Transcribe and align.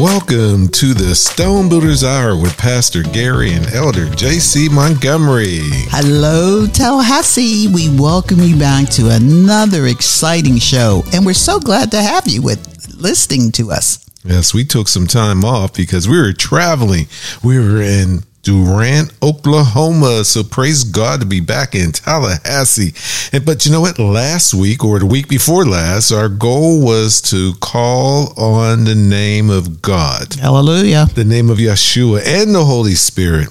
Welcome 0.00 0.68
to 0.68 0.94
the 0.94 1.14
Stone 1.14 1.68
Builders 1.68 2.02
Hour 2.02 2.34
with 2.34 2.56
Pastor 2.56 3.02
Gary 3.02 3.52
and 3.52 3.66
Elder 3.66 4.06
JC 4.06 4.70
Montgomery. 4.70 5.58
Hello, 5.90 6.66
Tallahassee. 6.66 7.68
We 7.68 7.94
welcome 8.00 8.38
you 8.38 8.58
back 8.58 8.88
to 8.92 9.10
another 9.10 9.88
exciting 9.88 10.56
show, 10.56 11.02
and 11.12 11.26
we're 11.26 11.34
so 11.34 11.60
glad 11.60 11.90
to 11.90 12.00
have 12.00 12.26
you 12.26 12.40
with 12.40 12.94
listening 12.96 13.52
to 13.52 13.72
us. 13.72 14.02
Yes, 14.24 14.54
we 14.54 14.64
took 14.64 14.88
some 14.88 15.06
time 15.06 15.44
off 15.44 15.74
because 15.74 16.08
we 16.08 16.18
were 16.18 16.32
traveling. 16.32 17.06
We 17.44 17.58
were 17.58 17.82
in 17.82 18.20
Durant, 18.42 19.12
Oklahoma. 19.22 20.24
So 20.24 20.42
praise 20.42 20.84
God 20.84 21.20
to 21.20 21.26
be 21.26 21.40
back 21.40 21.74
in 21.74 21.92
Tallahassee. 21.92 22.94
And, 23.36 23.44
but 23.44 23.66
you 23.66 23.72
know 23.72 23.82
what? 23.82 23.98
Last 23.98 24.54
week 24.54 24.82
or 24.84 24.98
the 24.98 25.06
week 25.06 25.28
before 25.28 25.64
last, 25.66 26.10
our 26.10 26.28
goal 26.28 26.82
was 26.84 27.20
to 27.22 27.52
call 27.60 28.32
on 28.40 28.84
the 28.84 28.94
name 28.94 29.50
of 29.50 29.82
God, 29.82 30.34
Hallelujah. 30.34 31.06
the 31.14 31.24
name 31.24 31.50
of 31.50 31.58
Yeshua 31.58 32.22
and 32.24 32.54
the 32.54 32.64
Holy 32.64 32.94
Spirit. 32.94 33.48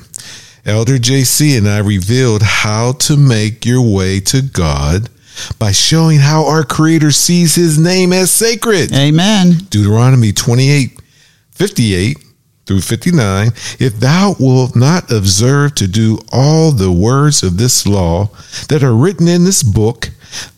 Elder 0.65 0.97
JC 0.97 1.57
and 1.57 1.67
I 1.67 1.79
revealed 1.79 2.41
how 2.43 2.93
to 2.93 3.15
make 3.17 3.65
your 3.65 3.81
way 3.81 4.19
to 4.21 4.41
God 4.41 5.09
by 5.57 5.71
showing 5.71 6.19
how 6.19 6.45
our 6.47 6.63
Creator 6.63 7.11
sees 7.11 7.55
His 7.55 7.77
name 7.79 8.11
as 8.11 8.29
sacred. 8.31 8.93
Amen. 8.93 9.51
Deuteronomy 9.69 10.31
28 10.33 10.99
58 11.51 12.17
through 12.69 12.81
59 12.81 13.47
If 13.79 13.99
thou 13.99 14.35
wilt 14.39 14.75
not 14.75 15.11
observe 15.11 15.73
to 15.75 15.87
do 15.87 16.19
all 16.31 16.71
the 16.71 16.91
words 16.91 17.41
of 17.41 17.57
this 17.57 17.87
law 17.87 18.29
that 18.67 18.83
are 18.83 18.93
written 18.93 19.27
in 19.27 19.43
this 19.43 19.63
book, 19.63 20.11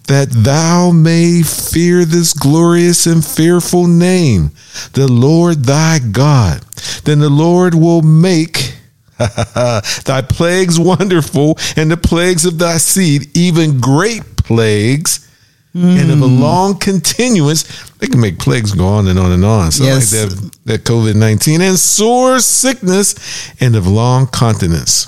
that 0.08 0.28
thou 0.30 0.92
may 0.92 1.42
fear 1.42 2.04
this 2.04 2.34
glorious 2.34 3.06
and 3.06 3.26
fearful 3.26 3.88
name, 3.88 4.52
the 4.92 5.08
Lord 5.08 5.64
thy 5.64 6.00
God, 6.00 6.66
then 7.06 7.20
the 7.20 7.30
Lord 7.30 7.76
will 7.76 8.02
make 8.02 8.76
thy 9.18 10.22
plagues 10.28 10.78
wonderful 10.78 11.58
and 11.78 11.90
the 11.90 11.96
plagues 11.96 12.44
of 12.44 12.58
thy 12.58 12.78
seed, 12.78 13.30
even 13.38 13.80
great 13.80 14.36
plagues 14.36 15.31
and 15.74 16.12
of 16.12 16.22
a 16.22 16.26
long 16.26 16.78
continuance. 16.78 17.64
They 18.00 18.08
can 18.08 18.20
make 18.20 18.40
plagues 18.40 18.74
go 18.74 18.86
on 18.88 19.08
and 19.08 19.18
on 19.18 19.32
and 19.32 19.46
on. 19.46 19.72
So 19.72 19.84
Yes. 19.86 20.12
like 20.14 20.30
that, 20.30 20.52
that 20.66 20.84
COVID 20.84 21.16
19 21.16 21.62
and 21.62 21.78
sore 21.80 22.40
sickness 22.40 23.16
and 23.62 23.76
of 23.76 23.88
long 23.88 24.28
continence. 24.28 25.08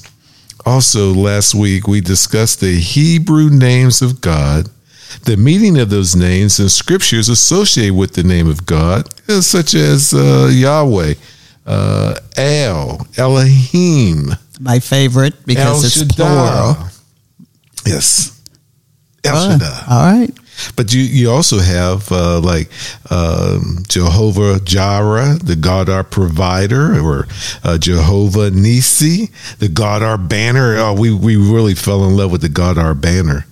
Also, 0.66 1.14
last 1.14 1.54
week 1.54 1.88
we 1.88 2.00
discussed 2.00 2.62
the 2.62 2.80
Hebrew 2.80 3.50
names 3.50 4.02
of 4.02 4.22
God, 4.22 4.70
the 5.26 5.36
meaning 5.36 5.78
of 5.78 5.90
those 5.90 6.16
names 6.16 6.58
and 6.60 6.72
scriptures 6.72 7.28
associated 7.28 7.96
with 7.96 8.14
the 8.14 8.24
name 8.24 8.48
of 8.50 8.66
God, 8.66 9.10
uh, 9.28 9.42
such 9.42 9.74
as 9.76 10.14
uh, 10.14 10.50
Yahweh, 10.54 11.16
uh, 11.66 12.16
El, 12.38 13.06
Elohim, 13.18 14.32
My 14.62 14.80
favorite 14.80 15.34
El 15.34 15.42
because 15.46 15.84
it's 15.84 15.96
Shaddai. 15.98 16.16
plural. 16.16 16.88
Yes. 17.86 18.40
El 19.26 19.34
Fun. 19.36 19.60
Shaddai. 19.60 19.86
All 19.90 20.20
right. 20.20 20.34
But 20.76 20.94
you, 20.94 21.02
you 21.02 21.30
also 21.32 21.60
have 21.60 22.12
uh, 22.12 22.40
like 22.40 22.70
um, 23.12 23.84
Jehovah 23.88 24.60
Jireh, 24.64 25.40
the 25.44 25.56
God 25.56 25.90
our 25.90 26.04
provider, 26.04 27.00
or 27.00 27.28
uh, 27.64 27.78
Jehovah 27.78 28.52
Nisi, 28.52 29.30
the 29.60 29.68
God 29.70 30.02
our 30.04 30.18
banner. 30.18 30.76
Oh, 30.78 30.94
we, 30.94 31.14
we 31.14 31.36
really 31.36 31.76
fell 31.76 32.06
in 32.06 32.16
love 32.16 32.32
with 32.32 32.42
the 32.42 32.50
God 32.50 32.78
our 32.78 32.94
banner. 32.94 33.46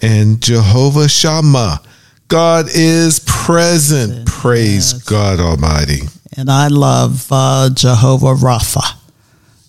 And 0.00 0.40
Jehovah 0.42 1.08
Shammah, 1.08 1.80
God 2.28 2.66
is 2.72 3.18
present. 3.20 4.26
Praise 4.26 4.92
God 4.92 5.40
Almighty. 5.40 6.02
And 6.36 6.50
I 6.50 6.68
love 6.68 7.26
uh, 7.30 7.70
Jehovah 7.70 8.34
Rapha, 8.34 8.96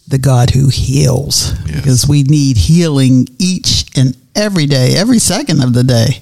the 0.07 0.17
God 0.17 0.51
who 0.51 0.69
heals, 0.69 1.51
Yes. 1.65 1.75
because 1.75 2.07
we 2.07 2.23
need 2.23 2.57
healing 2.57 3.27
each 3.39 3.85
and 3.97 4.15
every 4.35 4.65
day, 4.65 4.95
every 4.95 5.19
second 5.19 5.61
of 5.61 5.73
the 5.73 5.83
day. 5.83 6.21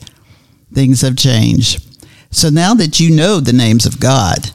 Things 0.74 1.02
have 1.02 1.18
changed. 1.18 1.86
So 2.32 2.50
now 2.50 2.74
that 2.76 3.00
you 3.00 3.14
know 3.14 3.40
the 3.40 3.54
names 3.54 3.86
of 3.86 4.00
God, 4.00 4.52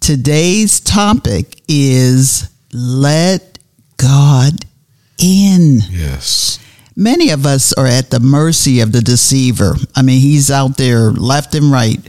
today's 0.00 0.80
topic 0.80 1.62
is 1.68 2.50
let 2.72 3.58
God 3.96 4.66
in. 5.18 5.80
Yes. 5.90 6.58
Many 6.96 7.30
of 7.30 7.46
us 7.46 7.72
are 7.72 7.86
at 7.86 8.10
the 8.10 8.20
mercy 8.20 8.80
of 8.80 8.92
the 8.92 9.00
deceiver. 9.00 9.74
I 9.96 10.02
mean, 10.02 10.20
he's 10.20 10.50
out 10.50 10.76
there 10.76 11.10
left 11.10 11.54
and 11.54 11.72
right 11.72 12.00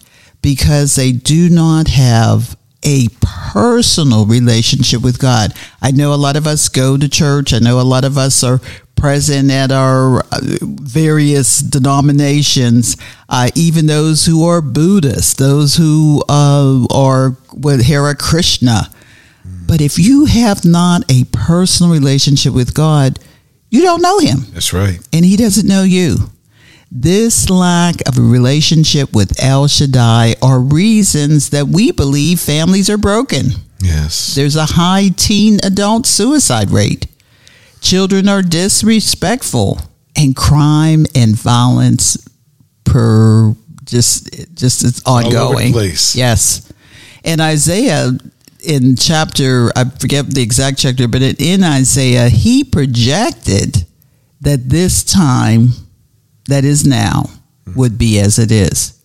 because 0.42 0.96
they 0.96 1.12
do 1.12 1.50
not 1.50 1.88
have 1.88 2.56
a 2.84 3.08
personal 3.20 4.26
relationship 4.26 5.02
with 5.02 5.18
God. 5.18 5.54
I 5.82 5.90
know 5.90 6.14
a 6.14 6.16
lot 6.16 6.36
of 6.36 6.46
us 6.46 6.70
go 6.70 6.98
to 6.98 7.10
church. 7.10 7.52
I 7.52 7.60
know 7.60 7.80
a 7.80 7.82
lot 7.82 8.06
of 8.06 8.18
us 8.18 8.44
are 8.44 8.62
present 9.06 9.52
at 9.52 9.72
our 9.72 10.22
uh, 10.32 10.40
various 10.62 11.60
denominations, 11.60 12.98
uh, 13.30 13.50
even 13.54 13.86
those 13.86 14.26
who 14.26 14.44
are 14.44 14.62
Buddhists, 14.62 15.36
those 15.36 15.76
who 15.76 16.24
uh, 16.28 16.88
are 16.92 17.38
with 17.54 17.86
Hare 17.86 18.16
Krishna. 18.16 18.90
But 19.68 19.80
if 19.80 20.00
you 20.00 20.26
have 20.26 20.66
not 20.66 21.04
a 21.08 21.26
personal 21.26 21.92
relationship 21.94 22.52
with 22.52 22.74
God, 22.74 23.20
you 23.70 23.82
don't 23.84 24.02
know 24.02 24.18
him 24.18 24.40
That's 24.54 24.74
right. 24.74 24.98
and 25.14 25.24
he 25.24 25.38
doesn't 25.38 25.68
know 25.68 25.84
you. 25.84 26.16
This 26.92 27.48
lack 27.48 27.96
of 28.08 28.18
a 28.18 28.22
relationship 28.22 29.14
with 29.14 29.40
El 29.44 29.68
Shaddai 29.68 30.34
are 30.42 30.60
reasons 30.60 31.52
that 31.52 31.68
we 31.68 31.92
believe 31.92 32.40
families 32.40 32.90
are 32.90 32.98
broken. 32.98 33.50
Yes. 33.84 34.34
There's 34.34 34.56
a 34.56 34.66
high 34.66 35.10
teen 35.16 35.60
adult 35.64 36.08
suicide 36.08 36.72
rate. 36.72 37.06
Children 37.85 38.28
are 38.28 38.41
disrespectful 38.41 39.79
and 40.16 40.35
crime 40.35 41.06
and 41.13 41.35
violence 41.35 42.18
per 42.84 43.56
just 43.84 44.56
just 44.56 44.84
it's 44.84 45.03
ongoing. 45.06 45.72
Yes. 46.16 46.73
And 47.23 47.40
Isaiah 47.41 48.09
in 48.63 48.96
chapter 48.96 49.69
I 49.75 49.84
forget 49.84 50.25
the 50.25 50.41
exact 50.41 50.79
chapter, 50.79 51.07
but 51.07 51.22
in 51.22 51.63
Isaiah 51.63 52.28
he 52.28 52.63
projected 52.63 53.85
that 54.41 54.67
this 54.67 55.03
time 55.03 55.69
that 56.47 56.66
is 56.66 56.88
now 56.88 57.29
would 57.75 58.00
be 58.00 58.19
as 58.19 58.40
it 58.40 58.52
is. 58.52 59.00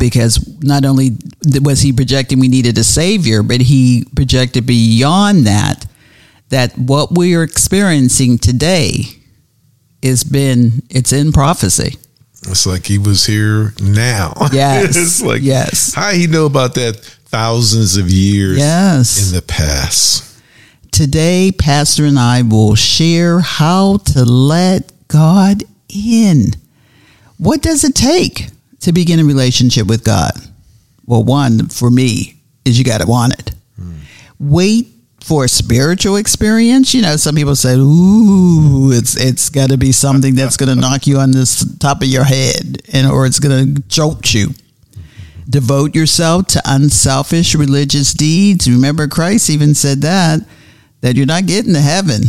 Because 0.00 0.58
not 0.62 0.86
only 0.86 1.18
was 1.60 1.82
he 1.82 1.92
projecting 1.92 2.40
we 2.40 2.48
needed 2.48 2.78
a 2.78 2.84
savior, 2.84 3.42
but 3.42 3.60
he 3.60 4.06
projected 4.16 4.64
beyond 4.64 5.46
that 5.46 5.84
that 6.50 6.76
what 6.78 7.16
we 7.16 7.34
are 7.34 7.42
experiencing 7.42 8.38
today 8.38 9.02
has 10.02 10.24
been 10.24 10.82
it's 10.90 11.12
in 11.12 11.32
prophecy. 11.32 11.96
It's 12.42 12.66
like 12.66 12.86
he 12.86 12.98
was 12.98 13.26
here 13.26 13.72
now. 13.82 14.32
Yes. 14.52 14.96
it's 14.96 15.22
like 15.22 15.42
Yes. 15.42 15.94
how 15.94 16.10
he 16.12 16.26
know 16.26 16.46
about 16.46 16.74
that 16.74 16.96
thousands 17.26 17.96
of 17.96 18.08
years 18.10 18.58
Yes. 18.58 19.28
in 19.28 19.34
the 19.34 19.42
past. 19.42 20.24
Today, 20.92 21.52
Pastor 21.52 22.06
and 22.06 22.18
I 22.18 22.42
will 22.42 22.74
share 22.74 23.40
how 23.40 23.98
to 23.98 24.24
let 24.24 24.90
God 25.08 25.64
in. 25.88 26.52
What 27.36 27.60
does 27.62 27.84
it 27.84 27.94
take 27.94 28.48
to 28.80 28.92
begin 28.92 29.20
a 29.20 29.24
relationship 29.24 29.86
with 29.86 30.02
God? 30.04 30.32
Well, 31.06 31.22
one 31.24 31.68
for 31.68 31.90
me 31.90 32.40
is 32.64 32.78
you 32.78 32.84
got 32.84 33.00
to 33.00 33.06
want 33.06 33.34
it. 33.38 33.52
Hmm. 33.76 33.92
Wait 34.38 34.88
for 35.28 35.44
a 35.44 35.48
spiritual 35.48 36.16
experience. 36.16 36.94
You 36.94 37.02
know, 37.02 37.16
some 37.16 37.34
people 37.34 37.54
say, 37.54 37.74
"Ooh, 37.76 38.90
it's 38.92 39.14
it's 39.14 39.50
got 39.50 39.68
to 39.68 39.76
be 39.76 39.92
something 39.92 40.34
that's 40.34 40.56
going 40.56 40.74
to 40.74 40.74
knock 40.74 41.06
you 41.06 41.18
on 41.18 41.32
the 41.32 41.76
top 41.78 42.00
of 42.00 42.08
your 42.08 42.24
head, 42.24 42.80
and 42.92 43.06
or 43.06 43.26
it's 43.26 43.38
going 43.38 43.74
to 43.74 43.82
jolt 43.82 44.32
you." 44.32 44.54
Devote 45.48 45.94
yourself 45.94 46.46
to 46.48 46.62
unselfish 46.64 47.54
religious 47.54 48.14
deeds. 48.14 48.68
Remember, 48.68 49.06
Christ 49.06 49.50
even 49.50 49.74
said 49.74 50.00
that 50.00 50.40
that 51.02 51.14
you're 51.14 51.26
not 51.26 51.46
getting 51.46 51.74
to 51.74 51.80
heaven 51.80 52.22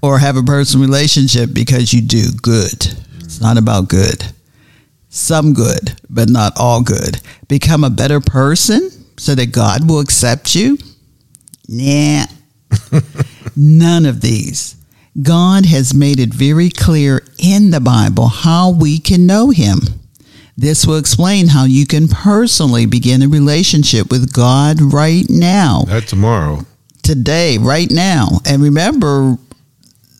or 0.00 0.18
have 0.18 0.36
a 0.36 0.42
personal 0.42 0.86
relationship 0.86 1.52
because 1.52 1.92
you 1.92 2.00
do 2.00 2.30
good. 2.40 2.94
It's 3.20 3.40
not 3.40 3.58
about 3.58 3.88
good. 3.88 4.24
Some 5.08 5.52
good, 5.52 6.00
but 6.08 6.28
not 6.28 6.52
all 6.58 6.82
good. 6.82 7.20
Become 7.48 7.82
a 7.82 7.90
better 7.90 8.20
person 8.20 8.90
so 9.18 9.34
that 9.34 9.52
God 9.52 9.88
will 9.88 10.00
accept 10.00 10.54
you. 10.54 10.78
Nah. 11.68 12.26
None 13.56 14.06
of 14.06 14.20
these. 14.20 14.76
God 15.22 15.64
has 15.66 15.94
made 15.94 16.20
it 16.20 16.34
very 16.34 16.68
clear 16.68 17.22
in 17.38 17.70
the 17.70 17.80
Bible 17.80 18.28
how 18.28 18.70
we 18.70 18.98
can 18.98 19.26
know 19.26 19.50
Him. 19.50 19.78
This 20.58 20.86
will 20.86 20.96
explain 20.98 21.48
how 21.48 21.64
you 21.64 21.86
can 21.86 22.08
personally 22.08 22.86
begin 22.86 23.22
a 23.22 23.28
relationship 23.28 24.10
with 24.10 24.32
God 24.32 24.80
right 24.80 25.24
now 25.28 25.82
That 25.86 26.06
tomorrow. 26.08 26.64
today, 27.02 27.58
right 27.58 27.90
now. 27.90 28.28
And 28.46 28.62
remember 28.62 29.36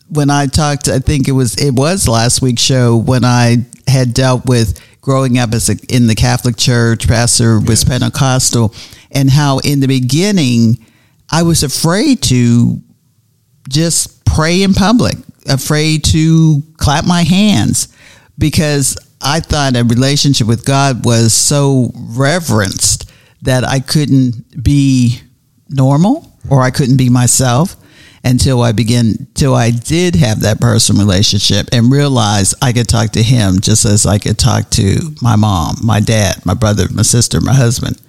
when 0.09 0.29
I 0.29 0.45
talked, 0.47 0.87
I 0.87 0.99
think 0.99 1.27
it 1.27 1.31
was 1.33 1.57
it 1.61 1.73
was 1.73 2.07
last 2.07 2.41
week's 2.41 2.61
show 2.61 2.95
when 2.97 3.25
I 3.25 3.65
had 3.87 4.13
dealt 4.13 4.45
with 4.45 4.79
growing 5.01 5.37
up 5.37 5.53
as 5.53 5.69
a, 5.69 5.75
in 5.89 6.07
the 6.07 6.15
Catholic 6.15 6.57
Church, 6.57 7.07
pastor 7.07 7.59
was 7.59 7.83
Pentecostal, 7.83 8.73
and 9.11 9.29
how 9.29 9.59
in 9.59 9.79
the 9.79 9.87
beginning 9.87 10.77
I 11.29 11.43
was 11.43 11.63
afraid 11.63 12.21
to 12.23 12.81
just 13.69 14.23
pray 14.25 14.63
in 14.63 14.73
public, 14.73 15.17
afraid 15.47 16.03
to 16.05 16.61
clap 16.77 17.05
my 17.05 17.23
hands 17.23 17.89
because 18.37 18.97
I 19.21 19.39
thought 19.39 19.75
a 19.75 19.83
relationship 19.83 20.47
with 20.47 20.65
God 20.65 21.05
was 21.05 21.33
so 21.33 21.91
reverenced 21.95 23.11
that 23.41 23.63
I 23.63 23.79
couldn't 23.79 24.63
be 24.63 25.19
normal 25.69 26.31
or 26.49 26.61
I 26.61 26.71
couldn't 26.71 26.97
be 26.97 27.09
myself 27.09 27.75
until 28.23 28.61
I 28.61 28.71
began 28.71 29.27
till 29.33 29.55
I 29.55 29.71
did 29.71 30.15
have 30.15 30.41
that 30.41 30.59
personal 30.59 31.05
relationship 31.05 31.67
and 31.71 31.91
realized 31.91 32.55
I 32.61 32.73
could 32.73 32.87
talk 32.87 33.11
to 33.11 33.23
him 33.23 33.59
just 33.59 33.85
as 33.85 34.05
I 34.05 34.17
could 34.17 34.37
talk 34.37 34.69
to 34.71 35.15
my 35.21 35.35
mom, 35.35 35.77
my 35.83 35.99
dad, 35.99 36.45
my 36.45 36.53
brother, 36.53 36.85
my 36.93 37.03
sister, 37.03 37.39
my 37.41 37.53
husband. 37.53 38.01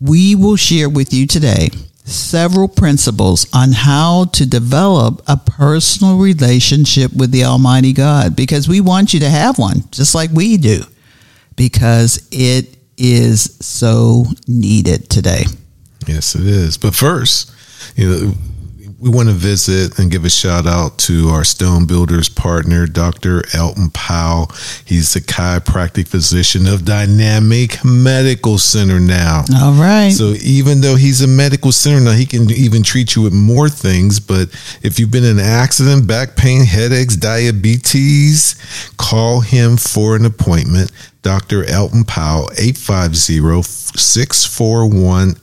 We 0.00 0.34
will 0.34 0.56
share 0.56 0.88
with 0.88 1.12
you 1.12 1.26
today 1.26 1.68
several 2.06 2.68
principles 2.68 3.46
on 3.52 3.72
how 3.72 4.26
to 4.26 4.46
develop 4.46 5.22
a 5.26 5.36
personal 5.36 6.18
relationship 6.18 7.12
with 7.12 7.32
the 7.32 7.44
Almighty 7.44 7.92
God 7.92 8.36
because 8.36 8.68
we 8.68 8.80
want 8.80 9.12
you 9.12 9.20
to 9.20 9.28
have 9.28 9.58
one, 9.58 9.82
just 9.90 10.14
like 10.14 10.30
we 10.30 10.56
do, 10.56 10.82
because 11.56 12.28
it 12.30 12.76
is 12.96 13.56
so 13.60 14.24
needed 14.46 15.10
today. 15.10 15.44
Yes, 16.06 16.34
it 16.34 16.46
is. 16.46 16.78
But 16.78 16.94
first, 16.94 17.52
you 17.96 18.08
know, 18.08 18.32
we 18.98 19.10
want 19.10 19.28
to 19.28 19.34
visit 19.34 19.98
and 19.98 20.10
give 20.10 20.24
a 20.24 20.30
shout 20.30 20.66
out 20.66 20.98
to 20.98 21.28
our 21.28 21.44
Stone 21.44 21.86
Builders 21.86 22.30
partner, 22.30 22.86
Dr. 22.86 23.44
Elton 23.54 23.90
Powell. 23.90 24.50
He's 24.86 25.12
the 25.12 25.20
chiropractic 25.20 26.08
physician 26.08 26.66
of 26.66 26.86
Dynamic 26.86 27.84
Medical 27.84 28.56
Center 28.56 28.98
now. 28.98 29.44
All 29.60 29.74
right. 29.74 30.08
So 30.10 30.34
even 30.42 30.80
though 30.80 30.96
he's 30.96 31.20
a 31.20 31.26
medical 31.26 31.72
center 31.72 32.00
now, 32.00 32.12
he 32.12 32.24
can 32.24 32.50
even 32.50 32.82
treat 32.82 33.14
you 33.14 33.22
with 33.22 33.34
more 33.34 33.68
things. 33.68 34.18
But 34.18 34.48
if 34.82 34.98
you've 34.98 35.10
been 35.10 35.24
in 35.24 35.38
an 35.38 35.44
accident, 35.44 36.06
back 36.06 36.34
pain, 36.34 36.64
headaches, 36.64 37.16
diabetes, 37.16 38.54
call 38.96 39.40
him 39.40 39.76
for 39.76 40.16
an 40.16 40.24
appointment. 40.24 40.90
Dr. 41.20 41.64
Elton 41.64 42.04
Powell, 42.04 42.50
850 42.56 43.62
641 43.98 45.36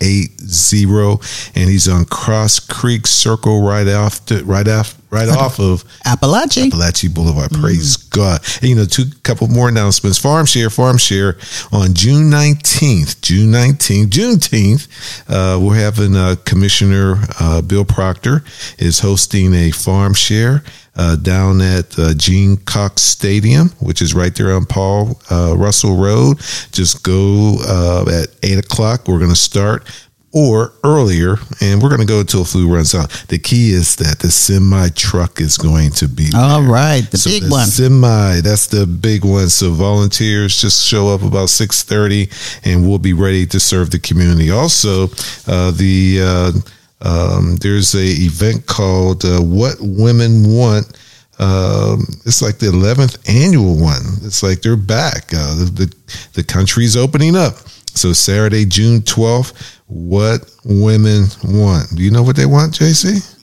8980 0.00 1.60
and 1.60 1.70
he's 1.70 1.88
on 1.88 2.04
Cross 2.04 2.60
Creek 2.60 3.06
Circle 3.06 3.62
right 3.62 3.88
off 3.88 4.24
to, 4.26 4.44
right 4.44 4.68
off 4.68 5.00
right 5.10 5.28
off 5.28 5.58
of 5.58 5.84
Apalachee. 6.06 6.70
Apalachee 6.70 7.12
Boulevard. 7.12 7.50
Praise 7.50 7.96
God. 7.96 8.40
And, 8.60 8.70
you 8.70 8.76
know, 8.76 8.84
two 8.84 9.04
couple 9.22 9.48
more 9.48 9.68
announcements. 9.68 10.18
Farm 10.18 10.46
Share, 10.46 10.70
Farm 10.70 10.98
Share 10.98 11.36
on 11.72 11.94
June 11.94 12.30
19th, 12.30 13.20
June 13.20 13.50
19th, 13.52 14.06
Juneteenth, 14.06 14.88
uh, 15.28 15.58
we're 15.60 15.76
having 15.76 16.16
uh, 16.16 16.36
Commissioner 16.44 17.16
uh, 17.40 17.60
Bill 17.62 17.84
Proctor 17.84 18.44
is 18.78 19.00
hosting 19.00 19.54
a 19.54 19.70
Farm 19.70 20.14
Share. 20.14 20.62
Uh, 20.96 21.14
down 21.14 21.62
at 21.62 21.96
uh, 21.98 22.12
Gene 22.14 22.56
Cox 22.56 23.00
Stadium, 23.00 23.68
which 23.80 24.02
is 24.02 24.12
right 24.12 24.34
there 24.34 24.52
on 24.52 24.66
Paul 24.66 25.18
uh, 25.30 25.54
Russell 25.56 25.96
Road. 25.96 26.38
Just 26.72 27.04
go 27.04 27.56
uh, 27.60 28.04
at 28.22 28.28
eight 28.42 28.58
o'clock. 28.58 29.06
We're 29.06 29.20
going 29.20 29.30
to 29.30 29.36
start 29.36 29.88
or 30.32 30.72
earlier, 30.84 31.36
and 31.60 31.82
we're 31.82 31.88
going 31.88 32.00
to 32.00 32.06
go 32.06 32.20
until 32.20 32.44
food 32.44 32.70
runs 32.70 32.94
out. 32.94 33.10
The 33.28 33.38
key 33.38 33.72
is 33.72 33.96
that 33.96 34.20
the 34.20 34.30
semi 34.30 34.88
truck 34.90 35.40
is 35.40 35.58
going 35.58 35.90
to 35.92 36.06
be 36.08 36.30
All 36.34 36.62
there. 36.62 36.70
right, 36.70 37.02
the 37.10 37.18
So 37.18 37.30
big 37.30 37.42
the 37.44 37.50
one. 37.50 37.66
Semi, 37.66 38.40
that's 38.40 38.68
the 38.68 38.86
big 38.86 39.24
one. 39.24 39.48
So 39.48 39.72
volunteers 39.72 40.60
just 40.60 40.86
show 40.86 41.08
up 41.08 41.22
about 41.22 41.48
six 41.48 41.82
thirty, 41.82 42.28
and 42.64 42.88
we'll 42.88 42.98
be 42.98 43.12
ready 43.12 43.44
to 43.46 43.58
serve 43.58 43.90
the 43.90 43.98
community. 43.98 44.50
Also, 44.50 45.04
uh, 45.48 45.72
the 45.72 46.20
uh, 46.22 46.52
um, 47.02 47.56
there's 47.56 47.94
a 47.94 47.98
event 48.04 48.66
called 48.66 49.24
uh, 49.24 49.40
"What 49.40 49.76
Women 49.80 50.44
Want." 50.56 50.86
Um, 51.40 52.04
it's 52.26 52.42
like 52.42 52.58
the 52.58 52.66
11th 52.66 53.16
annual 53.26 53.80
one. 53.80 54.02
It's 54.24 54.42
like 54.42 54.60
they're 54.60 54.76
back. 54.76 55.32
Uh, 55.32 55.54
the, 55.54 55.64
the 55.64 55.94
the 56.34 56.44
country's 56.44 56.98
opening 56.98 57.34
up. 57.34 57.54
So 57.96 58.12
Saturday, 58.12 58.64
June 58.64 59.00
12th. 59.00 59.52
What 59.86 60.48
women 60.64 61.26
want? 61.44 61.94
Do 61.96 62.02
you 62.02 62.10
know 62.10 62.22
what 62.22 62.36
they 62.36 62.46
want, 62.46 62.74
JC? 62.74 63.36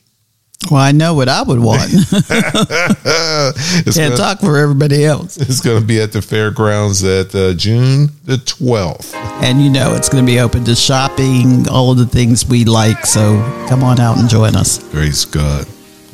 Well, 0.71 0.81
I 0.81 0.91
know 0.91 1.13
what 1.13 1.29
I 1.29 1.43
would 1.43 1.59
want. 1.59 1.91
Can't 2.17 3.95
gonna- 3.95 4.17
talk 4.17 4.39
for 4.39 4.57
everybody 4.57 5.05
else. 5.05 5.37
It's 5.37 5.61
going 5.61 5.79
to 5.81 5.85
be 5.85 6.01
at 6.01 6.11
the 6.11 6.21
fairgrounds 6.21 7.03
at 7.03 7.33
uh, 7.35 7.53
June 7.53 8.09
the 8.23 8.37
12th. 8.37 9.13
And 9.43 9.61
you 9.61 9.69
know 9.69 9.93
it's 9.93 10.09
going 10.09 10.25
to 10.25 10.29
be 10.31 10.39
open 10.39 10.63
to 10.65 10.75
shopping, 10.75 11.69
all 11.69 11.91
of 11.91 11.97
the 11.97 12.07
things 12.07 12.45
we 12.47 12.65
like. 12.65 13.05
So 13.05 13.37
come 13.69 13.83
on 13.83 13.99
out 13.99 14.17
and 14.17 14.27
join 14.29 14.55
us. 14.55 14.79
Praise 14.91 15.25
God. 15.25 15.67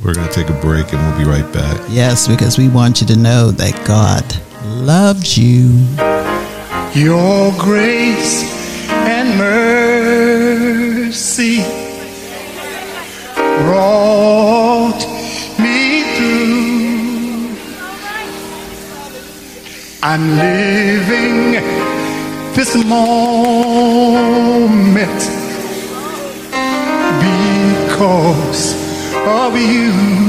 We're 0.03 0.13
going 0.13 0.27
to 0.27 0.33
take 0.33 0.49
a 0.49 0.59
break 0.59 0.91
and 0.91 1.01
we'll 1.01 1.17
be 1.25 1.29
right 1.29 1.51
back. 1.53 1.79
Yes, 1.89 2.27
because 2.27 2.57
we 2.57 2.67
want 2.67 2.99
you 3.01 3.07
to 3.07 3.15
know 3.15 3.49
that 3.51 3.87
God 3.87 4.25
loves 4.65 5.37
you. 5.37 5.69
Your 6.95 7.51
grace 7.57 8.43
and 8.87 9.35
mercy 9.35 10.53
brought 13.65 15.03
me 15.57 16.03
through. 16.13 17.57
I'm 20.03 20.37
living 20.37 21.53
this 22.53 22.75
moment 22.85 24.13
because 27.23 28.75
of 29.25 29.57
you. 29.57 30.22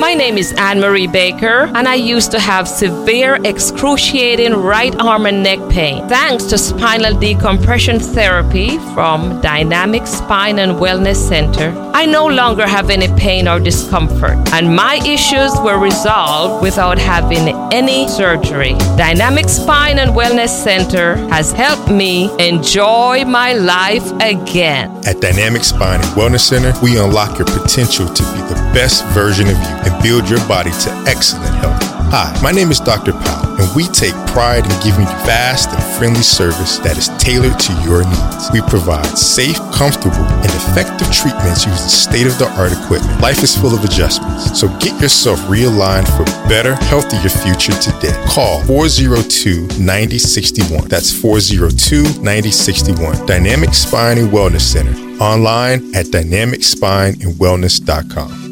My 0.00 0.12
name 0.12 0.38
is 0.38 0.52
Anne 0.58 0.80
Marie 0.80 1.06
Baker, 1.06 1.70
and 1.72 1.86
I 1.86 1.94
used 1.94 2.32
to 2.32 2.40
have 2.40 2.66
severe, 2.66 3.38
excruciating 3.44 4.52
right 4.52 4.94
arm 5.00 5.24
and 5.26 5.44
neck 5.44 5.60
pain. 5.70 6.08
Thanks 6.08 6.44
to 6.46 6.58
spinal 6.58 7.16
decompression 7.18 8.00
therapy 8.00 8.78
from 8.92 9.40
Dynamic 9.40 10.08
Spine 10.08 10.58
and 10.58 10.72
Wellness 10.72 11.16
Center, 11.16 11.70
I 11.96 12.06
no 12.06 12.26
longer 12.26 12.66
have 12.66 12.90
any 12.90 13.06
pain 13.16 13.46
or 13.46 13.60
discomfort, 13.60 14.36
and 14.52 14.74
my 14.74 14.96
issues 15.06 15.52
were 15.60 15.78
resolved 15.78 16.60
without 16.60 16.98
having 16.98 17.46
any 17.72 18.08
surgery. 18.08 18.72
Dynamic 18.96 19.48
Spine 19.48 20.00
and 20.00 20.10
Wellness 20.10 20.48
Center 20.48 21.14
has 21.28 21.52
helped 21.52 21.88
me 21.88 22.32
enjoy 22.44 23.24
my 23.24 23.52
life 23.52 24.10
again. 24.20 24.90
At 25.06 25.20
Dynamic 25.20 25.62
Spine 25.62 26.00
and 26.00 26.10
Wellness 26.18 26.40
Center, 26.40 26.72
we 26.82 26.98
unlock 26.98 27.38
your 27.38 27.46
potential 27.46 28.08
to 28.08 28.22
be 28.24 28.40
the 28.40 28.58
best 28.74 29.04
version 29.14 29.46
of 29.46 29.56
you 29.56 29.74
and 29.86 30.02
build 30.02 30.28
your 30.28 30.44
body 30.48 30.72
to 30.72 30.90
excellent 31.06 31.54
health. 31.62 31.80
Hi, 32.10 32.36
my 32.42 32.50
name 32.50 32.72
is 32.72 32.80
Dr. 32.80 33.12
Powell, 33.12 33.53
we 33.74 33.88
take 33.88 34.14
pride 34.30 34.64
in 34.64 34.70
giving 34.82 35.02
you 35.02 35.06
fast 35.26 35.68
and 35.70 35.82
friendly 35.98 36.22
service 36.22 36.78
that 36.78 36.96
is 36.96 37.08
tailored 37.18 37.58
to 37.58 37.72
your 37.82 38.04
needs. 38.06 38.48
We 38.52 38.60
provide 38.70 39.18
safe, 39.18 39.58
comfortable, 39.74 40.24
and 40.42 40.50
effective 40.54 41.10
treatments 41.10 41.66
using 41.66 41.90
state 41.90 42.26
of 42.26 42.38
the 42.38 42.48
art 42.54 42.72
equipment. 42.72 43.20
Life 43.20 43.42
is 43.42 43.56
full 43.56 43.74
of 43.74 43.84
adjustments, 43.84 44.58
so 44.58 44.68
get 44.78 44.98
yourself 45.00 45.38
realigned 45.50 46.06
for 46.16 46.22
a 46.22 46.48
better, 46.48 46.74
healthier 46.86 47.28
future 47.28 47.74
today. 47.82 48.14
Call 48.26 48.62
402 48.64 49.66
9061. 49.82 50.88
That's 50.88 51.12
402 51.12 52.02
9061. 52.22 53.26
Dynamic 53.26 53.74
Spine 53.74 54.18
and 54.18 54.28
Wellness 54.28 54.62
Center. 54.62 54.94
Online 55.22 55.94
at 55.94 56.06
dynamicspineandwellness.com. 56.06 58.43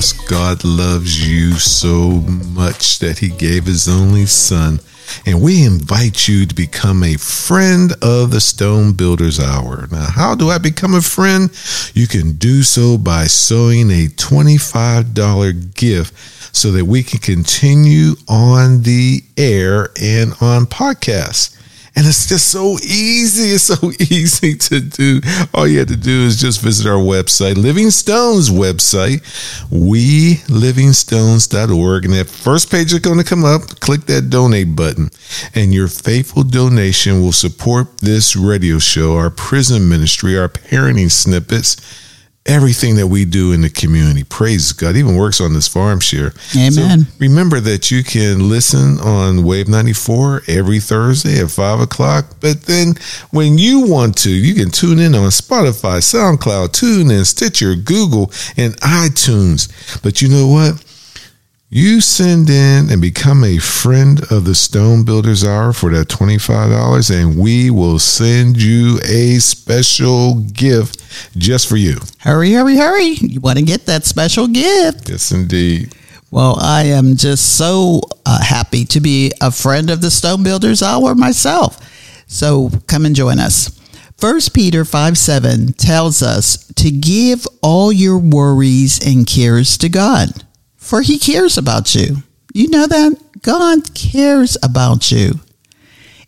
Yes, 0.00 0.12
God 0.12 0.64
loves 0.64 1.28
you 1.28 1.52
so 1.56 2.22
much 2.54 3.00
that 3.00 3.18
he 3.18 3.28
gave 3.28 3.66
his 3.66 3.86
only 3.86 4.24
son. 4.24 4.80
And 5.26 5.42
we 5.42 5.62
invite 5.62 6.26
you 6.26 6.46
to 6.46 6.54
become 6.54 7.04
a 7.04 7.18
friend 7.18 7.92
of 8.00 8.30
the 8.30 8.40
Stone 8.40 8.94
Builders 8.94 9.38
Hour. 9.38 9.88
Now, 9.92 10.06
how 10.06 10.34
do 10.34 10.48
I 10.48 10.56
become 10.56 10.94
a 10.94 11.02
friend? 11.02 11.50
You 11.92 12.06
can 12.06 12.38
do 12.38 12.62
so 12.62 12.96
by 12.96 13.26
sewing 13.26 13.90
a 13.90 14.06
$25 14.06 15.74
gift 15.74 16.56
so 16.56 16.72
that 16.72 16.86
we 16.86 17.02
can 17.02 17.18
continue 17.18 18.14
on 18.26 18.80
the 18.80 19.22
air 19.36 19.90
and 20.00 20.32
on 20.40 20.64
podcasts. 20.64 21.59
And 21.96 22.06
it's 22.06 22.28
just 22.28 22.46
so 22.48 22.78
easy. 22.78 23.54
It's 23.54 23.64
so 23.64 23.90
easy 24.00 24.54
to 24.54 24.80
do. 24.80 25.20
All 25.52 25.66
you 25.66 25.80
have 25.80 25.88
to 25.88 25.96
do 25.96 26.22
is 26.22 26.40
just 26.40 26.60
visit 26.60 26.86
our 26.86 26.98
website, 26.98 27.56
Living 27.56 27.90
Stones 27.90 28.48
website, 28.48 29.22
welivingstones.org. 29.70 32.04
And 32.04 32.14
that 32.14 32.28
first 32.28 32.70
page 32.70 32.92
is 32.92 33.00
going 33.00 33.18
to 33.18 33.24
come 33.24 33.44
up. 33.44 33.80
Click 33.80 34.02
that 34.02 34.30
donate 34.30 34.76
button. 34.76 35.10
And 35.54 35.74
your 35.74 35.88
faithful 35.88 36.44
donation 36.44 37.22
will 37.22 37.32
support 37.32 37.98
this 37.98 38.36
radio 38.36 38.78
show, 38.78 39.16
our 39.16 39.30
prison 39.30 39.88
ministry, 39.88 40.38
our 40.38 40.48
parenting 40.48 41.10
snippets, 41.10 41.76
everything 42.50 42.96
that 42.96 43.06
we 43.06 43.24
do 43.24 43.52
in 43.52 43.60
the 43.60 43.70
community. 43.70 44.24
Praise 44.24 44.72
God. 44.72 44.96
Even 44.96 45.14
works 45.14 45.40
on 45.40 45.54
this 45.54 45.68
farm 45.68 46.00
share. 46.00 46.32
Amen. 46.56 47.00
So 47.00 47.12
remember 47.20 47.60
that 47.60 47.90
you 47.92 48.02
can 48.02 48.48
listen 48.48 48.98
on 48.98 49.44
Wave 49.44 49.68
94 49.68 50.42
every 50.48 50.80
Thursday 50.80 51.40
at 51.40 51.50
5 51.50 51.80
o'clock. 51.80 52.26
But 52.40 52.62
then 52.62 52.94
when 53.30 53.56
you 53.56 53.86
want 53.86 54.18
to, 54.18 54.30
you 54.30 54.54
can 54.54 54.70
tune 54.70 54.98
in 54.98 55.14
on 55.14 55.28
Spotify, 55.30 56.00
SoundCloud, 56.00 56.70
TuneIn, 56.70 57.24
Stitcher, 57.24 57.76
Google, 57.76 58.32
and 58.56 58.74
iTunes. 58.80 59.70
But 60.02 60.20
you 60.20 60.28
know 60.28 60.48
what? 60.48 60.84
You 61.72 62.00
send 62.00 62.50
in 62.50 62.90
and 62.90 63.00
become 63.00 63.44
a 63.44 63.58
friend 63.58 64.20
of 64.32 64.44
the 64.44 64.56
Stone 64.56 65.04
Builders 65.04 65.44
Hour 65.44 65.72
for 65.72 65.88
that 65.90 66.08
$25, 66.08 67.16
and 67.16 67.38
we 67.38 67.70
will 67.70 68.00
send 68.00 68.60
you 68.60 68.98
a 69.04 69.38
special 69.38 70.40
gift 70.52 71.00
just 71.36 71.68
for 71.68 71.76
you. 71.76 71.98
Hurry, 72.18 72.54
hurry, 72.54 72.76
hurry. 72.76 73.12
You 73.20 73.38
want 73.38 73.60
to 73.60 73.64
get 73.64 73.86
that 73.86 74.04
special 74.04 74.48
gift. 74.48 75.10
Yes, 75.10 75.30
indeed. 75.30 75.94
Well, 76.32 76.58
I 76.60 76.86
am 76.86 77.14
just 77.14 77.54
so 77.56 78.00
uh, 78.26 78.42
happy 78.42 78.84
to 78.86 79.00
be 79.00 79.30
a 79.40 79.52
friend 79.52 79.90
of 79.90 80.00
the 80.00 80.10
Stone 80.10 80.42
Builders 80.42 80.82
Hour 80.82 81.14
myself. 81.14 81.78
So 82.26 82.70
come 82.88 83.06
and 83.06 83.14
join 83.14 83.38
us. 83.38 83.80
First 84.16 84.54
Peter 84.54 84.84
5 84.84 85.16
7 85.16 85.74
tells 85.74 86.20
us 86.20 86.66
to 86.74 86.90
give 86.90 87.46
all 87.62 87.92
your 87.92 88.18
worries 88.18 88.98
and 89.06 89.24
cares 89.24 89.78
to 89.78 89.88
God, 89.88 90.44
for 90.80 91.02
he 91.02 91.18
cares 91.18 91.56
about 91.56 91.94
you. 91.94 92.16
You 92.52 92.68
know 92.68 92.86
that? 92.86 93.16
God 93.42 93.94
cares 93.94 94.56
about 94.62 95.12
you. 95.12 95.40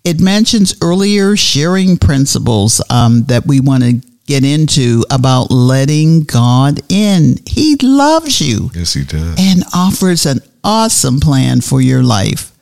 It 0.05 0.21
mentions 0.21 0.75
earlier 0.83 1.37
sharing 1.37 1.97
principles 1.97 2.81
um, 2.91 3.25
that 3.25 3.47
we 3.47 3.59
want 3.61 3.83
to 3.83 4.01
get 4.27 4.45
into 4.45 5.05
about 5.11 5.51
letting 5.51 6.21
God 6.23 6.81
in. 6.89 7.39
He 7.49 7.77
loves 7.83 8.41
you 8.41 8.71
Yes, 8.75 8.95
he 8.95 9.05
does. 9.05 9.37
and 9.39 9.65
offers 9.75 10.27
an 10.27 10.41
awesome 10.63 11.19
plan 11.21 11.61
for 11.61 11.81
your 11.81 12.03
life. 12.03 12.53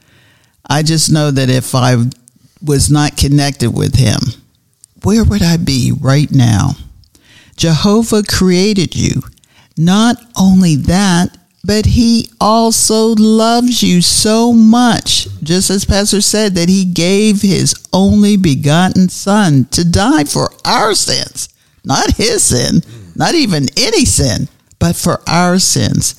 I 0.69 0.83
just 0.83 1.11
know 1.11 1.31
that 1.31 1.51
if 1.51 1.75
I 1.75 1.97
was 2.65 2.91
not 2.91 3.17
connected 3.17 3.71
with 3.71 3.97
Him, 3.97 4.21
where 5.03 5.25
would 5.25 5.43
I 5.43 5.57
be 5.57 5.93
right 5.99 6.31
now? 6.31 6.73
Jehovah 7.57 8.23
created 8.23 8.95
you. 8.97 9.23
Not 9.77 10.17
only 10.39 10.77
that, 10.77 11.37
but 11.64 11.87
He 11.87 12.31
also 12.40 13.14
loves 13.17 13.83
you 13.83 14.02
so 14.02 14.52
much, 14.52 15.29
just 15.43 15.71
as 15.71 15.85
Pastor 15.85 16.21
said, 16.21 16.55
that 16.55 16.69
He 16.69 16.85
gave 16.85 17.43
His 17.43 17.75
only 17.93 18.37
begotten 18.37 19.09
Son 19.09 19.67
to 19.73 19.88
die 19.88 20.25
for 20.25 20.50
our 20.64 20.95
sins, 20.95 21.49
not 21.85 22.17
His 22.17 22.43
sin, 22.43 22.83
not 23.14 23.35
even 23.35 23.67
any 23.76 24.05
sin, 24.05 24.49
but 24.79 24.97
for 24.97 25.21
our 25.29 25.59
sins 25.59 26.14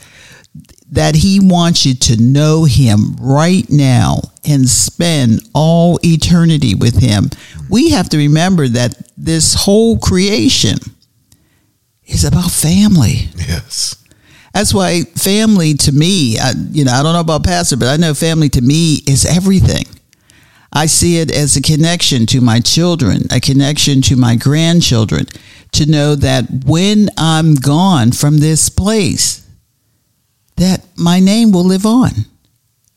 that 0.91 1.15
he 1.15 1.39
wants 1.41 1.85
you 1.85 1.93
to 1.95 2.21
know 2.21 2.65
him 2.65 3.15
right 3.19 3.65
now 3.69 4.19
and 4.45 4.67
spend 4.69 5.41
all 5.53 5.97
eternity 6.03 6.75
with 6.75 6.99
him. 6.99 7.29
We 7.69 7.91
have 7.91 8.09
to 8.09 8.17
remember 8.17 8.67
that 8.67 9.01
this 9.17 9.53
whole 9.53 9.97
creation 9.97 10.77
is 12.05 12.25
about 12.25 12.51
family. 12.51 13.29
Yes. 13.37 14.00
That's 14.53 14.73
why 14.73 15.01
family 15.01 15.73
to 15.75 15.91
me, 15.91 16.37
I, 16.37 16.51
you 16.71 16.83
know, 16.83 16.91
I 16.91 17.03
don't 17.03 17.13
know 17.13 17.21
about 17.21 17.45
pastor, 17.45 17.77
but 17.77 17.87
I 17.87 17.97
know 17.97 18.13
family 18.13 18.49
to 18.49 18.61
me 18.61 18.99
is 19.07 19.25
everything. 19.25 19.85
I 20.73 20.85
see 20.85 21.17
it 21.17 21.31
as 21.31 21.55
a 21.55 21.61
connection 21.61 22.25
to 22.27 22.41
my 22.41 22.59
children, 22.59 23.23
a 23.31 23.39
connection 23.39 24.01
to 24.03 24.15
my 24.15 24.35
grandchildren, 24.35 25.25
to 25.73 25.85
know 25.85 26.15
that 26.15 26.45
when 26.65 27.09
I'm 27.17 27.55
gone 27.55 28.11
from 28.11 28.39
this 28.39 28.69
place, 28.69 29.45
that 30.57 30.85
my 30.95 31.19
name 31.19 31.51
will 31.51 31.63
live 31.63 31.85
on 31.85 32.11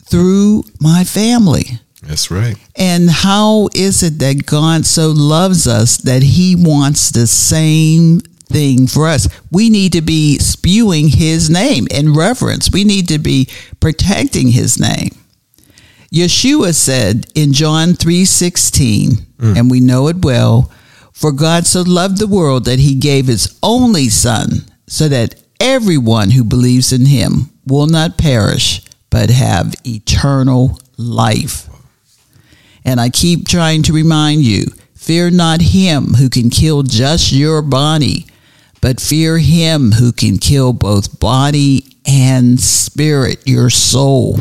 through 0.04 0.64
my 0.80 1.02
family. 1.02 1.80
That's 2.02 2.30
right. 2.30 2.56
And 2.76 3.08
how 3.08 3.68
is 3.74 4.02
it 4.02 4.18
that 4.18 4.46
God 4.46 4.84
so 4.86 5.10
loves 5.10 5.66
us 5.66 5.96
that 5.98 6.22
he 6.22 6.54
wants 6.54 7.10
the 7.10 7.26
same 7.26 8.20
thing 8.46 8.86
for 8.86 9.06
us? 9.06 9.28
We 9.50 9.70
need 9.70 9.92
to 9.92 10.02
be 10.02 10.38
spewing 10.38 11.08
his 11.08 11.50
name 11.50 11.86
in 11.90 12.14
reverence. 12.14 12.70
We 12.70 12.84
need 12.84 13.08
to 13.08 13.18
be 13.18 13.48
protecting 13.80 14.48
his 14.48 14.78
name. 14.78 15.10
Yeshua 16.12 16.74
said 16.74 17.26
in 17.34 17.52
John 17.52 17.94
3:16, 17.94 19.18
mm. 19.38 19.58
and 19.58 19.70
we 19.70 19.80
know 19.80 20.08
it 20.08 20.24
well, 20.24 20.70
for 21.12 21.32
God 21.32 21.66
so 21.66 21.82
loved 21.82 22.18
the 22.18 22.28
world 22.28 22.64
that 22.66 22.78
he 22.78 22.94
gave 22.94 23.26
his 23.26 23.58
only 23.62 24.08
son 24.08 24.64
so 24.86 25.08
that 25.08 25.34
everyone 25.58 26.30
who 26.30 26.44
believes 26.44 26.92
in 26.92 27.06
him 27.06 27.50
will 27.66 27.86
not 27.86 28.18
perish 28.18 28.82
but 29.10 29.30
have 29.30 29.74
eternal 29.86 30.78
life. 30.96 31.68
And 32.84 33.00
I 33.00 33.10
keep 33.10 33.48
trying 33.48 33.82
to 33.84 33.92
remind 33.92 34.42
you 34.42 34.66
fear 34.94 35.30
not 35.30 35.60
him 35.60 36.14
who 36.14 36.28
can 36.28 36.50
kill 36.50 36.82
just 36.82 37.32
your 37.32 37.62
body, 37.62 38.26
but 38.84 39.00
fear 39.00 39.38
him 39.38 39.92
who 39.92 40.12
can 40.12 40.36
kill 40.36 40.74
both 40.74 41.18
body 41.18 41.96
and 42.06 42.60
spirit, 42.60 43.38
your 43.46 43.70
soul. 43.70 44.38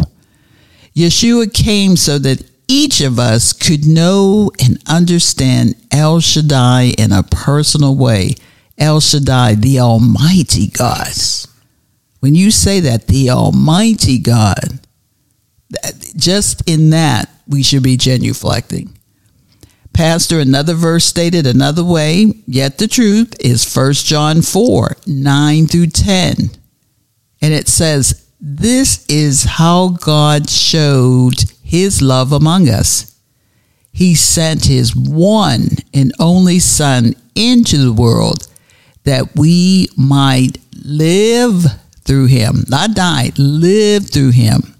Yeshua 0.93 1.53
came 1.53 1.95
so 1.95 2.19
that 2.19 2.43
each 2.67 2.99
of 2.99 3.19
us 3.19 3.53
could 3.53 3.85
know 3.85 4.51
and 4.61 4.83
understand 4.85 5.75
El 5.91 6.19
Shaddai 6.19 6.93
in 6.97 7.13
a 7.13 7.23
personal 7.23 7.95
way. 7.95 8.35
El 8.77 8.99
Shaddai, 8.99 9.55
the 9.55 9.79
Almighty 9.79 10.67
God. 10.67 11.13
When 12.19 12.35
you 12.35 12.51
say 12.51 12.81
that, 12.81 13.07
the 13.07 13.29
Almighty 13.29 14.19
God, 14.19 14.81
just 16.17 16.69
in 16.69 16.89
that, 16.89 17.29
we 17.47 17.63
should 17.63 17.83
be 17.83 17.95
genuflecting. 17.95 18.89
Pastor, 19.93 20.39
another 20.39 20.73
verse 20.73 21.05
stated 21.05 21.45
another 21.45 21.83
way, 21.83 22.33
yet 22.47 22.79
the 22.79 22.87
truth 22.87 23.35
is 23.39 23.71
1 23.73 23.93
John 23.93 24.41
4 24.41 24.97
9 25.05 25.67
through 25.67 25.87
10. 25.87 26.35
And 27.41 27.53
it 27.53 27.67
says, 27.67 28.27
This 28.39 29.05
is 29.07 29.43
how 29.43 29.89
God 29.89 30.49
showed 30.49 31.45
his 31.63 32.01
love 32.01 32.31
among 32.31 32.69
us. 32.69 33.15
He 33.91 34.15
sent 34.15 34.65
his 34.65 34.95
one 34.95 35.67
and 35.93 36.11
only 36.19 36.57
Son 36.57 37.13
into 37.35 37.77
the 37.77 37.93
world 37.93 38.47
that 39.03 39.35
we 39.35 39.89
might 39.95 40.57
live 40.83 41.65
through 42.03 42.25
him, 42.25 42.63
not 42.67 42.95
die, 42.95 43.31
live 43.37 44.09
through 44.09 44.31
him. 44.31 44.75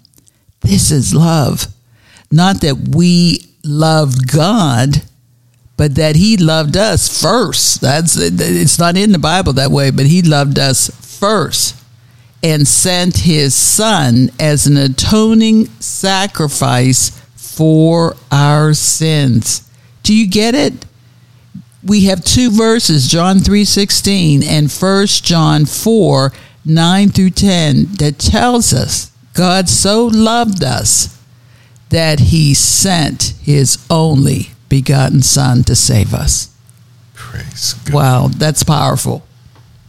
This 0.60 0.90
is 0.90 1.14
love. 1.14 1.66
Not 2.30 2.62
that 2.62 2.94
we 2.94 3.53
loved 3.64 4.30
God, 4.30 5.02
but 5.76 5.94
that 5.96 6.16
he 6.16 6.36
loved 6.36 6.76
us 6.76 7.20
first. 7.20 7.80
That's 7.80 8.16
it's 8.16 8.78
not 8.78 8.96
in 8.96 9.12
the 9.12 9.18
Bible 9.18 9.52
that 9.54 9.70
way, 9.70 9.90
but 9.90 10.06
he 10.06 10.22
loved 10.22 10.58
us 10.58 10.90
first 11.18 11.76
and 12.42 12.68
sent 12.68 13.18
his 13.18 13.54
son 13.54 14.30
as 14.38 14.66
an 14.66 14.76
atoning 14.76 15.66
sacrifice 15.80 17.20
for 17.34 18.16
our 18.30 18.74
sins. 18.74 19.68
Do 20.02 20.14
you 20.14 20.28
get 20.28 20.54
it? 20.54 20.84
we 21.84 22.04
have 22.04 22.24
two 22.24 22.50
verses, 22.50 23.06
John 23.08 23.40
3:16 23.40 24.42
and 24.42 24.70
1 24.70 25.22
John 25.22 25.66
4, 25.66 26.32
9 26.64 27.10
through 27.10 27.30
10, 27.30 27.88
that 27.98 28.18
tells 28.18 28.72
us 28.72 29.10
God 29.34 29.68
so 29.68 30.06
loved 30.06 30.64
us 30.64 31.13
that 31.94 32.18
he 32.18 32.52
sent 32.54 33.34
his 33.40 33.78
only 33.88 34.48
begotten 34.68 35.22
son 35.22 35.62
to 35.62 35.76
save 35.76 36.12
us. 36.12 36.52
Praise 37.14 37.74
God. 37.84 37.94
Wow, 37.94 38.28
that's 38.36 38.64
powerful. 38.64 39.22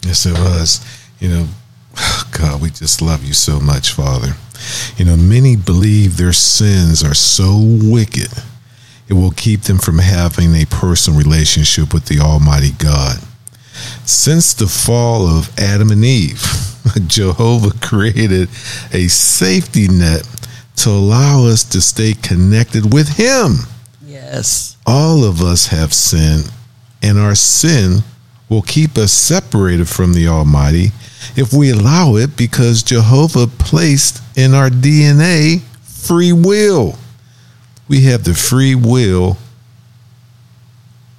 Yes, 0.03 0.27
it 0.27 0.33
was. 0.33 0.85
You 1.19 1.29
know, 1.29 1.47
God, 2.31 2.61
we 2.61 2.69
just 2.69 3.01
love 3.01 3.23
you 3.23 3.33
so 3.33 3.59
much, 3.59 3.93
Father. 3.93 4.33
You 4.97 5.05
know, 5.05 5.17
many 5.17 5.55
believe 5.55 6.17
their 6.17 6.31
sins 6.31 7.03
are 7.03 7.15
so 7.15 7.57
wicked, 7.59 8.31
it 9.07 9.13
will 9.13 9.31
keep 9.31 9.61
them 9.61 9.79
from 9.79 9.97
having 9.97 10.53
a 10.53 10.65
personal 10.65 11.19
relationship 11.19 11.91
with 11.91 12.05
the 12.05 12.19
Almighty 12.19 12.71
God. 12.77 13.17
Since 14.05 14.53
the 14.53 14.67
fall 14.67 15.25
of 15.25 15.49
Adam 15.57 15.89
and 15.89 16.05
Eve, 16.05 16.43
Jehovah 17.07 17.75
created 17.81 18.47
a 18.93 19.07
safety 19.07 19.87
net 19.87 20.21
to 20.77 20.89
allow 20.89 21.45
us 21.45 21.63
to 21.63 21.81
stay 21.81 22.13
connected 22.13 22.93
with 22.93 23.17
Him. 23.17 23.57
Yes. 24.05 24.77
All 24.85 25.23
of 25.23 25.41
us 25.41 25.67
have 25.67 25.93
sinned, 25.93 26.51
and 27.01 27.17
our 27.17 27.35
sin 27.35 27.99
will 28.49 28.61
keep 28.61 28.97
us 28.97 29.11
separated 29.11 29.89
from 29.89 30.13
the 30.13 30.27
Almighty 30.27 30.91
if 31.35 31.51
we 31.53 31.71
allow 31.71 32.15
it 32.15 32.37
because 32.37 32.83
Jehovah 32.83 33.47
placed 33.47 34.21
in 34.37 34.53
our 34.53 34.69
DNA 34.69 35.61
free 35.83 36.33
will. 36.33 36.95
We 37.87 38.01
have 38.01 38.23
the 38.23 38.33
free 38.33 38.75
will 38.75 39.37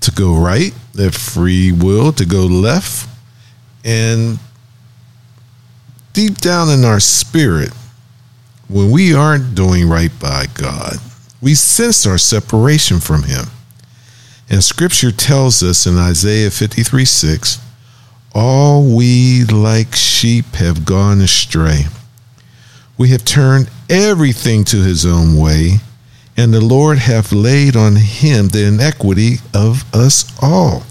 to 0.00 0.10
go 0.12 0.36
right, 0.36 0.72
the 0.92 1.10
free 1.10 1.72
will 1.72 2.12
to 2.12 2.24
go 2.24 2.46
left, 2.46 3.08
and 3.84 4.38
deep 6.12 6.36
down 6.38 6.70
in 6.70 6.84
our 6.84 7.00
spirit, 7.00 7.72
when 8.68 8.90
we 8.90 9.14
aren't 9.14 9.54
doing 9.54 9.88
right 9.88 10.10
by 10.20 10.46
God, 10.54 10.96
we 11.40 11.54
sense 11.54 12.06
our 12.06 12.18
separation 12.18 13.00
from 13.00 13.24
Him. 13.24 13.46
And 14.48 14.62
scripture 14.62 15.12
tells 15.12 15.62
us 15.62 15.86
in 15.86 15.96
Isaiah 15.98 16.50
53 16.50 17.04
6, 17.04 17.60
all 18.34 18.94
we 18.94 19.44
like 19.44 19.94
sheep 19.94 20.56
have 20.56 20.84
gone 20.84 21.20
astray. 21.20 21.86
We 22.98 23.08
have 23.08 23.24
turned 23.24 23.70
everything 23.88 24.64
to 24.64 24.82
his 24.82 25.06
own 25.06 25.38
way, 25.38 25.78
and 26.36 26.52
the 26.52 26.60
Lord 26.60 26.98
hath 26.98 27.32
laid 27.32 27.76
on 27.76 27.96
him 27.96 28.48
the 28.48 28.66
iniquity 28.66 29.36
of 29.54 29.84
us 29.94 30.30
all. 30.42 30.82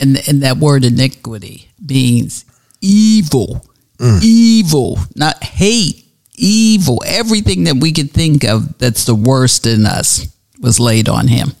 And 0.00 0.20
and 0.28 0.42
that 0.42 0.58
word 0.58 0.84
iniquity 0.84 1.70
means 1.80 2.44
evil. 2.80 3.64
Mm. 3.98 4.20
Evil, 4.22 4.98
not 5.14 5.42
hate, 5.42 6.01
evil. 6.36 7.02
Everything 7.06 7.64
that 7.64 7.76
we 7.76 7.92
could 7.92 8.10
think 8.10 8.44
of 8.44 8.78
that's 8.78 9.04
the 9.04 9.14
worst 9.14 9.66
in 9.66 9.86
us 9.86 10.26
was 10.60 10.80
laid 10.80 11.08
on 11.08 11.28
him. 11.28 11.52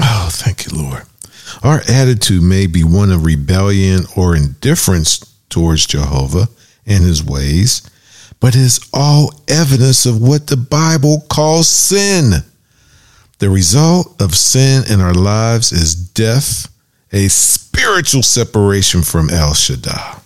Oh, 0.00 0.28
thank 0.30 0.66
you, 0.66 0.82
Lord. 0.82 1.02
Our 1.62 1.80
attitude 1.88 2.42
may 2.42 2.66
be 2.66 2.84
one 2.84 3.10
of 3.10 3.24
rebellion 3.24 4.02
or 4.16 4.36
indifference 4.36 5.18
towards 5.48 5.86
Jehovah 5.86 6.48
and 6.86 7.02
his 7.02 7.24
ways, 7.24 7.82
but 8.38 8.54
it 8.54 8.60
is 8.60 8.80
all 8.92 9.32
evidence 9.48 10.06
of 10.06 10.20
what 10.20 10.46
the 10.46 10.56
Bible 10.56 11.24
calls 11.28 11.68
sin. 11.68 12.44
The 13.38 13.50
result 13.50 14.20
of 14.20 14.34
sin 14.34 14.84
in 14.90 15.00
our 15.00 15.14
lives 15.14 15.72
is 15.72 15.94
death, 15.94 16.72
a 17.12 17.28
spiritual 17.28 18.22
separation 18.22 19.02
from 19.02 19.30
El 19.30 19.54
Shaddai. 19.54 20.20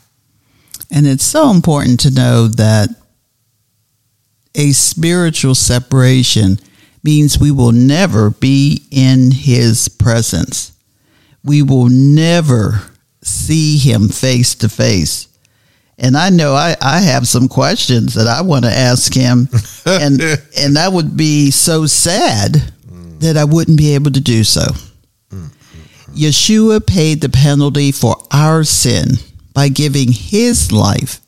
And 0.90 1.07
it's 1.07 1.25
so 1.25 1.51
important 1.51 2.01
to 2.01 2.11
know 2.11 2.49
that 2.49 2.90
a 4.55 4.73
spiritual 4.73 5.55
separation 5.55 6.59
means 7.03 7.38
we 7.38 7.51
will 7.51 7.73
never 7.73 8.31
be 8.31 8.87
in 8.91 9.31
his 9.31 9.88
presence. 9.88 10.73
We 11.45 11.62
will 11.62 11.88
never 11.88 12.81
see 13.23 13.79
him 13.79 14.09
face 14.09 14.55
to 14.57 14.69
face. 14.69 15.29
And 15.99 16.17
I 16.17 16.31
know 16.31 16.55
I, 16.55 16.77
I 16.81 17.01
have 17.01 17.29
some 17.29 17.49
questions 17.49 18.15
that 18.15 18.27
I 18.27 18.43
want 18.43 18.65
to 18.65 18.71
ask 18.71 19.12
him. 19.15 19.49
And 19.85 20.21
and 20.57 20.77
that 20.77 20.93
would 20.93 21.17
be 21.17 21.51
so 21.51 21.87
sad 21.87 22.73
that 23.19 23.37
I 23.37 23.45
wouldn't 23.45 23.77
be 23.79 23.95
able 23.97 24.12
to 24.12 24.21
do 24.21 24.45
so. 24.45 24.62
Yeshua 26.15 26.87
paid 26.87 27.21
the 27.21 27.29
penalty 27.29 27.91
for 27.91 28.17
our 28.31 28.62
sin 28.65 29.07
by 29.55 29.69
giving 29.69 30.12
his 30.12 30.71
life 30.71 31.21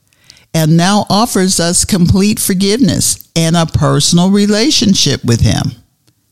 and 0.55 0.77
now 0.77 1.05
offers 1.11 1.59
us 1.61 1.85
complete 1.85 2.39
forgiveness 2.39 3.29
and 3.37 3.57
a 3.57 3.67
personal 3.67 4.31
relationship 4.31 5.25
with 5.25 5.41
him. 5.41 5.73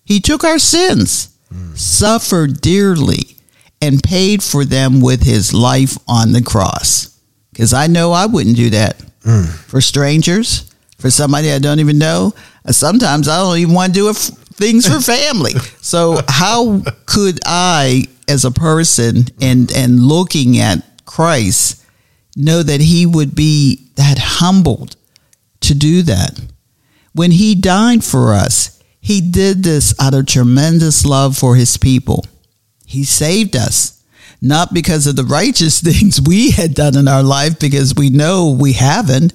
He 0.04 0.20
took 0.20 0.44
our 0.44 0.58
sins, 0.58 1.36
suffered 1.74 2.60
dearly, 2.60 3.36
and 3.80 4.02
paid 4.02 4.42
for 4.42 4.64
them 4.64 5.00
with 5.00 5.22
his 5.22 5.52
life 5.52 5.96
on 6.08 6.32
the 6.32 6.42
cross. 6.42 7.18
Because 7.52 7.72
I 7.74 7.86
know 7.88 8.12
I 8.12 8.26
wouldn't 8.26 8.56
do 8.56 8.70
that 8.70 8.96
for 9.66 9.80
strangers, 9.80 10.70
for 10.98 11.10
somebody 11.10 11.50
I 11.52 11.58
don't 11.58 11.80
even 11.80 11.98
know. 11.98 12.32
Uh, 12.64 12.72
sometimes 12.72 13.28
I 13.28 13.38
don't 13.38 13.58
even 13.58 13.74
want 13.74 13.92
to 13.92 14.00
do 14.00 14.08
f- 14.10 14.16
things 14.16 14.86
for 14.86 15.00
family. 15.00 15.52
So 15.82 16.20
how 16.28 16.80
could 17.06 17.40
I, 17.44 18.04
as 18.28 18.44
a 18.44 18.50
person, 18.52 19.26
and 19.40 19.70
and 19.72 20.00
looking 20.00 20.58
at 20.58 20.78
Christ, 21.04 21.81
know 22.36 22.62
that 22.62 22.80
He 22.80 23.06
would 23.06 23.34
be 23.34 23.88
that 23.96 24.18
humbled 24.18 24.96
to 25.60 25.74
do 25.74 26.02
that? 26.02 26.40
When 27.14 27.30
He 27.32 27.54
died 27.54 28.02
for 28.04 28.32
us, 28.32 28.82
He 29.00 29.20
did 29.20 29.62
this 29.64 29.94
out 30.00 30.14
of 30.14 30.26
tremendous 30.26 31.04
love 31.04 31.36
for 31.36 31.56
His 31.56 31.76
people. 31.76 32.24
He 32.86 33.04
saved 33.04 33.56
us 33.56 34.02
not 34.40 34.74
because 34.74 35.06
of 35.06 35.14
the 35.16 35.24
righteous 35.24 35.80
things 35.88 36.20
we 36.20 36.50
had 36.50 36.74
done 36.74 36.96
in 36.96 37.06
our 37.08 37.22
life, 37.22 37.58
because 37.60 37.94
we 37.94 38.10
know 38.10 38.50
we 38.58 38.72
haven't, 38.72 39.32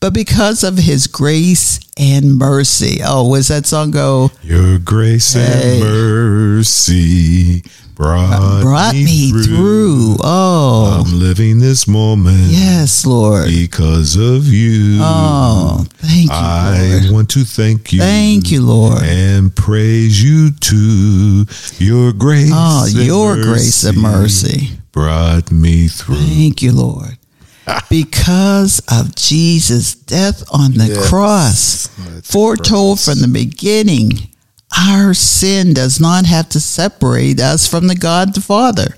but 0.00 0.12
because 0.14 0.64
of 0.64 0.76
his 0.78 1.06
grace 1.06 1.78
and 1.98 2.36
mercy. 2.38 3.00
Oh, 3.04 3.28
was 3.28 3.48
that 3.48 3.66
song 3.66 3.90
go? 3.90 4.30
Your 4.42 4.78
grace 4.78 5.34
Hey. 5.34 5.74
and 5.74 5.80
mercy 5.80 7.62
brought, 8.00 8.62
Brought 8.62 8.94
me 8.94 9.30
through. 9.44 10.16
Oh, 10.20 11.04
I'm 11.04 11.18
living 11.18 11.58
this 11.60 11.86
moment 11.86 12.50
yes, 12.50 13.04
Lord. 13.04 13.46
because 13.48 14.16
of 14.16 14.46
you. 14.46 14.98
Oh, 15.02 15.84
thank 15.98 16.30
you, 16.30 16.34
I 16.34 17.00
Lord. 17.02 17.12
want 17.12 17.30
to 17.32 17.44
thank 17.44 17.92
you. 17.92 17.98
Thank 18.00 18.50
you, 18.50 18.62
Lord. 18.62 19.02
And 19.02 19.54
praise 19.54 20.22
you 20.22 20.50
to 20.50 21.44
your 21.78 22.12
grace. 22.14 22.50
Oh, 22.54 22.86
your 22.86 23.34
grace 23.36 23.84
and 23.84 23.98
mercy. 23.98 24.70
brought 24.92 25.52
me 25.52 25.88
through. 25.88 26.16
Thank 26.16 26.62
you, 26.62 26.72
Lord. 26.72 27.18
Because 27.90 28.80
of 28.88 29.14
Jesus' 29.14 29.94
death 29.94 30.42
on 30.50 30.72
the 30.72 30.86
Yes. 30.86 31.08
cross, 31.08 31.86
foretold 32.24 32.98
from 32.98 33.20
the 33.20 33.28
beginning, 33.28 34.29
our 34.76 35.14
sin 35.14 35.74
does 35.74 36.00
not 36.00 36.26
have 36.26 36.48
to 36.50 36.60
separate 36.60 37.40
us 37.40 37.66
from 37.66 37.88
the 37.88 37.96
God 37.96 38.34
the 38.34 38.40
Father. 38.40 38.96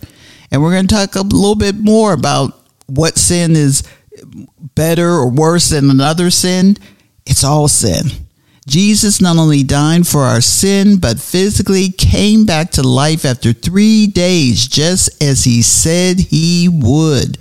And 0.51 0.63
we're 0.63 0.73
going 0.73 0.87
to 0.87 0.95
talk 0.95 1.15
a 1.15 1.23
little 1.23 1.55
bit 1.55 1.77
more 1.77 2.13
about 2.13 2.61
what 2.87 3.17
sin 3.17 3.57
is 3.57 3.83
better 4.75 5.09
or 5.09 5.31
worse 5.31 5.71
than 5.71 5.89
another 5.91 6.31
sin. 6.31 6.77
It's 7.27 7.45
all 7.45 7.69
sin. 7.69 8.07
Jesus 8.67 9.21
not 9.21 9.39
only 9.39 9.65
died 9.65 10.07
for 10.07 10.21
our 10.21 10.41
sin, 10.41 10.99
but 10.99 11.19
physically 11.19 11.91
came 11.91 12.47
back 12.47 12.71
to 12.73 12.83
life 12.87 13.25
after 13.25 13.53
three 13.53 14.07
days, 14.07 14.69
just 14.69 15.23
as 15.23 15.45
he 15.45 15.63
said 15.63 16.21
he 16.21 16.69
would. 16.69 17.39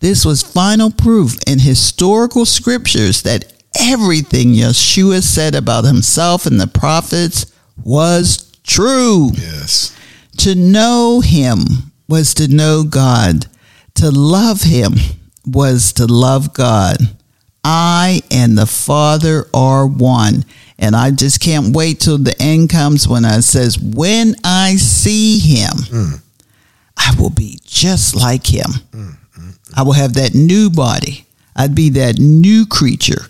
This 0.00 0.24
was 0.24 0.42
final 0.42 0.90
proof 0.90 1.36
in 1.46 1.58
historical 1.58 2.46
scriptures 2.46 3.22
that 3.22 3.52
everything 3.78 4.54
Yeshua 4.54 5.22
said 5.22 5.54
about 5.54 5.84
himself 5.84 6.46
and 6.46 6.58
the 6.60 6.66
prophets 6.66 7.52
was 7.84 8.52
true. 8.62 9.30
Yes. 9.34 9.96
To 10.38 10.54
know 10.54 11.20
him 11.20 11.58
was 12.08 12.34
to 12.34 12.48
know 12.48 12.84
God. 12.84 13.46
To 13.96 14.10
love 14.10 14.62
him 14.62 14.94
was 15.46 15.92
to 15.94 16.06
love 16.06 16.52
God. 16.52 16.98
I 17.64 18.20
and 18.30 18.56
the 18.56 18.66
Father 18.66 19.46
are 19.54 19.86
one. 19.86 20.44
And 20.78 20.94
I 20.94 21.10
just 21.10 21.40
can't 21.40 21.74
wait 21.74 22.00
till 22.00 22.18
the 22.18 22.36
end 22.40 22.68
comes 22.68 23.08
when 23.08 23.24
I 23.24 23.40
says, 23.40 23.78
when 23.78 24.34
I 24.44 24.76
see 24.76 25.38
him, 25.38 26.20
I 26.98 27.14
will 27.18 27.30
be 27.30 27.58
just 27.64 28.14
like 28.14 28.46
him. 28.46 28.70
Mm, 28.92 29.08
mm, 29.08 29.16
mm. 29.38 29.58
I 29.74 29.82
will 29.82 29.94
have 29.94 30.14
that 30.14 30.34
new 30.34 30.68
body. 30.70 31.26
I'd 31.56 31.74
be 31.74 31.88
that 31.90 32.18
new 32.18 32.66
creature, 32.66 33.26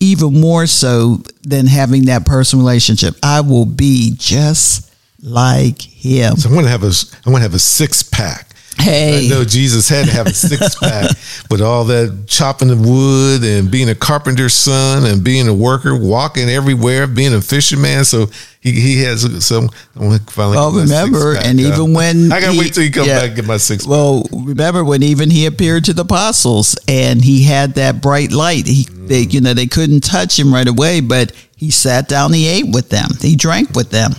even 0.00 0.40
more 0.40 0.66
so 0.66 1.22
than 1.42 1.66
having 1.66 2.06
that 2.06 2.26
personal 2.26 2.64
relationship. 2.64 3.14
I 3.22 3.40
will 3.40 3.66
be 3.66 4.14
just 4.16 4.92
like 5.22 5.80
him. 5.80 6.36
So 6.36 6.50
I 6.50 6.54
want 6.54 6.66
to 6.66 6.70
have 6.70 6.84
a 6.84 6.92
I 7.24 7.30
want 7.30 7.36
to 7.36 7.42
have 7.42 7.54
a 7.54 7.58
six 7.58 8.02
pack. 8.02 8.50
Hey. 8.78 9.26
I 9.26 9.28
know 9.28 9.44
Jesus 9.44 9.88
had 9.88 10.06
to 10.06 10.12
have 10.12 10.26
a 10.26 10.34
six 10.34 10.74
pack, 10.80 11.16
but 11.48 11.60
all 11.60 11.84
that 11.86 12.26
chopping 12.26 12.68
the 12.68 12.76
wood 12.76 13.42
and 13.42 13.70
being 13.70 13.88
a 13.88 13.94
carpenter's 13.94 14.54
son 14.54 15.04
and 15.04 15.24
being 15.24 15.48
a 15.48 15.54
worker, 15.54 15.98
walking 15.98 16.48
everywhere, 16.48 17.06
being 17.06 17.34
a 17.34 17.40
fisherman. 17.40 18.04
So 18.04 18.26
he, 18.60 18.72
he 18.72 19.02
has 19.02 19.44
some. 19.44 19.70
I 19.98 20.18
finally. 20.28 20.56
Well, 20.56 20.72
remember, 20.72 21.36
and 21.36 21.58
done. 21.58 21.72
even 21.72 21.94
when 21.94 22.32
I 22.32 22.40
gotta 22.40 22.52
he- 22.52 22.58
wait 22.58 22.74
till 22.74 22.82
he 22.82 22.90
comes 22.90 23.06
yeah. 23.06 23.20
back 23.20 23.28
and 23.28 23.36
get 23.36 23.46
my 23.46 23.56
six. 23.56 23.86
Well, 23.86 24.24
remember 24.32 24.84
when 24.84 25.02
even 25.02 25.30
he 25.30 25.46
appeared 25.46 25.84
to 25.86 25.92
the 25.92 26.02
apostles 26.02 26.76
and 26.86 27.22
he 27.24 27.44
had 27.44 27.74
that 27.74 28.02
bright 28.02 28.32
light. 28.32 28.66
He, 28.66 28.86
they, 28.90 29.20
you 29.20 29.40
know, 29.40 29.54
they 29.54 29.66
couldn't 29.66 30.02
touch 30.02 30.38
him 30.38 30.52
right 30.52 30.68
away, 30.68 31.00
but 31.00 31.32
he 31.56 31.70
sat 31.70 32.08
down. 32.08 32.32
He 32.32 32.46
ate 32.46 32.72
with 32.72 32.90
them. 32.90 33.08
He 33.20 33.36
drank 33.36 33.74
with 33.74 33.90
them. 33.90 34.12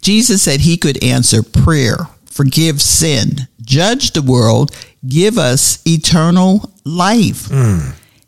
Jesus 0.00 0.42
said 0.42 0.60
he 0.60 0.76
could 0.76 1.02
answer 1.02 1.42
prayer, 1.42 1.96
forgive 2.38 2.80
sin, 2.80 3.48
judge 3.60 4.12
the 4.12 4.22
world, 4.22 4.70
give 5.08 5.36
us 5.36 5.82
eternal 5.84 6.72
life. 6.84 7.50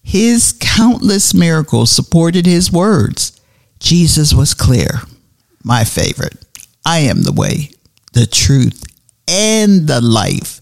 His 0.03 0.53
countless 0.59 1.33
miracles 1.33 1.93
supported 1.93 2.45
his 2.45 2.73
words. 2.73 3.41
Jesus 3.79 4.35
was 4.35 4.53
clear. 4.53 5.03
My 5.63 5.85
favorite. 5.85 6.45
I 6.85 6.99
am 7.11 7.23
the 7.23 7.31
way, 7.33 7.71
the 8.13 8.27
truth, 8.27 8.83
and 9.29 9.87
the 9.87 10.01
life. 10.01 10.61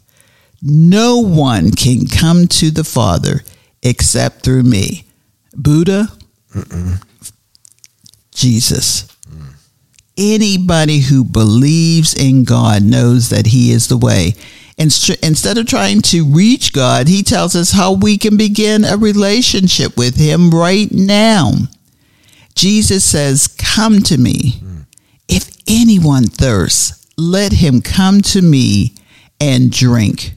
No 0.60 1.16
one 1.20 1.70
can 1.70 2.06
come 2.06 2.48
to 2.48 2.70
the 2.70 2.84
Father 2.84 3.40
except 3.82 4.42
through 4.42 4.64
me. 4.64 5.06
Buddha, 5.56 6.08
Jesus. 8.30 9.08
Anybody 10.18 10.98
who 11.00 11.24
believes 11.24 12.12
in 12.12 12.44
God 12.44 12.82
knows 12.82 13.30
that 13.30 13.46
He 13.46 13.70
is 13.70 13.88
the 13.88 13.96
way. 13.96 14.34
And 14.76 14.92
str- 14.92 15.12
instead 15.22 15.56
of 15.56 15.66
trying 15.66 16.02
to 16.02 16.24
reach 16.24 16.72
God, 16.72 17.08
He 17.08 17.22
tells 17.22 17.54
us 17.56 17.72
how 17.72 17.92
we 17.92 18.18
can 18.18 18.36
begin 18.36 18.84
a 18.84 18.96
relationship 18.96 19.96
with 19.96 20.16
Him 20.16 20.50
right 20.50 20.90
now. 20.92 21.52
Jesus 22.54 23.04
says, 23.04 23.46
Come 23.46 24.02
to 24.02 24.18
me. 24.18 24.60
If 25.28 25.50
anyone 25.68 26.24
thirsts, 26.24 27.06
let 27.16 27.52
him 27.52 27.82
come 27.82 28.22
to 28.22 28.42
me 28.42 28.94
and 29.40 29.70
drink. 29.70 30.34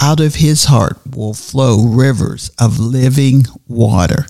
Out 0.00 0.20
of 0.20 0.36
his 0.36 0.64
heart 0.64 0.98
will 1.06 1.34
flow 1.34 1.86
rivers 1.86 2.50
of 2.58 2.78
living 2.78 3.44
water. 3.66 4.26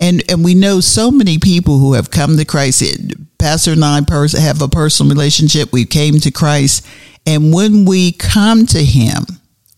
And 0.00 0.22
and 0.30 0.44
we 0.44 0.54
know 0.54 0.80
so 0.80 1.10
many 1.10 1.38
people 1.38 1.78
who 1.78 1.94
have 1.94 2.10
come 2.10 2.36
to 2.36 2.44
Christ. 2.44 2.82
Pastor 3.38 3.72
and 3.72 3.84
I 3.84 4.00
pers- 4.00 4.32
have 4.38 4.62
a 4.62 4.68
personal 4.68 5.10
relationship. 5.10 5.72
We 5.72 5.84
came 5.84 6.18
to 6.20 6.30
Christ, 6.30 6.86
and 7.26 7.52
when 7.52 7.84
we 7.84 8.12
come 8.12 8.66
to 8.66 8.82
Him, 8.82 9.26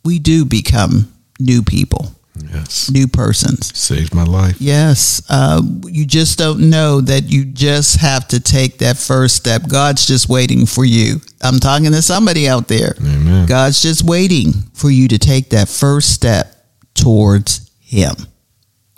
we 0.05 0.19
do 0.19 0.45
become 0.45 1.13
new 1.39 1.63
people, 1.63 2.15
yes, 2.53 2.91
new 2.91 3.07
persons. 3.07 3.77
saved 3.79 4.15
my 4.15 4.25
life. 4.25 4.57
Yes, 4.61 5.23
uh, 5.29 5.61
you 5.87 6.07
just 6.07 6.39
don't 6.39 6.71
know 6.71 7.01
that 7.03 7.25
you 7.25 7.45
just 7.45 8.01
have 8.01 8.29
to 8.29 8.41
take 8.41 8.79
that 8.79 8.97
first 8.97 9.37
step. 9.37 9.69
God's 9.69 10.07
just 10.07 10.29
waiting 10.29 10.65
for 10.67 10.85
you. 10.85 11.21
I'm 11.43 11.59
talking 11.61 11.91
to 11.93 12.03
somebody 12.03 12.49
out 12.49 12.69
there. 12.69 12.95
Amen. 13.01 13.47
God's 13.47 13.83
just 13.83 14.05
waiting 14.05 14.53
for 14.75 14.91
you 14.91 15.09
to 15.09 15.19
take 15.19 15.51
that 15.51 15.69
first 15.69 16.15
step 16.15 16.55
towards 16.95 17.71
Him. 17.81 18.15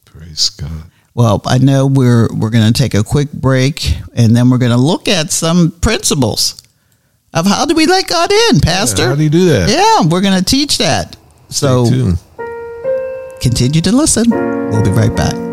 Praise 0.04 0.50
God. 0.50 0.84
Well, 1.14 1.42
I 1.44 1.58
know 1.58 1.86
we're 1.86 2.28
we're 2.32 2.50
going 2.50 2.72
to 2.72 2.82
take 2.82 2.94
a 2.94 3.04
quick 3.04 3.30
break, 3.32 3.96
and 4.14 4.34
then 4.34 4.48
we're 4.48 4.58
going 4.58 4.72
to 4.72 4.78
look 4.78 5.08
at 5.08 5.30
some 5.30 5.70
principles 5.80 6.62
of 7.34 7.46
how 7.46 7.66
do 7.66 7.74
we 7.74 7.86
let 7.86 8.08
God 8.08 8.30
in, 8.50 8.60
Pastor. 8.60 9.08
How 9.08 9.14
do 9.14 9.22
you 9.22 9.30
do 9.30 9.46
that? 9.50 9.68
Yeah, 9.68 10.08
we're 10.08 10.22
going 10.22 10.38
to 10.38 10.44
teach 10.44 10.78
that. 10.78 11.16
So 11.48 11.86
tuned. 11.88 12.18
continue 13.42 13.82
to 13.82 13.92
listen. 13.92 14.30
We'll 14.30 14.82
be 14.82 14.90
right 14.90 15.14
back. 15.14 15.51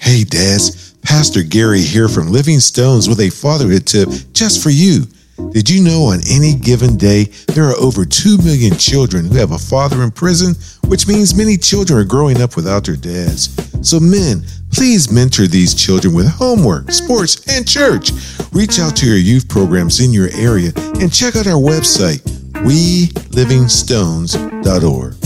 Hey, 0.00 0.24
dads. 0.24 0.94
Pastor 1.02 1.42
Gary 1.42 1.80
here 1.80 2.08
from 2.08 2.32
Living 2.32 2.60
Stones 2.60 3.08
with 3.08 3.20
a 3.20 3.30
fatherhood 3.30 3.86
tip 3.86 4.08
just 4.32 4.62
for 4.62 4.70
you. 4.70 5.02
Did 5.50 5.68
you 5.70 5.82
know 5.82 6.04
on 6.04 6.20
any 6.28 6.54
given 6.54 6.96
day 6.96 7.24
there 7.54 7.64
are 7.64 7.76
over 7.76 8.04
2 8.04 8.38
million 8.38 8.76
children 8.76 9.24
who 9.26 9.36
have 9.36 9.52
a 9.52 9.58
father 9.58 10.02
in 10.02 10.10
prison, 10.10 10.54
which 10.88 11.06
means 11.06 11.34
many 11.34 11.56
children 11.56 11.98
are 11.98 12.04
growing 12.04 12.40
up 12.40 12.56
without 12.56 12.84
their 12.84 12.96
dads? 12.96 13.50
So, 13.88 14.00
men, 14.00 14.42
please 14.72 15.10
mentor 15.12 15.46
these 15.46 15.74
children 15.74 16.14
with 16.14 16.26
homework, 16.28 16.90
sports, 16.90 17.46
and 17.48 17.68
church. 17.68 18.10
Reach 18.52 18.78
out 18.78 18.96
to 18.96 19.06
your 19.06 19.16
youth 19.16 19.48
programs 19.48 20.00
in 20.00 20.12
your 20.12 20.28
area 20.32 20.72
and 21.00 21.12
check 21.12 21.36
out 21.36 21.46
our 21.46 21.60
website, 21.60 22.20
welivingstones.org. 22.64 25.25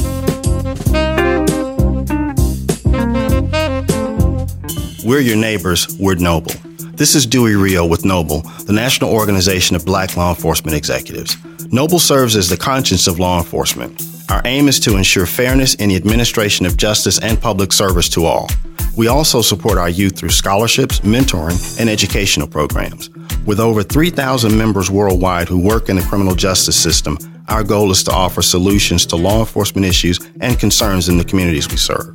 We're 5.02 5.20
your 5.20 5.36
neighbors, 5.36 5.96
we're 5.98 6.16
Noble. 6.16 6.52
This 6.92 7.14
is 7.14 7.24
Dewey 7.24 7.54
Rio 7.54 7.86
with 7.86 8.04
Noble, 8.04 8.42
the 8.66 8.74
National 8.74 9.10
Organization 9.10 9.74
of 9.74 9.86
Black 9.86 10.14
Law 10.14 10.28
Enforcement 10.28 10.76
Executives. 10.76 11.38
Noble 11.72 11.98
serves 11.98 12.36
as 12.36 12.50
the 12.50 12.56
conscience 12.58 13.06
of 13.06 13.18
law 13.18 13.38
enforcement. 13.38 14.02
Our 14.28 14.42
aim 14.44 14.68
is 14.68 14.78
to 14.80 14.98
ensure 14.98 15.24
fairness 15.24 15.74
in 15.76 15.88
the 15.88 15.96
administration 15.96 16.66
of 16.66 16.76
justice 16.76 17.18
and 17.18 17.40
public 17.40 17.72
service 17.72 18.10
to 18.10 18.26
all. 18.26 18.50
We 18.94 19.08
also 19.08 19.40
support 19.40 19.78
our 19.78 19.88
youth 19.88 20.18
through 20.18 20.30
scholarships, 20.30 21.00
mentoring, 21.00 21.80
and 21.80 21.88
educational 21.88 22.46
programs. 22.46 23.08
With 23.46 23.58
over 23.58 23.82
3,000 23.82 24.54
members 24.54 24.90
worldwide 24.90 25.48
who 25.48 25.58
work 25.58 25.88
in 25.88 25.96
the 25.96 26.02
criminal 26.02 26.34
justice 26.34 26.76
system, 26.76 27.16
our 27.48 27.64
goal 27.64 27.90
is 27.90 28.02
to 28.04 28.12
offer 28.12 28.42
solutions 28.42 29.06
to 29.06 29.16
law 29.16 29.40
enforcement 29.40 29.86
issues 29.86 30.20
and 30.42 30.60
concerns 30.60 31.08
in 31.08 31.16
the 31.16 31.24
communities 31.24 31.70
we 31.70 31.78
serve. 31.78 32.14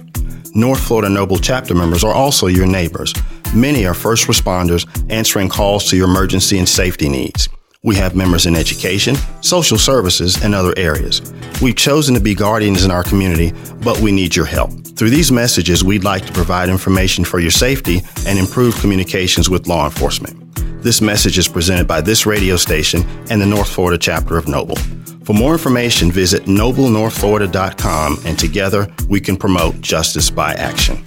North 0.58 0.88
Florida 0.88 1.10
Noble 1.10 1.38
chapter 1.38 1.76
members 1.76 2.02
are 2.06 2.14
also 2.14 2.48
your 2.48 2.66
neighbors. 2.66 3.14
Many 3.54 3.86
are 3.86 3.94
first 3.94 4.28
responders 4.28 4.88
answering 5.12 5.50
calls 5.50 5.90
to 5.90 5.98
your 5.98 6.08
emergency 6.08 6.58
and 6.58 6.68
safety 6.68 7.10
needs. 7.10 7.50
We 7.84 7.96
have 7.98 8.16
members 8.16 8.46
in 8.46 8.56
education, 8.56 9.18
social 9.42 9.78
services, 9.78 10.42
and 10.42 10.56
other 10.56 10.74
areas. 10.78 11.34
We've 11.62 11.76
chosen 11.76 12.16
to 12.16 12.22
be 12.22 12.34
guardians 12.34 12.86
in 12.86 12.92
our 12.92 13.04
community, 13.04 13.52
but 13.84 14.00
we 14.00 14.14
need 14.14 14.34
your 14.34 14.46
help. 14.46 14.72
Through 14.96 15.10
these 15.10 15.30
messages, 15.30 15.84
we'd 15.84 16.06
like 16.06 16.26
to 16.26 16.32
provide 16.32 16.70
information 16.70 17.26
for 17.26 17.40
your 17.40 17.52
safety 17.52 18.00
and 18.26 18.40
improve 18.40 18.80
communications 18.80 19.50
with 19.50 19.68
law 19.68 19.84
enforcement. 19.84 20.56
This 20.82 21.02
message 21.02 21.38
is 21.38 21.50
presented 21.50 21.86
by 21.86 22.00
this 22.00 22.26
radio 22.26 22.56
station 22.56 23.04
and 23.30 23.42
the 23.42 23.46
North 23.46 23.68
Florida 23.68 23.98
chapter 23.98 24.38
of 24.38 24.48
Noble. 24.48 24.78
For 25.26 25.34
more 25.34 25.54
information, 25.54 26.12
visit 26.12 26.44
noblenorthflorida.com 26.44 28.20
and 28.26 28.38
together 28.38 28.88
we 29.10 29.20
can 29.20 29.36
promote 29.38 29.82
justice 29.82 30.30
by 30.30 30.54
action. 30.54 31.04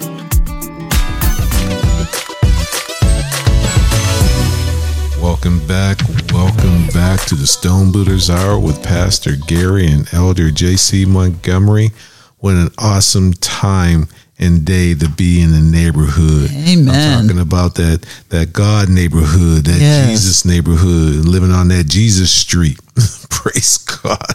Welcome 5.22 5.64
back. 5.66 5.98
Welcome 6.32 6.86
back 6.88 7.20
to 7.26 7.34
the 7.34 7.46
Stone 7.46 7.92
Builders 7.92 8.28
Hour 8.30 8.58
with 8.58 8.82
Pastor 8.82 9.32
Gary 9.46 9.86
and 9.86 10.12
Elder 10.12 10.50
J.C. 10.50 11.04
Montgomery. 11.04 11.90
What 12.38 12.54
an 12.54 12.70
awesome 12.78 13.32
time 13.34 14.08
and 14.38 14.64
day 14.64 14.94
to 14.94 15.08
be 15.08 15.42
in 15.42 15.50
the 15.52 15.60
neighborhood. 15.60 16.50
Amen. 16.52 16.88
I'm 16.88 17.28
talking 17.28 17.40
about 17.40 17.74
that 17.76 18.06
that 18.30 18.52
God 18.52 18.88
neighborhood, 18.88 19.64
that 19.64 19.80
Yes. 19.80 20.10
Jesus 20.10 20.44
neighborhood, 20.44 21.24
living 21.24 21.50
on 21.52 21.68
that 21.68 21.86
Jesus 21.86 22.30
street. 22.32 22.78
Praise 23.38 23.78
God. 23.78 24.34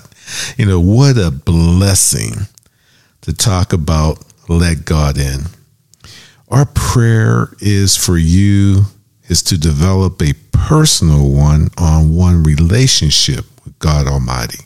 You 0.57 0.65
know, 0.65 0.79
what 0.79 1.17
a 1.17 1.29
blessing 1.29 2.47
to 3.21 3.33
talk 3.33 3.73
about 3.73 4.23
let 4.47 4.85
God 4.85 5.17
in. 5.17 5.41
Our 6.49 6.65
prayer 6.65 7.49
is 7.59 7.97
for 7.97 8.17
you 8.17 8.83
is 9.27 9.43
to 9.43 9.57
develop 9.57 10.21
a 10.21 10.33
personal 10.51 11.29
one 11.29 11.67
on 11.77 12.15
one 12.15 12.43
relationship 12.43 13.45
with 13.65 13.77
God 13.79 14.07
Almighty. 14.07 14.63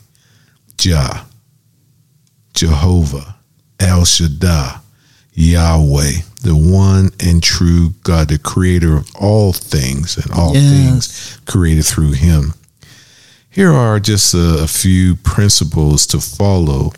Jah, 0.76 1.26
Jehovah, 2.54 3.36
El 3.80 4.04
Shaddai, 4.04 4.78
Yahweh, 5.32 6.12
the 6.42 6.54
one 6.54 7.10
and 7.20 7.42
true 7.42 7.90
God, 8.04 8.28
the 8.28 8.38
creator 8.38 8.96
of 8.96 9.08
all 9.16 9.52
things 9.52 10.16
and 10.16 10.30
all 10.32 10.54
Yes. 10.54 10.70
things 10.70 11.38
created 11.46 11.84
through 11.84 12.12
him. 12.12 12.54
Here 13.50 13.72
are 13.72 13.98
just 13.98 14.34
a, 14.34 14.62
a 14.62 14.66
few 14.66 15.16
principles 15.16 16.06
to 16.08 16.20
follow 16.20 16.92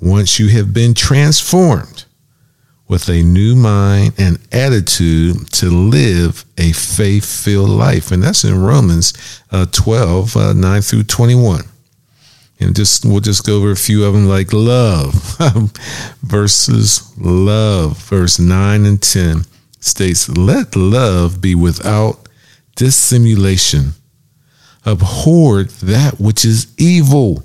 once 0.00 0.38
you 0.38 0.48
have 0.48 0.72
been 0.72 0.94
transformed 0.94 2.04
with 2.88 3.08
a 3.08 3.22
new 3.22 3.54
mind 3.54 4.14
and 4.18 4.38
attitude 4.50 5.48
to 5.52 5.66
live 5.66 6.44
a 6.58 6.72
faith 6.72 7.24
filled 7.24 7.70
life. 7.70 8.10
And 8.10 8.22
that's 8.22 8.42
in 8.42 8.60
Romans 8.60 9.12
uh, 9.52 9.66
12, 9.70 10.36
uh, 10.36 10.52
9 10.54 10.82
through 10.82 11.04
21. 11.04 11.62
And 12.58 12.74
just 12.74 13.04
we'll 13.04 13.20
just 13.20 13.46
go 13.46 13.58
over 13.58 13.70
a 13.70 13.76
few 13.76 14.04
of 14.04 14.14
them 14.14 14.26
like 14.26 14.52
love 14.52 15.38
versus 16.22 17.16
love. 17.16 17.98
Verse 17.98 18.38
9 18.38 18.86
and 18.86 19.00
10 19.00 19.44
states, 19.78 20.28
Let 20.28 20.74
love 20.74 21.40
be 21.40 21.54
without 21.54 22.28
dissimulation. 22.74 23.92
Abhor 24.86 25.64
that 25.64 26.20
which 26.20 26.44
is 26.44 26.66
evil. 26.78 27.44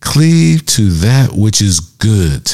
Cleave 0.00 0.66
to 0.66 0.90
that 0.90 1.32
which 1.32 1.60
is 1.62 1.80
good. 1.80 2.52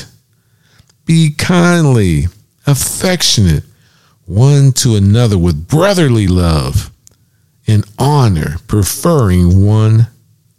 Be 1.05 1.31
kindly, 1.37 2.26
affectionate 2.66 3.64
one 4.26 4.70
to 4.70 4.94
another 4.94 5.37
with 5.37 5.66
brotherly 5.66 6.29
love 6.29 6.92
and 7.66 7.85
honor, 7.98 8.57
preferring 8.68 9.66
one 9.66 10.07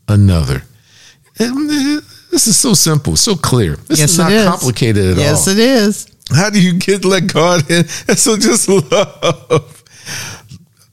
another. 0.09 0.63
And, 1.39 1.69
This 2.31 2.47
is 2.47 2.57
so 2.57 2.73
simple, 2.73 3.15
so 3.15 3.35
clear. 3.35 3.75
This 3.87 3.99
Yes, 3.99 4.11
is 4.11 4.17
not 4.17 4.31
is. 4.31 4.47
complicated 4.47 5.11
at 5.11 5.17
yes, 5.17 5.47
all. 5.47 5.53
Yes, 5.53 5.59
it 5.59 5.59
is. 5.59 6.07
How 6.33 6.49
do 6.49 6.61
you 6.61 6.73
get 6.79 7.03
let 7.05 7.31
God 7.33 7.69
in? 7.69 7.83
That's 8.07 8.21
so 8.27 8.37
just 8.37 8.67
love. 8.69 9.80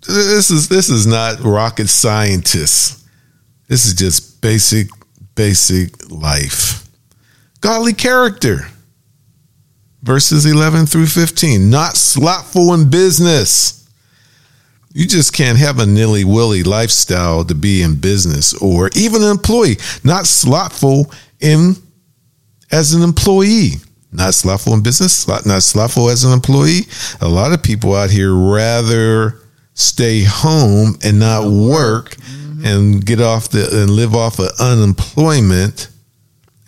This 0.08 0.50
is 0.50 0.68
this 0.68 0.88
is 0.88 1.06
not 1.06 1.40
rocket 1.40 1.88
scientists. 1.88 3.06
This 3.68 3.84
is 3.84 3.92
just 3.92 4.40
basic, 4.40 4.88
basic 5.34 6.10
life. 6.10 6.88
Godly 7.60 7.92
character. 7.92 8.60
Verses 10.02 10.46
11 10.46 10.86
through 10.86 11.06
15. 11.06 11.68
Not 11.68 11.96
slothful 11.96 12.72
in 12.72 12.88
business. 12.88 13.86
You 14.94 15.06
just 15.06 15.34
can't 15.34 15.58
have 15.58 15.78
a 15.78 15.84
nilly 15.84 16.24
willy 16.24 16.62
lifestyle 16.62 17.44
to 17.44 17.54
be 17.54 17.82
in 17.82 17.96
business 18.00 18.54
or 18.54 18.88
even 18.96 19.22
an 19.22 19.30
employee. 19.30 19.76
Not 20.04 20.26
slothful 20.26 21.12
in 21.40 21.74
as 22.72 22.94
an 22.94 23.02
employee. 23.02 23.72
Not 24.10 24.32
slothful 24.32 24.72
in 24.72 24.82
business, 24.82 25.28
not 25.28 25.62
slothful 25.62 26.08
as 26.08 26.24
an 26.24 26.32
employee. 26.32 26.86
A 27.20 27.28
lot 27.28 27.52
of 27.52 27.62
people 27.62 27.94
out 27.94 28.08
here 28.08 28.34
rather 28.34 29.38
stay 29.78 30.24
home 30.24 30.98
and 31.04 31.20
not 31.20 31.44
work 31.44 32.16
mm-hmm. 32.16 32.66
and 32.66 33.06
get 33.06 33.20
off 33.20 33.48
the 33.48 33.68
and 33.82 33.90
live 33.90 34.14
off 34.14 34.40
of 34.40 34.50
unemployment 34.58 35.88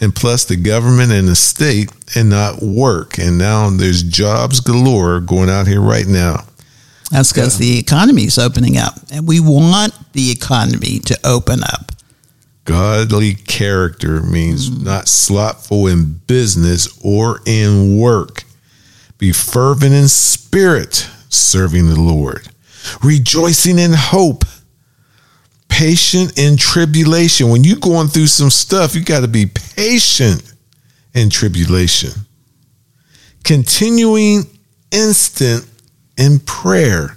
and 0.01 0.15
plus 0.15 0.45
the 0.45 0.57
government 0.57 1.11
and 1.11 1.27
the 1.27 1.35
state 1.35 1.91
and 2.15 2.31
not 2.31 2.63
work. 2.63 3.19
And 3.19 3.37
now 3.37 3.69
there's 3.69 4.05
jobs 4.05 4.61
galore 4.61 5.21
going 5.21 5.51
out 5.51 5.67
here 5.67 5.81
right 5.81 6.07
now. 6.07 6.45
That's 7.11 7.33
because 7.33 7.59
the 7.59 7.81
economy 7.81 8.23
is 8.23 8.39
opening 8.39 8.77
up, 8.77 8.95
and 9.11 9.27
we 9.27 9.41
want 9.41 9.93
the 10.13 10.31
economy 10.31 11.01
to 11.01 11.19
open 11.25 11.65
up. 11.65 11.91
Godly 12.65 13.35
character 13.35 14.23
means 14.23 14.71
mm-hmm. 14.71 14.85
not 14.85 15.09
slothful 15.09 15.89
in 15.89 16.21
business 16.29 16.97
or 17.03 17.41
in 17.45 17.99
work. 17.99 18.45
Be 19.19 19.33
fervent 19.33 19.93
in 19.93 20.07
spirit, 20.07 21.09
serving 21.29 21.89
the 21.89 22.01
Lord. 22.01 22.49
Rejoicing 23.03 23.79
in 23.79 23.93
hope. 23.95 24.45
Patient 25.69 26.39
in 26.39 26.57
tribulation. 26.57 27.49
When 27.49 27.65
you're 27.65 27.79
going 27.79 28.09
through 28.09 28.27
some 28.27 28.51
stuff, 28.51 28.95
you 28.95 29.05
got 29.05 29.21
to 29.21 29.29
be 29.29 29.47
patient 29.47 30.43
in 31.15 31.31
tribulation. 31.31 32.11
Continuing 33.45 34.43
instant 34.91 35.69
in 36.17 36.41
prayer. 36.41 37.17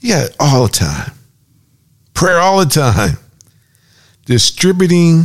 Yeah, 0.00 0.28
all 0.38 0.66
the 0.66 0.72
time. 0.72 1.12
Prayer 2.14 2.38
all 2.38 2.58
the 2.58 2.66
time 2.66 3.16
distributing 4.30 5.24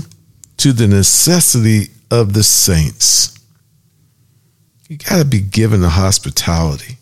to 0.58 0.74
the 0.74 0.88
necessity 0.88 1.92
of 2.10 2.34
the 2.34 2.42
saints. 2.42 3.38
You 4.88 4.98
got 4.98 5.18
to 5.18 5.26
be 5.26 5.42
given 5.42 5.82
the 5.82 5.90
hospitality. 5.90 6.95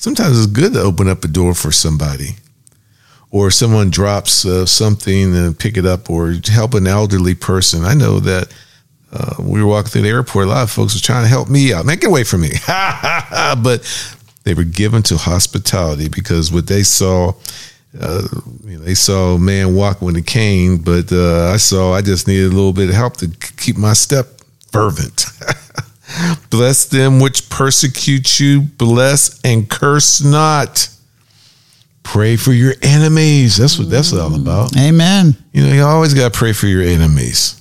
Sometimes 0.00 0.38
it's 0.38 0.46
good 0.50 0.72
to 0.72 0.80
open 0.80 1.08
up 1.08 1.24
a 1.24 1.28
door 1.28 1.52
for 1.52 1.70
somebody, 1.70 2.36
or 3.30 3.50
someone 3.50 3.90
drops 3.90 4.46
uh, 4.46 4.64
something 4.64 5.36
and 5.36 5.58
pick 5.58 5.76
it 5.76 5.84
up, 5.84 6.08
or 6.08 6.32
help 6.50 6.72
an 6.72 6.86
elderly 6.86 7.34
person. 7.34 7.84
I 7.84 7.92
know 7.92 8.18
that 8.18 8.50
uh, 9.12 9.34
we 9.38 9.62
were 9.62 9.68
walking 9.68 9.90
through 9.90 10.02
the 10.02 10.08
airport. 10.08 10.46
A 10.46 10.48
lot 10.48 10.62
of 10.62 10.70
folks 10.70 10.94
were 10.94 11.02
trying 11.02 11.24
to 11.24 11.28
help 11.28 11.50
me 11.50 11.74
out, 11.74 11.84
make 11.84 12.02
it 12.02 12.06
away 12.06 12.24
from 12.24 12.40
me, 12.40 12.52
but 12.66 13.86
they 14.44 14.54
were 14.54 14.64
given 14.64 15.02
to 15.02 15.18
hospitality 15.18 16.08
because 16.08 16.50
what 16.50 16.66
they 16.66 16.82
saw 16.82 17.34
uh, 18.00 18.26
you 18.64 18.78
know, 18.78 18.84
they 18.84 18.94
saw 18.94 19.34
a 19.34 19.38
man 19.38 19.74
walking 19.74 20.06
with 20.06 20.16
a 20.16 20.22
cane, 20.22 20.78
but 20.78 21.12
uh, 21.12 21.50
I 21.50 21.58
saw 21.58 21.92
I 21.92 22.00
just 22.00 22.26
needed 22.26 22.46
a 22.46 22.56
little 22.56 22.72
bit 22.72 22.88
of 22.88 22.94
help 22.94 23.18
to 23.18 23.28
keep 23.58 23.76
my 23.76 23.92
step 23.92 24.28
fervent. 24.72 25.26
bless 26.50 26.86
them 26.86 27.20
which 27.20 27.48
persecute 27.50 28.40
you, 28.40 28.62
bless 28.62 29.40
and 29.42 29.68
curse 29.68 30.22
not. 30.22 30.88
Pray 32.02 32.36
for 32.36 32.52
your 32.52 32.74
enemies. 32.82 33.56
That's 33.56 33.78
what 33.78 33.90
that's 33.90 34.12
all 34.12 34.30
mm. 34.30 34.42
about. 34.42 34.76
Amen. 34.76 35.36
You 35.52 35.66
know, 35.66 35.72
you 35.72 35.82
always 35.82 36.14
got 36.14 36.32
to 36.32 36.38
pray 36.38 36.52
for 36.52 36.66
your 36.66 36.82
enemies. 36.82 37.60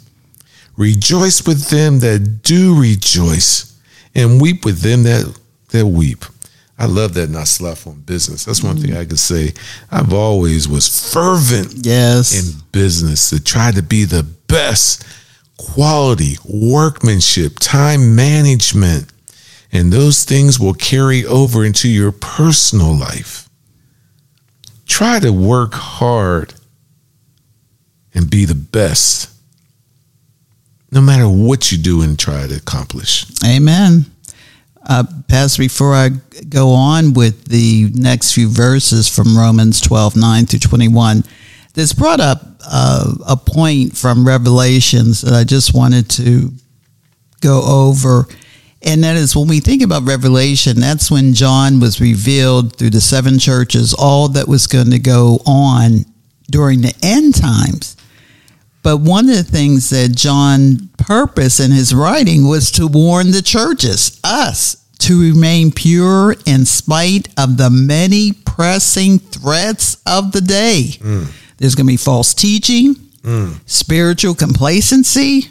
Rejoice 0.77 1.45
with 1.45 1.69
them 1.69 1.99
that 1.99 2.41
do 2.41 2.79
rejoice, 2.79 3.77
and 4.15 4.41
weep 4.41 4.65
with 4.65 4.79
them 4.79 5.03
that 5.03 5.37
that 5.69 5.85
weep. 5.85 6.25
I 6.79 6.85
love 6.85 7.13
that 7.15 7.29
not 7.29 7.49
slothful 7.49 7.91
in 7.91 7.99
business. 8.01 8.45
That's 8.45 8.63
one 8.63 8.77
thing 8.77 8.91
mm. 8.91 9.01
I 9.01 9.05
could 9.05 9.19
say. 9.19 9.53
I've 9.91 10.13
always 10.13 10.67
was 10.67 11.11
fervent 11.11 11.85
Yes. 11.85 12.33
in 12.33 12.61
business 12.71 13.29
to 13.31 13.43
try 13.43 13.71
to 13.71 13.83
be 13.83 14.05
the 14.05 14.23
best 14.23 15.03
quality, 15.59 16.37
workmanship, 16.45 17.59
time 17.59 18.15
management, 18.15 19.11
and 19.71 19.91
those 19.91 20.23
things 20.23 20.59
will 20.59 20.73
carry 20.73 21.25
over 21.25 21.65
into 21.65 21.89
your 21.89 22.13
personal 22.13 22.95
life. 22.95 23.49
Try 24.87 25.19
to 25.19 25.31
work 25.31 25.73
hard 25.73 26.53
and 28.13 28.29
be 28.29 28.45
the 28.45 28.55
best, 28.55 29.29
no 30.91 31.01
matter 31.01 31.27
what 31.27 31.71
you 31.71 31.77
do 31.77 32.01
and 32.01 32.17
try 32.17 32.47
to 32.47 32.55
accomplish. 32.55 33.25
Amen. 33.45 34.05
Uh, 34.87 35.03
Pastor, 35.27 35.61
before 35.61 35.93
I 35.93 36.09
go 36.47 36.71
on 36.71 37.13
with 37.13 37.45
the 37.45 37.91
next 37.93 38.31
few 38.33 38.47
verses 38.47 39.07
from 39.07 39.37
Romans 39.37 39.81
12, 39.81 40.15
9 40.15 40.45
through 40.45 40.59
21, 40.59 41.23
this 41.73 41.93
brought 41.93 42.21
up 42.21 42.48
uh, 42.65 43.13
a 43.27 43.37
point 43.37 43.97
from 43.97 44.25
Revelations 44.25 45.21
that 45.21 45.33
I 45.33 45.43
just 45.43 45.73
wanted 45.73 46.09
to 46.11 46.51
go 47.41 47.61
over. 47.65 48.27
And 48.81 49.03
that 49.03 49.17
is 49.17 49.35
when 49.35 49.47
we 49.47 49.59
think 49.59 49.81
about 49.81 50.03
Revelation, 50.03 50.79
that's 50.79 51.11
when 51.11 51.33
John 51.33 51.79
was 51.79 51.99
revealed 51.99 52.77
through 52.77 52.91
the 52.91 53.01
seven 53.01 53.37
churches, 53.37 53.93
all 53.93 54.29
that 54.29 54.47
was 54.47 54.67
going 54.67 54.91
to 54.91 54.99
go 54.99 55.39
on 55.45 56.05
during 56.49 56.81
the 56.81 56.93
end 57.03 57.35
times. 57.35 57.97
But 58.81 58.97
one 58.97 59.29
of 59.29 59.35
the 59.35 59.43
things 59.43 59.89
that 59.89 60.15
John 60.15 60.89
purpose 60.97 61.59
in 61.59 61.71
his 61.71 61.93
writing 61.93 62.47
was 62.47 62.71
to 62.71 62.87
warn 62.87 63.31
the 63.31 63.41
churches, 63.41 64.19
us, 64.23 64.77
to 64.99 65.21
remain 65.21 65.71
pure 65.71 66.35
in 66.45 66.65
spite 66.65 67.27
of 67.37 67.57
the 67.57 67.69
many 67.69 68.31
pressing 68.31 69.19
threats 69.19 70.01
of 70.05 70.31
the 70.31 70.41
day. 70.41 70.91
There's 71.59 71.75
going 71.75 71.85
to 71.85 71.93
be 71.93 71.97
false 71.97 72.33
teaching, 72.33 72.95
mm. 73.21 73.59
spiritual 73.69 74.33
complacency, 74.33 75.43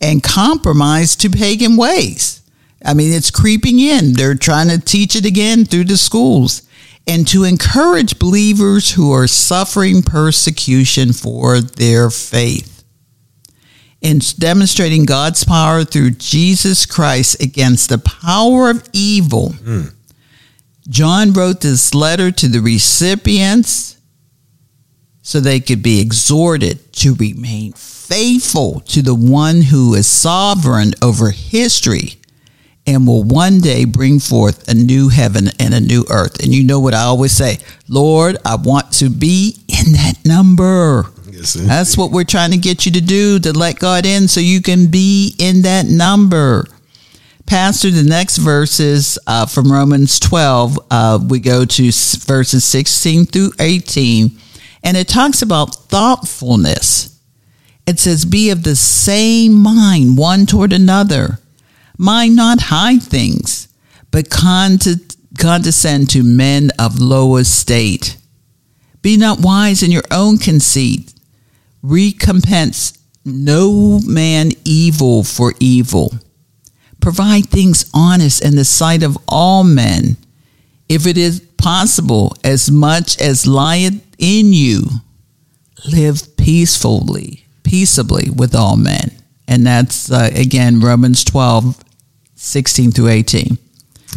and 0.00 0.22
compromise 0.22 1.16
to 1.16 1.28
pagan 1.28 1.76
ways. 1.76 2.40
I 2.84 2.94
mean, 2.94 3.12
it's 3.12 3.30
creeping 3.30 3.78
in. 3.78 4.14
They're 4.14 4.34
trying 4.34 4.68
to 4.68 4.78
teach 4.78 5.14
it 5.14 5.26
again 5.26 5.64
through 5.64 5.84
the 5.84 5.96
schools 5.96 6.62
and 7.06 7.26
to 7.28 7.44
encourage 7.44 8.18
believers 8.18 8.92
who 8.92 9.12
are 9.12 9.26
suffering 9.26 10.02
persecution 10.02 11.12
for 11.12 11.60
their 11.60 12.08
faith. 12.10 12.84
In 14.00 14.20
demonstrating 14.38 15.04
God's 15.04 15.44
power 15.44 15.84
through 15.84 16.12
Jesus 16.12 16.86
Christ 16.86 17.42
against 17.42 17.90
the 17.90 17.98
power 17.98 18.70
of 18.70 18.88
evil, 18.94 19.50
mm. 19.50 19.92
John 20.88 21.32
wrote 21.32 21.60
this 21.60 21.94
letter 21.94 22.30
to 22.30 22.48
the 22.48 22.60
recipients 22.60 23.99
so 25.22 25.40
they 25.40 25.60
could 25.60 25.82
be 25.82 26.00
exhorted 26.00 26.92
to 26.94 27.14
remain 27.14 27.72
faithful 27.72 28.80
to 28.80 29.02
the 29.02 29.14
one 29.14 29.62
who 29.62 29.94
is 29.94 30.06
sovereign 30.06 30.92
over 31.02 31.30
history 31.30 32.14
and 32.86 33.06
will 33.06 33.22
one 33.22 33.60
day 33.60 33.84
bring 33.84 34.18
forth 34.18 34.68
a 34.68 34.74
new 34.74 35.08
heaven 35.08 35.48
and 35.60 35.74
a 35.74 35.80
new 35.80 36.04
earth. 36.10 36.42
And 36.42 36.52
you 36.52 36.64
know 36.64 36.80
what 36.80 36.94
I 36.94 37.02
always 37.02 37.32
say, 37.32 37.58
Lord, 37.88 38.36
I 38.44 38.56
want 38.56 38.92
to 38.94 39.10
be 39.10 39.58
in 39.68 39.92
that 39.92 40.14
number. 40.24 41.04
Yes, 41.30 41.54
That's 41.54 41.96
what 41.96 42.10
we're 42.10 42.24
trying 42.24 42.50
to 42.50 42.56
get 42.56 42.86
you 42.86 42.92
to 42.92 43.00
do 43.00 43.38
to 43.40 43.52
let 43.52 43.78
God 43.78 44.06
in 44.06 44.26
so 44.26 44.40
you 44.40 44.60
can 44.60 44.88
be 44.88 45.34
in 45.38 45.62
that 45.62 45.86
number. 45.86 46.66
Pastor, 47.46 47.90
the 47.90 48.02
next 48.02 48.38
verses 48.38 49.18
uh, 49.26 49.46
from 49.46 49.70
Romans 49.72 50.20
12, 50.20 50.78
uh, 50.90 51.18
we 51.28 51.40
go 51.40 51.64
to 51.64 51.82
verses 51.84 52.64
16 52.64 53.26
through 53.26 53.50
18, 53.58 54.30
and 54.82 54.96
it 54.96 55.08
talks 55.08 55.42
about 55.42 55.74
thoughtfulness. 55.74 57.18
It 57.86 57.98
says, 57.98 58.24
Be 58.24 58.50
of 58.50 58.62
the 58.62 58.76
same 58.76 59.54
mind 59.54 60.16
one 60.16 60.46
toward 60.46 60.72
another. 60.72 61.38
Mind 61.98 62.36
not 62.36 62.62
high 62.62 62.98
things, 62.98 63.68
but 64.10 64.30
conde- 64.30 65.16
condescend 65.38 66.10
to 66.10 66.22
men 66.22 66.70
of 66.78 66.98
low 66.98 67.36
estate. 67.36 68.16
Be 69.02 69.16
not 69.16 69.40
wise 69.40 69.82
in 69.82 69.90
your 69.90 70.04
own 70.10 70.38
conceit. 70.38 71.12
Recompense 71.82 72.98
no 73.24 74.00
man 74.06 74.52
evil 74.64 75.24
for 75.24 75.54
evil. 75.60 76.12
Provide 77.00 77.46
things 77.46 77.90
honest 77.94 78.44
in 78.44 78.56
the 78.56 78.64
sight 78.64 79.02
of 79.02 79.16
all 79.26 79.64
men. 79.64 80.16
If 80.88 81.06
it 81.06 81.16
is 81.16 81.40
possible, 81.60 82.36
as 82.42 82.70
much 82.70 83.20
as 83.20 83.46
lieth 83.46 84.02
in 84.18 84.52
you, 84.52 84.84
live 85.86 86.36
peacefully, 86.36 87.46
peaceably 87.62 88.30
with 88.30 88.54
all 88.54 88.76
men. 88.76 89.12
And 89.46 89.66
that's, 89.66 90.10
uh, 90.10 90.30
again, 90.34 90.80
Romans 90.80 91.24
12, 91.24 91.76
16 92.36 92.92
through 92.92 93.08
18. 93.08 93.58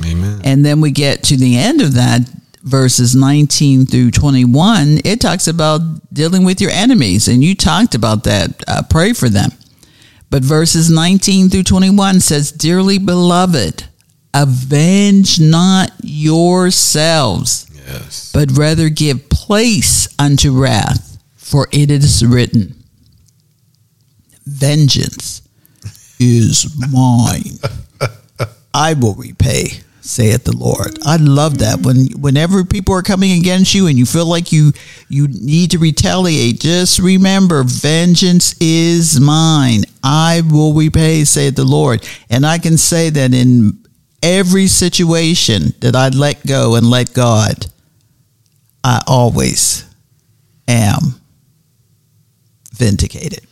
Amen. 0.05 0.41
And 0.43 0.65
then 0.65 0.81
we 0.81 0.91
get 0.91 1.23
to 1.23 1.37
the 1.37 1.57
end 1.57 1.81
of 1.81 1.93
that, 1.93 2.21
verses 2.63 3.15
19 3.15 3.85
through 3.85 4.11
21. 4.11 4.99
It 5.03 5.19
talks 5.19 5.47
about 5.47 5.81
dealing 6.13 6.45
with 6.45 6.61
your 6.61 6.71
enemies. 6.71 7.27
And 7.27 7.43
you 7.43 7.55
talked 7.55 7.95
about 7.95 8.23
that. 8.23 8.63
Uh, 8.67 8.81
pray 8.89 9.13
for 9.13 9.29
them. 9.29 9.51
But 10.29 10.43
verses 10.43 10.89
19 10.89 11.49
through 11.49 11.63
21 11.63 12.19
says, 12.19 12.51
Dearly 12.51 12.97
beloved, 12.97 13.85
avenge 14.33 15.39
not 15.39 15.91
yourselves, 16.01 17.67
Yes. 17.87 18.31
but 18.33 18.51
rather 18.57 18.89
give 18.89 19.29
place 19.29 20.07
unto 20.19 20.51
wrath, 20.57 21.17
for 21.35 21.67
it 21.71 21.91
is 21.91 22.25
written, 22.25 22.75
Vengeance 24.45 25.41
is 26.19 26.75
mine. 26.91 27.59
I 28.73 28.93
will 28.93 29.13
repay, 29.15 29.67
saith 30.01 30.43
the 30.43 30.55
Lord. 30.55 30.97
I 31.05 31.17
love 31.17 31.59
that. 31.59 31.81
When 31.81 32.07
whenever 32.19 32.63
people 32.65 32.95
are 32.95 33.01
coming 33.03 33.37
against 33.39 33.73
you 33.73 33.87
and 33.87 33.97
you 33.97 34.05
feel 34.05 34.25
like 34.25 34.51
you 34.51 34.71
you 35.09 35.27
need 35.29 35.71
to 35.71 35.77
retaliate, 35.77 36.59
just 36.59 36.99
remember 36.99 37.63
vengeance 37.63 38.55
is 38.59 39.19
mine. 39.19 39.83
I 40.03 40.41
will 40.49 40.73
repay, 40.73 41.23
saith 41.23 41.55
the 41.55 41.63
Lord. 41.65 42.05
And 42.29 42.45
I 42.45 42.57
can 42.57 42.77
say 42.77 43.09
that 43.11 43.33
in 43.33 43.77
every 44.23 44.67
situation 44.67 45.73
that 45.81 45.95
I 45.95 46.09
let 46.09 46.45
go 46.47 46.75
and 46.75 46.89
let 46.89 47.13
God, 47.13 47.67
I 48.83 49.03
always 49.05 49.85
am 50.67 51.21
vindicated. 52.73 53.45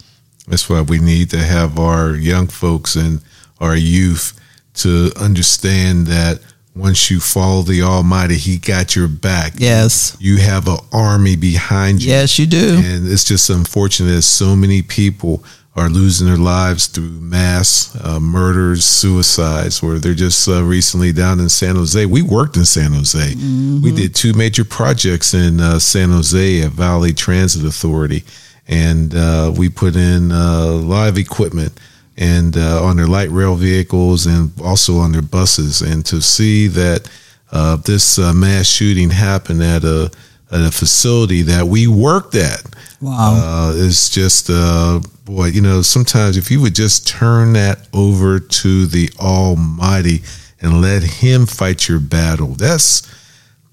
That's 0.48 0.70
why 0.70 0.82
we 0.82 1.00
need 1.00 1.30
to 1.32 1.38
have 1.38 1.78
our 1.78 2.16
young 2.16 2.48
folks 2.48 2.96
and 2.96 3.22
our 3.60 3.76
youth 3.76 4.40
to 4.76 5.12
understand 5.20 6.08
that 6.08 6.40
once 6.76 7.12
you 7.12 7.20
follow 7.20 7.62
the 7.62 7.82
Almighty, 7.82 8.36
He 8.36 8.58
got 8.58 8.96
your 8.96 9.08
back. 9.08 9.54
Yes. 9.58 10.16
You 10.20 10.38
have 10.38 10.68
an 10.68 10.78
army 10.92 11.36
behind 11.36 12.02
you. 12.02 12.10
Yes, 12.10 12.40
you 12.40 12.48
do. 12.48 12.82
And 12.84 13.12
it's 13.12 13.26
just 13.26 13.50
unfortunate 13.50 14.12
that 14.12 14.22
so 14.22 14.56
many 14.56 14.82
people 14.82 15.44
are 15.76 15.90
losing 15.90 16.28
their 16.28 16.38
lives 16.38 16.88
through 16.88 17.10
mass 17.10 17.96
uh, 18.04 18.20
murders, 18.20 18.84
suicides, 18.84 19.82
where 19.82 20.00
they're 20.00 20.14
just 20.14 20.48
uh, 20.50 20.64
recently 20.64 21.14
down 21.14 21.40
in 21.40 21.48
San 21.48 21.76
Jose. 21.78 22.06
We 22.06 22.22
worked 22.22 22.58
in 22.58 22.66
San 22.66 22.92
Jose. 22.92 23.36
We 23.82 23.92
did 23.94 24.14
two 24.14 24.34
major 24.34 24.66
projects 24.66 25.34
in 25.34 25.62
uh, 25.62 25.80
San 25.80 26.10
Jose 26.10 26.62
at 26.62 26.72
Valley 26.72 27.14
Transit 27.14 27.64
Authority. 27.66 28.24
And 28.68 29.16
uh, 29.16 29.54
we 29.58 29.70
put 29.70 29.96
in 29.96 30.32
uh, 30.32 30.68
live 30.84 31.18
equipment 31.18 31.80
and 32.18 32.58
uh, 32.58 32.84
on 32.84 32.98
their 32.98 33.08
light 33.08 33.30
rail 33.30 33.56
vehicles 33.56 34.26
and 34.26 34.52
also 34.62 34.98
on 34.98 35.14
their 35.14 35.22
buses. 35.22 35.82
And 35.82 36.06
to 36.08 36.22
see 36.22 36.68
that 36.68 37.10
uh, 37.52 37.78
this 37.78 38.20
uh, 38.20 38.34
mass 38.34 38.68
shooting 38.68 39.10
happened 39.10 39.64
at 39.64 39.84
a 39.84 40.12
a 40.52 40.72
facility 40.72 41.42
that 41.44 41.66
we 41.66 41.88
worked 41.88 42.36
at. 42.36 42.62
Wow. 43.00 43.40
Uh, 43.42 43.74
it's 43.76 44.10
just, 44.10 44.50
uh, 44.52 45.00
boy, 45.26 45.48
you 45.48 45.62
know, 45.62 45.82
sometimes 45.82 46.38
if 46.38 46.52
you 46.52 46.62
would 46.62 46.76
just 46.76 47.08
turn 47.08 47.54
that 47.54 47.88
over 47.94 48.40
to 48.40 48.86
the 48.86 49.10
Almighty 49.20 50.22
and 50.62 50.82
let 50.82 51.04
Him 51.04 51.46
fight 51.46 51.88
your 51.88 52.00
battle, 52.00 52.50
that's 52.50 53.10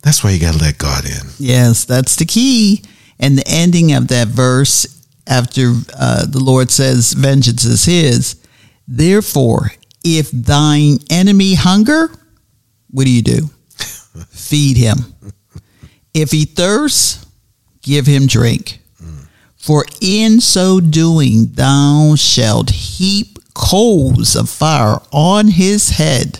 that's 0.02 0.22
why 0.22 0.30
you 0.30 0.40
got 0.40 0.54
to 0.54 0.60
let 0.60 0.78
God 0.78 1.04
in. 1.04 1.28
Yes, 1.38 1.84
that's 1.84 2.16
the 2.16 2.24
key. 2.24 2.82
And 3.18 3.36
the 3.36 3.48
ending 3.48 3.92
of 3.92 4.08
that 4.08 4.28
verse, 4.28 4.86
after 5.26 5.74
uh, 5.98 6.24
the 6.26 6.38
Lord 6.38 6.70
says, 6.70 7.12
Vengeance 7.12 7.64
is 7.64 7.84
His, 7.84 8.36
therefore, 8.86 9.72
if 10.04 10.30
thine 10.30 10.98
enemy 11.10 11.54
hunger, 11.54 12.10
what 12.90 13.04
do 13.04 13.10
you 13.10 13.22
do? 13.22 13.50
Feed 14.30 14.76
him. 14.76 14.96
If 16.20 16.32
he 16.32 16.44
thirsts, 16.44 17.24
give 17.82 18.06
him 18.06 18.26
drink. 18.26 18.80
For 19.56 19.84
in 20.00 20.40
so 20.40 20.80
doing, 20.80 21.52
thou 21.52 22.14
shalt 22.16 22.70
heap 22.70 23.38
coals 23.54 24.36
of 24.36 24.48
fire 24.48 24.98
on 25.12 25.48
his 25.48 25.90
head. 25.90 26.38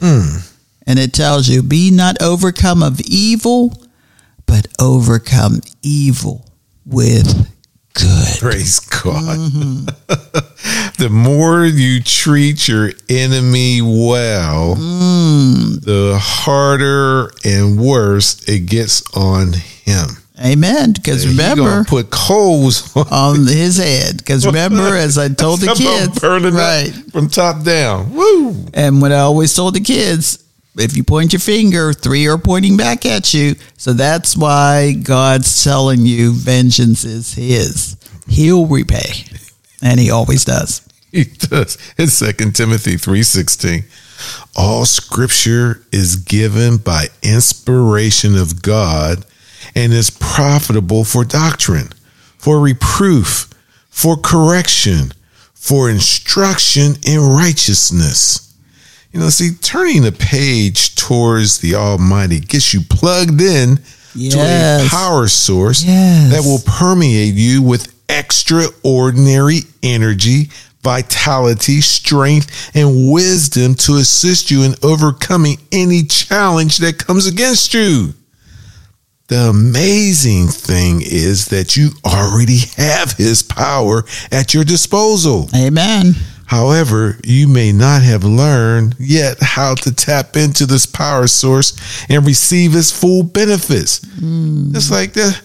And 0.86 0.98
it 0.98 1.12
tells 1.12 1.48
you, 1.48 1.62
be 1.62 1.90
not 1.90 2.22
overcome 2.22 2.82
of 2.82 3.00
evil, 3.02 3.82
but 4.46 4.68
overcome 4.80 5.60
evil 5.82 6.46
with 6.86 7.46
good. 8.00 8.38
Praise 8.40 8.80
God. 8.80 9.38
Mm-hmm. 9.38 9.84
the 11.02 11.08
more 11.10 11.64
you 11.64 12.02
treat 12.02 12.68
your 12.68 12.90
enemy 13.08 13.80
well, 13.82 14.76
mm. 14.76 15.80
the 15.84 16.18
harder 16.20 17.30
and 17.44 17.80
worse 17.80 18.48
it 18.48 18.66
gets 18.66 19.02
on 19.16 19.52
him. 19.52 20.08
Amen. 20.44 20.92
Because 20.92 21.26
remember, 21.26 21.84
put 21.84 22.10
coals 22.10 22.96
on 22.96 23.06
on 23.10 23.46
his 23.46 23.78
head. 23.78 24.18
Because 24.18 24.46
remember, 24.46 24.94
as 24.94 25.18
I 25.18 25.28
told 25.28 25.60
the 25.60 25.74
kids, 25.76 26.20
burning 26.20 26.54
right? 26.54 26.92
from 27.10 27.28
top 27.28 27.64
down. 27.64 28.14
Woo! 28.14 28.66
And 28.72 29.02
what 29.02 29.10
I 29.10 29.20
always 29.20 29.54
told 29.54 29.74
the 29.74 29.80
kids, 29.80 30.44
if 30.80 30.96
you 30.96 31.04
point 31.04 31.32
your 31.32 31.40
finger, 31.40 31.92
three 31.92 32.26
are 32.28 32.38
pointing 32.38 32.76
back 32.76 33.04
at 33.06 33.32
you. 33.34 33.54
So 33.76 33.92
that's 33.92 34.36
why 34.36 34.92
God's 34.92 35.64
telling 35.64 36.00
you 36.00 36.32
vengeance 36.32 37.04
is 37.04 37.34
his. 37.34 37.96
He'll 38.28 38.66
repay. 38.66 39.24
And 39.82 39.98
he 39.98 40.10
always 40.10 40.44
does. 40.44 40.82
He 41.10 41.24
does. 41.24 41.78
In 41.96 42.08
Second 42.08 42.54
Timothy 42.54 42.98
three 42.98 43.22
sixteen, 43.22 43.84
all 44.54 44.84
Scripture 44.84 45.82
is 45.90 46.16
given 46.16 46.76
by 46.76 47.06
inspiration 47.22 48.36
of 48.36 48.60
God, 48.60 49.24
and 49.74 49.94
is 49.94 50.10
profitable 50.10 51.04
for 51.04 51.24
doctrine, 51.24 51.88
for 52.36 52.60
reproof, 52.60 53.48
for 53.88 54.18
correction, 54.18 55.12
for 55.54 55.88
instruction 55.88 56.96
in 57.06 57.20
righteousness. 57.20 58.47
You 59.18 59.24
know, 59.24 59.30
see, 59.30 59.50
turning 59.60 60.02
the 60.02 60.12
page 60.12 60.94
towards 60.94 61.58
the 61.58 61.74
Almighty 61.74 62.38
gets 62.38 62.72
you 62.72 62.82
plugged 62.88 63.40
in 63.40 63.78
to 64.14 64.38
a 64.38 64.86
power 64.88 65.26
source 65.26 65.82
Yes. 65.82 66.30
that 66.30 66.42
will 66.48 66.60
permeate 66.64 67.34
you 67.34 67.60
with 67.60 67.92
extraordinary 68.08 69.62
energy, 69.82 70.50
vitality, 70.84 71.80
strength, 71.80 72.70
and 72.76 73.10
wisdom 73.10 73.74
to 73.74 73.96
assist 73.96 74.52
you 74.52 74.62
in 74.62 74.76
overcoming 74.84 75.58
any 75.72 76.04
challenge 76.04 76.76
that 76.78 76.98
comes 77.04 77.26
against 77.26 77.74
you. 77.74 78.14
The 79.26 79.48
amazing 79.50 80.46
thing 80.46 81.02
is 81.04 81.46
that 81.46 81.76
you 81.76 81.90
already 82.04 82.58
have 82.76 83.14
his 83.14 83.42
power 83.42 84.04
at 84.30 84.54
your 84.54 84.62
disposal. 84.62 85.50
Amen. 85.56 86.14
However, 86.48 87.18
you 87.24 87.46
may 87.46 87.72
not 87.72 88.00
have 88.02 88.24
learned 88.24 88.96
yet 88.98 89.36
how 89.42 89.74
to 89.74 89.94
tap 89.94 90.34
into 90.34 90.64
this 90.64 90.86
power 90.86 91.26
source 91.26 91.76
and 92.08 92.26
receive 92.26 92.74
its 92.74 92.90
full 92.90 93.22
benefits. 93.22 94.00
Mm. 94.00 94.74
It's 94.74 94.90
like 94.90 95.12
the 95.12 95.38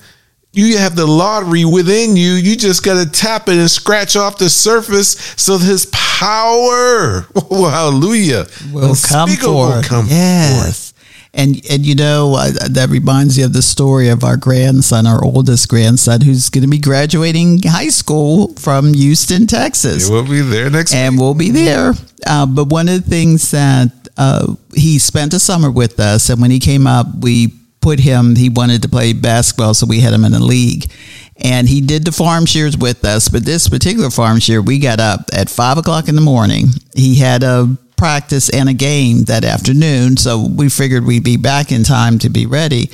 you 0.53 0.77
have 0.77 0.95
the 0.95 1.05
lottery 1.05 1.65
within 1.65 2.15
you. 2.15 2.33
You 2.33 2.55
just 2.55 2.85
got 2.85 3.03
to 3.03 3.11
tap 3.11 3.49
it 3.49 3.57
and 3.57 3.69
scratch 3.69 4.15
off 4.15 4.37
the 4.37 4.49
surface 4.49 5.17
so 5.35 5.57
his 5.57 5.87
power, 5.87 7.27
oh, 7.35 7.69
hallelujah, 7.69 8.45
will 8.71 8.95
come 8.95 9.29
forth. 9.29 9.75
will 9.75 9.83
come 9.83 10.07
forth. 10.07 10.92
And 11.35 11.59
and 11.69 11.83
you 11.83 11.95
know 11.95 12.35
uh, 12.37 12.51
that 12.69 12.89
reminds 12.89 13.37
you 13.37 13.45
of 13.45 13.53
the 13.53 13.63
story 13.63 14.09
of 14.09 14.23
our 14.23 14.37
grandson, 14.37 15.07
our 15.07 15.23
oldest 15.23 15.67
grandson, 15.67 16.21
who's 16.21 16.49
going 16.49 16.61
to 16.61 16.69
be 16.69 16.77
graduating 16.77 17.63
high 17.63 17.89
school 17.89 18.53
from 18.53 18.93
Houston, 18.93 19.47
Texas. 19.47 20.09
We'll 20.09 20.27
be 20.27 20.41
there 20.41 20.69
next 20.69 20.93
and 20.93 21.15
week. 21.15 21.21
we'll 21.21 21.33
be 21.33 21.49
there. 21.49 21.93
Uh, 22.27 22.45
but 22.45 22.65
one 22.65 22.87
of 22.87 23.03
the 23.03 23.09
things 23.09 23.49
that 23.49 23.91
uh, 24.15 24.53
he 24.75 24.99
spent 24.99 25.33
a 25.33 25.39
summer 25.39 25.71
with 25.71 25.99
us, 25.99 26.29
and 26.29 26.39
when 26.39 26.51
he 26.51 26.59
came 26.59 26.85
up, 26.85 27.07
we 27.21 27.51
put 27.81 27.99
him. 27.99 28.35
He 28.35 28.49
wanted 28.49 28.81
to 28.83 28.89
play 28.89 29.13
basketball, 29.13 29.73
so 29.73 29.85
we 29.85 29.99
had 29.99 30.13
him 30.13 30.25
in 30.25 30.33
a 30.33 30.39
league, 30.39 30.91
and 31.37 31.67
he 31.67 31.81
did 31.81 32.05
the 32.05 32.11
farm 32.11 32.45
shears 32.45 32.77
with 32.77 33.03
us. 33.05 33.27
But 33.27 33.45
this 33.45 33.69
particular 33.69 34.09
farm 34.09 34.39
shear, 34.39 34.61
we 34.61 34.79
got 34.79 34.99
up 34.99 35.29
at 35.33 35.49
five 35.49 35.77
o'clock 35.77 36.07
in 36.07 36.15
the 36.15 36.21
morning. 36.21 36.67
He 36.95 37.15
had 37.15 37.43
a 37.43 37.75
practice 38.03 38.49
and 38.49 38.67
a 38.67 38.73
game 38.73 39.23
that 39.23 39.45
afternoon, 39.45 40.17
so 40.17 40.45
we 40.45 40.67
figured 40.67 41.05
we'd 41.05 41.23
be 41.23 41.37
back 41.37 41.71
in 41.71 41.85
time 41.85 42.19
to 42.19 42.29
be 42.29 42.45
ready. 42.45 42.89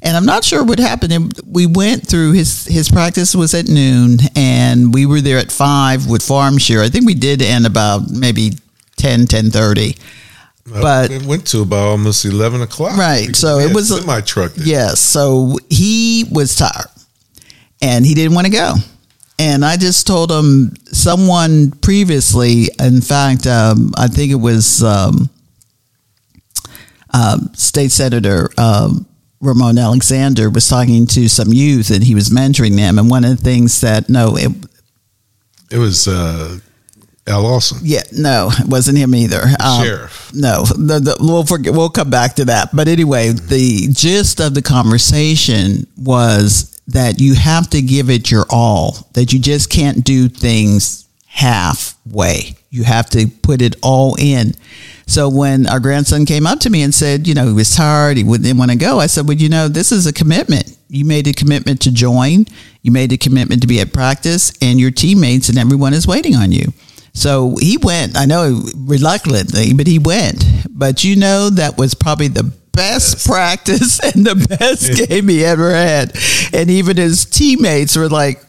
And 0.00 0.16
I'm 0.16 0.24
not 0.24 0.42
sure 0.42 0.64
what 0.64 0.78
happened. 0.78 1.38
We 1.46 1.66
went 1.66 2.06
through 2.06 2.32
his 2.32 2.64
his 2.64 2.88
practice 2.88 3.34
was 3.34 3.52
at 3.52 3.68
noon, 3.68 4.20
and 4.34 4.94
we 4.94 5.04
were 5.04 5.20
there 5.20 5.36
at 5.36 5.52
five 5.52 6.06
with 6.06 6.22
farm 6.22 6.56
shear. 6.56 6.82
I 6.82 6.88
think 6.88 7.04
we 7.04 7.12
did 7.12 7.42
end 7.42 7.66
about 7.66 8.10
maybe 8.10 8.52
10, 8.96 9.26
10.30. 9.26 9.98
But 10.80 11.10
it 11.10 11.26
went 11.26 11.46
to 11.48 11.60
about 11.60 11.88
almost 11.88 12.24
eleven 12.24 12.62
o'clock. 12.62 12.96
Right, 12.96 13.36
so 13.36 13.58
it 13.58 13.74
was 13.74 14.06
my 14.06 14.22
truck. 14.22 14.52
Yes, 14.56 14.98
so 14.98 15.58
he 15.68 16.24
was 16.32 16.56
tired, 16.56 16.88
and 17.82 18.06
he 18.06 18.14
didn't 18.14 18.34
want 18.34 18.46
to 18.46 18.52
go. 18.52 18.76
And 19.38 19.64
I 19.64 19.76
just 19.76 20.06
told 20.06 20.30
him 20.30 20.76
someone 20.86 21.72
previously, 21.72 22.68
in 22.78 23.00
fact, 23.00 23.46
um, 23.46 23.92
I 23.96 24.06
think 24.06 24.30
it 24.30 24.36
was 24.36 24.82
um, 24.82 25.28
um, 27.12 27.50
State 27.54 27.90
Senator 27.90 28.50
um, 28.56 29.06
Ramon 29.40 29.76
Alexander 29.76 30.50
was 30.50 30.68
talking 30.68 31.06
to 31.08 31.28
some 31.28 31.52
youth, 31.52 31.90
and 31.90 32.02
he 32.02 32.14
was 32.14 32.30
mentoring 32.30 32.76
them. 32.76 32.98
And 32.98 33.10
one 33.10 33.24
of 33.24 33.36
the 33.36 33.42
things 33.42 33.80
that 33.82 34.08
no, 34.08 34.36
it, 34.36 34.50
It 35.70 35.78
was 35.78 36.08
uh, 36.08 36.58
Al 37.26 37.42
Lawson, 37.42 37.78
Yeah, 37.82 38.02
no, 38.12 38.50
it 38.52 38.68
wasn't 38.68 38.98
him 38.98 39.14
either. 39.14 39.42
Um, 39.62 39.84
sheriff. 39.84 40.30
No, 40.34 40.64
the, 40.64 41.00
the, 41.00 41.16
we'll 41.20 41.44
forget. 41.44 41.72
We'll 41.72 41.90
come 41.90 42.10
back 42.10 42.34
to 42.36 42.46
that. 42.46 42.70
But 42.74 42.88
anyway, 42.88 43.30
the 43.30 43.88
gist 43.92 44.40
of 44.40 44.54
the 44.54 44.62
conversation 44.62 45.86
was 45.96 46.73
that 46.88 47.20
you 47.20 47.34
have 47.34 47.70
to 47.70 47.82
give 47.82 48.10
it 48.10 48.30
your 48.30 48.44
all. 48.50 49.08
That 49.14 49.32
you 49.32 49.38
just 49.38 49.70
can't 49.70 50.04
do 50.04 50.28
things 50.28 51.08
halfway. 51.26 52.54
You 52.70 52.84
have 52.84 53.10
to 53.10 53.26
put 53.42 53.62
it 53.62 53.76
all 53.82 54.16
in. 54.18 54.54
So 55.06 55.28
when 55.28 55.66
our 55.68 55.80
grandson 55.80 56.26
came 56.26 56.46
up 56.46 56.60
to 56.60 56.70
me 56.70 56.82
and 56.82 56.94
said, 56.94 57.26
you 57.26 57.34
know, 57.34 57.46
he 57.46 57.52
was 57.52 57.74
tired, 57.74 58.16
he 58.16 58.22
didn't 58.22 58.58
want 58.58 58.70
to 58.70 58.76
go, 58.76 59.00
I 59.00 59.06
said, 59.06 59.28
well, 59.28 59.36
you 59.36 59.48
know, 59.48 59.68
this 59.68 59.92
is 59.92 60.06
a 60.06 60.12
commitment. 60.12 60.76
You 60.88 61.04
made 61.04 61.26
a 61.26 61.32
commitment 61.32 61.80
to 61.82 61.92
join. 61.92 62.46
You 62.82 62.92
made 62.92 63.12
a 63.12 63.18
commitment 63.18 63.62
to 63.62 63.66
be 63.66 63.80
at 63.80 63.92
practice, 63.92 64.52
and 64.62 64.78
your 64.78 64.90
teammates 64.90 65.48
and 65.48 65.58
everyone 65.58 65.94
is 65.94 66.06
waiting 66.06 66.36
on 66.36 66.52
you. 66.52 66.72
So 67.12 67.56
he 67.60 67.76
went. 67.76 68.16
I 68.16 68.26
know 68.26 68.62
reluctantly, 68.76 69.72
but 69.74 69.86
he 69.86 69.98
went. 69.98 70.44
But 70.70 71.04
you 71.04 71.16
know 71.16 71.50
that 71.50 71.78
was 71.78 71.94
probably 71.94 72.28
the 72.28 72.52
best 72.74 73.26
practice 73.26 74.00
and 74.00 74.24
the 74.26 74.34
best 74.58 75.08
game 75.08 75.28
he 75.28 75.44
ever 75.44 75.70
had. 75.72 76.16
And 76.52 76.70
even 76.70 76.96
his 76.96 77.24
teammates 77.24 77.96
were 77.96 78.08
like, 78.08 78.44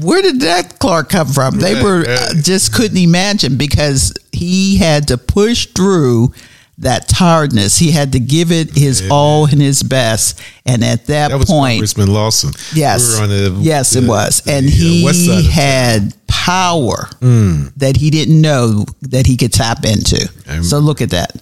"Where 0.00 0.22
did 0.22 0.40
that 0.42 0.78
Clark 0.78 1.08
come 1.10 1.28
from?" 1.28 1.58
They 1.58 1.82
were 1.82 2.00
right. 2.00 2.08
uh, 2.08 2.34
just 2.42 2.72
couldn't 2.74 2.98
imagine 2.98 3.56
because 3.56 4.12
he 4.32 4.76
had 4.78 5.08
to 5.08 5.18
push 5.18 5.66
through 5.66 6.32
that 6.78 7.08
tiredness. 7.08 7.76
He 7.76 7.90
had 7.90 8.12
to 8.12 8.18
give 8.20 8.50
it 8.50 8.70
his 8.74 9.06
all 9.10 9.44
and 9.44 9.60
his 9.60 9.82
best. 9.82 10.40
And 10.64 10.82
at 10.82 11.06
that, 11.06 11.28
That 11.30 11.36
was 11.38 11.46
point, 11.50 11.74
Congressman 11.74 12.10
Lawson. 12.10 12.52
Yes. 12.74 13.06
We 13.12 13.16
were 13.18 13.22
on 13.24 13.28
the, 13.28 13.60
yes, 13.60 13.96
it 13.96 14.08
was. 14.08 14.42
And 14.46 14.66
uh, 14.66 14.70
he 14.70 15.04
west 15.04 15.26
side 15.26 15.42
town. 15.42 15.52
had 15.52 16.14
power 16.26 17.08
Mm. 17.20 17.74
that 17.76 17.96
he 17.98 18.08
didn't 18.10 18.40
know 18.40 18.86
that 19.02 19.26
he 19.26 19.36
could 19.36 19.52
tap 19.52 19.84
into. 19.84 20.26
Am- 20.48 20.62
so 20.64 20.78
look 20.78 21.02
at 21.02 21.10
that. 21.10 21.32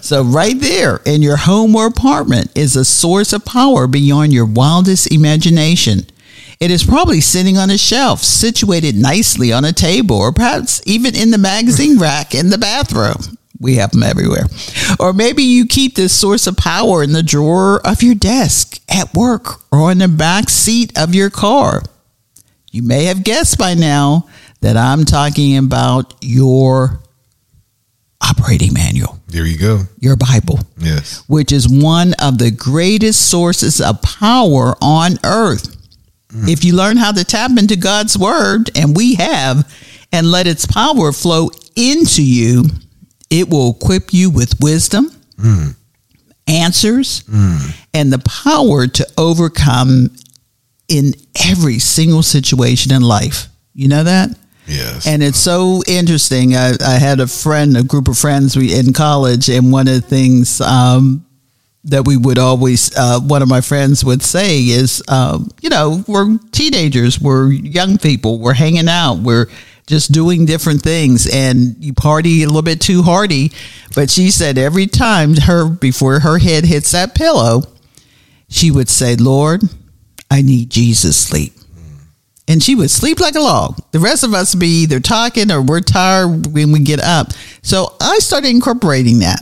So 0.00 0.22
right 0.22 0.58
there 0.58 1.00
in 1.04 1.22
your 1.22 1.36
home 1.36 1.74
or 1.74 1.86
apartment 1.86 2.56
is 2.56 2.76
a 2.76 2.84
source 2.84 3.32
of 3.32 3.44
power 3.44 3.86
beyond 3.86 4.32
your 4.32 4.46
wildest 4.46 5.12
imagination. 5.12 6.06
It 6.60 6.70
is 6.70 6.84
probably 6.84 7.20
sitting 7.20 7.58
on 7.58 7.70
a 7.70 7.78
shelf, 7.78 8.22
situated 8.22 8.94
nicely 8.94 9.52
on 9.52 9.64
a 9.64 9.72
table, 9.72 10.16
or 10.16 10.32
perhaps 10.32 10.80
even 10.86 11.16
in 11.16 11.30
the 11.30 11.38
magazine 11.38 11.98
rack 11.98 12.34
in 12.34 12.50
the 12.50 12.58
bathroom. 12.58 13.36
We 13.58 13.76
have 13.76 13.90
them 13.92 14.02
everywhere. 14.02 14.46
Or 14.98 15.12
maybe 15.12 15.42
you 15.42 15.66
keep 15.66 15.94
this 15.94 16.12
source 16.12 16.46
of 16.46 16.56
power 16.56 17.02
in 17.02 17.12
the 17.12 17.22
drawer 17.22 17.84
of 17.86 18.02
your 18.02 18.14
desk, 18.14 18.80
at 18.88 19.14
work, 19.14 19.60
or 19.72 19.90
in 19.90 19.98
the 19.98 20.08
back 20.08 20.50
seat 20.50 20.96
of 20.96 21.14
your 21.14 21.30
car. 21.30 21.82
You 22.70 22.82
may 22.82 23.04
have 23.04 23.24
guessed 23.24 23.58
by 23.58 23.74
now 23.74 24.28
that 24.62 24.76
I'm 24.76 25.04
talking 25.04 25.56
about 25.58 26.14
your 26.20 27.02
operating 28.22 28.72
manual, 28.72 29.18
There 29.28 29.46
you 29.46 29.58
go. 29.58 29.82
your 29.98 30.16
Bible, 30.16 30.60
Yes. 30.78 31.22
which 31.26 31.52
is 31.52 31.68
one 31.68 32.14
of 32.20 32.38
the 32.38 32.50
greatest 32.50 33.22
sources 33.28 33.80
of 33.80 34.00
power 34.02 34.76
on 34.80 35.18
earth. 35.24 35.76
Mm-hmm. 36.28 36.48
If 36.48 36.64
you 36.64 36.74
learn 36.74 36.96
how 36.96 37.12
to 37.12 37.24
tap 37.24 37.50
into 37.58 37.76
God's 37.76 38.16
word, 38.16 38.70
and 38.76 38.96
we 38.96 39.16
have, 39.16 39.70
and 40.12 40.30
let 40.30 40.46
its 40.46 40.66
power 40.66 41.12
flow 41.12 41.50
into 41.76 42.22
you, 42.22 42.64
it 43.30 43.48
will 43.48 43.70
equip 43.70 44.12
you 44.12 44.30
with 44.30 44.60
wisdom, 44.60 45.10
mm. 45.36 45.74
answers, 46.46 47.22
mm. 47.22 47.76
and 47.94 48.12
the 48.12 48.18
power 48.18 48.86
to 48.86 49.06
overcome 49.16 50.10
in 50.88 51.14
every 51.46 51.78
single 51.78 52.22
situation 52.22 52.92
in 52.92 53.02
life. 53.02 53.48
You 53.74 53.88
know 53.88 54.04
that? 54.04 54.30
Yes. 54.66 55.06
And 55.06 55.22
it's 55.22 55.38
so 55.38 55.82
interesting. 55.86 56.54
I, 56.54 56.72
I 56.84 56.94
had 56.94 57.20
a 57.20 57.26
friend, 57.26 57.76
a 57.76 57.82
group 57.82 58.08
of 58.08 58.16
friends 58.16 58.56
we, 58.56 58.74
in 58.74 58.92
college, 58.92 59.48
and 59.48 59.72
one 59.72 59.88
of 59.88 59.94
the 59.94 60.00
things 60.00 60.60
um, 60.60 61.26
that 61.84 62.06
we 62.06 62.16
would 62.16 62.38
always, 62.38 62.96
uh, 62.96 63.20
one 63.20 63.42
of 63.42 63.48
my 63.48 63.60
friends 63.60 64.04
would 64.04 64.22
say 64.22 64.60
is, 64.60 65.02
um, 65.08 65.48
you 65.60 65.68
know, 65.68 66.04
we're 66.06 66.38
teenagers, 66.52 67.20
we're 67.20 67.50
young 67.50 67.98
people, 67.98 68.38
we're 68.38 68.54
hanging 68.54 68.88
out, 68.88 69.18
we're 69.18 69.46
just 69.88 70.12
doing 70.12 70.46
different 70.46 70.80
things, 70.80 71.28
and 71.32 71.76
you 71.82 71.92
party 71.92 72.44
a 72.44 72.46
little 72.46 72.62
bit 72.62 72.80
too 72.80 73.02
hardy. 73.02 73.50
But 73.96 74.10
she 74.10 74.30
said 74.30 74.58
every 74.58 74.86
time 74.86 75.34
her, 75.36 75.68
before 75.68 76.20
her 76.20 76.38
head 76.38 76.64
hits 76.64 76.92
that 76.92 77.16
pillow, 77.16 77.62
she 78.48 78.70
would 78.70 78.88
say, 78.88 79.16
Lord, 79.16 79.62
I 80.30 80.42
need 80.42 80.70
Jesus 80.70 81.16
sleep 81.16 81.52
and 82.52 82.62
she 82.62 82.74
would 82.74 82.90
sleep 82.90 83.18
like 83.18 83.34
a 83.34 83.40
log. 83.40 83.80
The 83.92 83.98
rest 83.98 84.24
of 84.24 84.34
us 84.34 84.54
be 84.54 84.82
either 84.82 85.00
talking 85.00 85.50
or 85.50 85.62
we're 85.62 85.80
tired 85.80 86.52
when 86.52 86.70
we 86.70 86.80
get 86.80 87.00
up. 87.00 87.32
So 87.62 87.96
I 87.98 88.18
started 88.18 88.50
incorporating 88.50 89.20
that. 89.20 89.40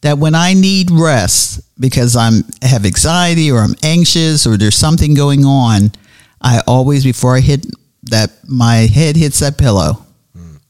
That 0.00 0.16
when 0.16 0.34
I 0.34 0.54
need 0.54 0.90
rest 0.90 1.60
because 1.78 2.16
I'm 2.16 2.44
have 2.62 2.86
anxiety 2.86 3.50
or 3.50 3.58
I'm 3.58 3.74
anxious 3.82 4.46
or 4.46 4.56
there's 4.56 4.74
something 4.74 5.12
going 5.14 5.44
on, 5.44 5.92
I 6.40 6.62
always 6.66 7.04
before 7.04 7.36
I 7.36 7.40
hit 7.40 7.66
that 8.04 8.30
my 8.48 8.86
head 8.86 9.16
hits 9.16 9.40
that 9.40 9.58
pillow, 9.58 10.06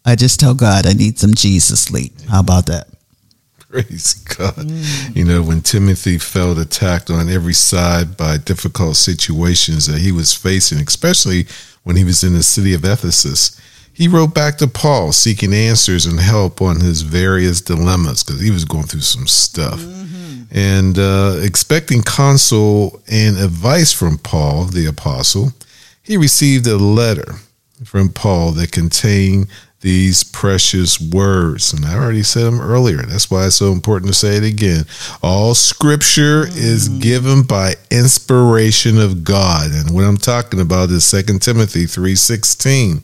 I 0.04 0.16
just 0.16 0.40
tell 0.40 0.54
God 0.54 0.86
I 0.86 0.92
need 0.92 1.20
some 1.20 1.34
Jesus 1.34 1.80
sleep. 1.80 2.20
How 2.28 2.40
about 2.40 2.66
that? 2.66 2.88
Praise 3.68 4.14
God. 4.14 4.70
You 5.14 5.24
know, 5.24 5.42
when 5.42 5.60
Timothy 5.60 6.18
felt 6.18 6.58
attacked 6.58 7.10
on 7.10 7.28
every 7.28 7.52
side 7.52 8.16
by 8.16 8.38
difficult 8.38 8.96
situations 8.96 9.86
that 9.86 9.98
he 9.98 10.12
was 10.12 10.32
facing, 10.32 10.78
especially 10.78 11.46
when 11.86 11.94
he 11.94 12.02
was 12.02 12.24
in 12.24 12.34
the 12.34 12.42
city 12.42 12.74
of 12.74 12.84
Ephesus, 12.84 13.60
he 13.92 14.08
wrote 14.08 14.34
back 14.34 14.58
to 14.58 14.66
Paul 14.66 15.12
seeking 15.12 15.54
answers 15.54 16.04
and 16.04 16.18
help 16.18 16.60
on 16.60 16.80
his 16.80 17.02
various 17.02 17.60
dilemmas 17.60 18.24
because 18.24 18.40
he 18.40 18.50
was 18.50 18.64
going 18.64 18.86
through 18.86 19.02
some 19.02 19.28
stuff. 19.28 19.80
And 20.50 20.98
uh, 20.98 21.36
expecting 21.42 22.02
counsel 22.02 23.00
and 23.08 23.36
advice 23.36 23.92
from 23.92 24.18
Paul, 24.18 24.64
the 24.64 24.86
apostle, 24.86 25.52
he 26.02 26.16
received 26.16 26.66
a 26.66 26.76
letter 26.76 27.36
from 27.84 28.08
Paul 28.08 28.50
that 28.52 28.72
contained 28.72 29.46
these 29.86 30.24
precious 30.24 31.00
words. 31.00 31.72
And 31.72 31.86
I 31.86 31.94
already 31.94 32.24
said 32.24 32.42
them 32.42 32.60
earlier. 32.60 32.96
That's 32.96 33.30
why 33.30 33.46
it's 33.46 33.54
so 33.54 33.70
important 33.70 34.08
to 34.08 34.18
say 34.18 34.36
it 34.36 34.42
again. 34.42 34.84
All 35.22 35.54
scripture 35.54 36.44
is 36.48 36.88
given 36.88 37.44
by 37.44 37.74
inspiration 37.88 38.98
of 38.98 39.22
God. 39.22 39.70
And 39.70 39.94
what 39.94 40.02
I'm 40.02 40.16
talking 40.16 40.58
about 40.58 40.90
is 40.90 41.08
2 41.08 41.38
Timothy 41.38 41.86
3:16. 41.86 43.02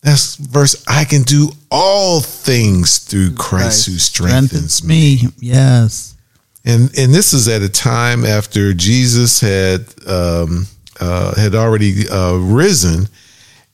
That's 0.00 0.36
verse 0.36 0.82
I 0.88 1.04
can 1.04 1.20
do 1.20 1.50
all 1.70 2.22
things 2.22 2.96
through 2.96 3.32
Christ, 3.34 3.84
who 3.84 3.98
strengthens 3.98 4.82
me. 4.82 5.28
Yes. 5.38 6.14
And 6.64 6.90
and 6.96 7.14
this 7.14 7.34
is 7.34 7.46
at 7.46 7.60
a 7.60 7.68
time 7.68 8.24
after 8.24 8.72
Jesus 8.72 9.38
had 9.38 9.84
um, 10.06 10.66
uh, 10.98 11.34
had 11.34 11.54
already 11.54 12.08
uh, 12.08 12.36
risen, 12.36 13.06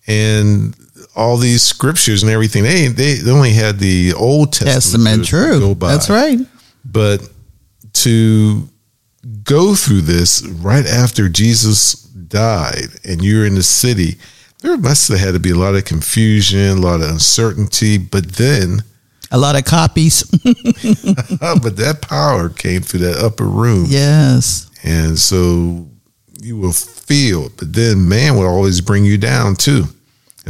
and 0.09 0.75
all 1.15 1.37
these 1.37 1.63
scriptures 1.63 2.23
and 2.23 2.31
everything. 2.31 2.63
They 2.63 2.87
they, 2.89 3.15
they 3.15 3.31
only 3.31 3.53
had 3.53 3.79
the 3.79 4.13
Old 4.15 4.53
Testament, 4.53 5.25
Testament, 5.25 5.27
true. 5.27 5.75
That's 5.75 6.11
right. 6.11 6.39
But 6.85 7.29
to 7.95 8.69
go 9.45 9.75
through 9.75 10.03
this 10.03 10.47
right 10.47 10.87
after 10.87 11.29
Jesus 11.29 11.95
died, 11.95 12.89
and 13.05 13.23
you're 13.23 13.45
in 13.47 13.55
the 13.55 13.63
city, 13.63 14.17
there 14.61 14.77
must 14.77 15.09
have 15.09 15.19
had 15.19 15.33
to 15.35 15.41
be 15.41 15.51
a 15.51 15.57
lot 15.57 15.75
of 15.75 15.85
confusion, 15.85 16.79
a 16.79 16.81
lot 16.81 17.01
of 17.03 17.11
uncertainty. 17.11 17.99
But 17.99 18.33
then, 18.33 18.83
A 19.31 19.39
lot 19.39 19.57
of 19.57 19.65
copies. 19.65 20.23
but 20.43 21.77
that 21.77 21.99
power 22.03 22.49
came 22.49 22.83
through 22.83 23.01
that 23.01 23.19
upper 23.23 23.45
room. 23.45 23.87
yes. 23.89 24.71
And 24.83 25.19
so 25.19 25.87
you 26.41 26.57
will 26.57 26.73
feel, 26.73 27.51
but 27.59 27.73
then 27.75 28.09
man 28.09 28.37
will 28.37 28.47
always 28.47 28.81
bring 28.81 29.05
you 29.05 29.19
down 29.19 29.57
too. 29.57 29.85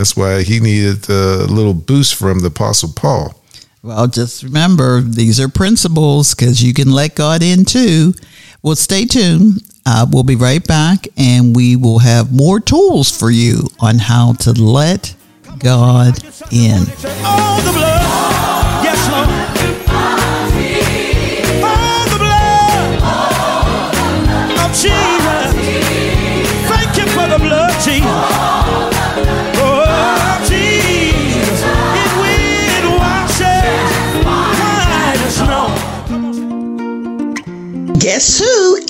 That's 0.01 0.17
why 0.17 0.45
he 0.45 0.61
needed 0.61 1.11
a 1.11 1.45
little 1.45 1.75
boost 1.75 2.15
from 2.15 2.39
the 2.39 2.47
Apostle 2.47 2.91
Paul. 2.97 3.39
Well, 3.83 4.09
just 4.09 4.43
remember 4.43 5.03
these 5.03 5.39
are 5.39 5.49
principles 5.51 6.35
because 6.35 6.63
you 6.63 6.73
can 6.73 6.91
let 6.91 7.15
God 7.15 7.43
in 7.43 7.67
too. 7.67 8.15
Well, 8.63 8.77
stay 8.77 9.05
tuned. 9.05 9.61
Uh, 9.85 10.07
we'll 10.11 10.23
be 10.23 10.37
right 10.37 10.67
back 10.67 11.07
and 11.19 11.55
we 11.55 11.77
will 11.77 11.99
have 11.99 12.33
more 12.35 12.61
tools 12.61 13.11
for 13.15 13.31
you 13.31 13.69
on 13.79 13.99
how 13.99 14.33
to 14.41 14.53
let 14.53 15.15
God 15.59 16.19
in. 16.51 16.87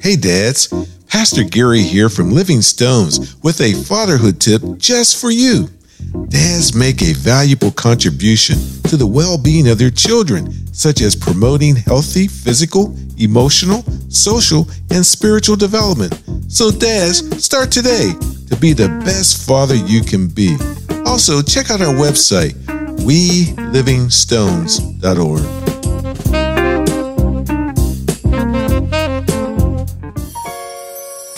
Hey 0.09 0.15
dads, 0.15 0.73
Pastor 1.05 1.43
Gary 1.43 1.83
here 1.83 2.09
from 2.09 2.31
Living 2.31 2.63
Stones 2.63 3.35
with 3.43 3.61
a 3.61 3.75
fatherhood 3.83 4.41
tip 4.41 4.63
just 4.77 5.21
for 5.21 5.29
you. 5.29 5.69
Dads 6.29 6.73
make 6.73 7.03
a 7.03 7.13
valuable 7.13 7.69
contribution 7.69 8.57
to 8.85 8.97
the 8.97 9.05
well-being 9.05 9.67
of 9.67 9.77
their 9.77 9.91
children, 9.91 10.51
such 10.73 11.01
as 11.01 11.15
promoting 11.15 11.75
healthy 11.75 12.27
physical, 12.27 12.97
emotional, 13.19 13.83
social, 14.09 14.67
and 14.89 15.05
spiritual 15.05 15.55
development. 15.55 16.19
So 16.47 16.71
dads, 16.71 17.45
start 17.45 17.71
today 17.71 18.15
to 18.49 18.57
be 18.59 18.73
the 18.73 18.87
best 19.05 19.45
father 19.45 19.75
you 19.75 20.01
can 20.01 20.27
be. 20.27 20.57
Also, 21.05 21.43
check 21.43 21.69
out 21.69 21.81
our 21.81 21.93
website, 21.93 22.55
welivingstones.org. 23.05 25.68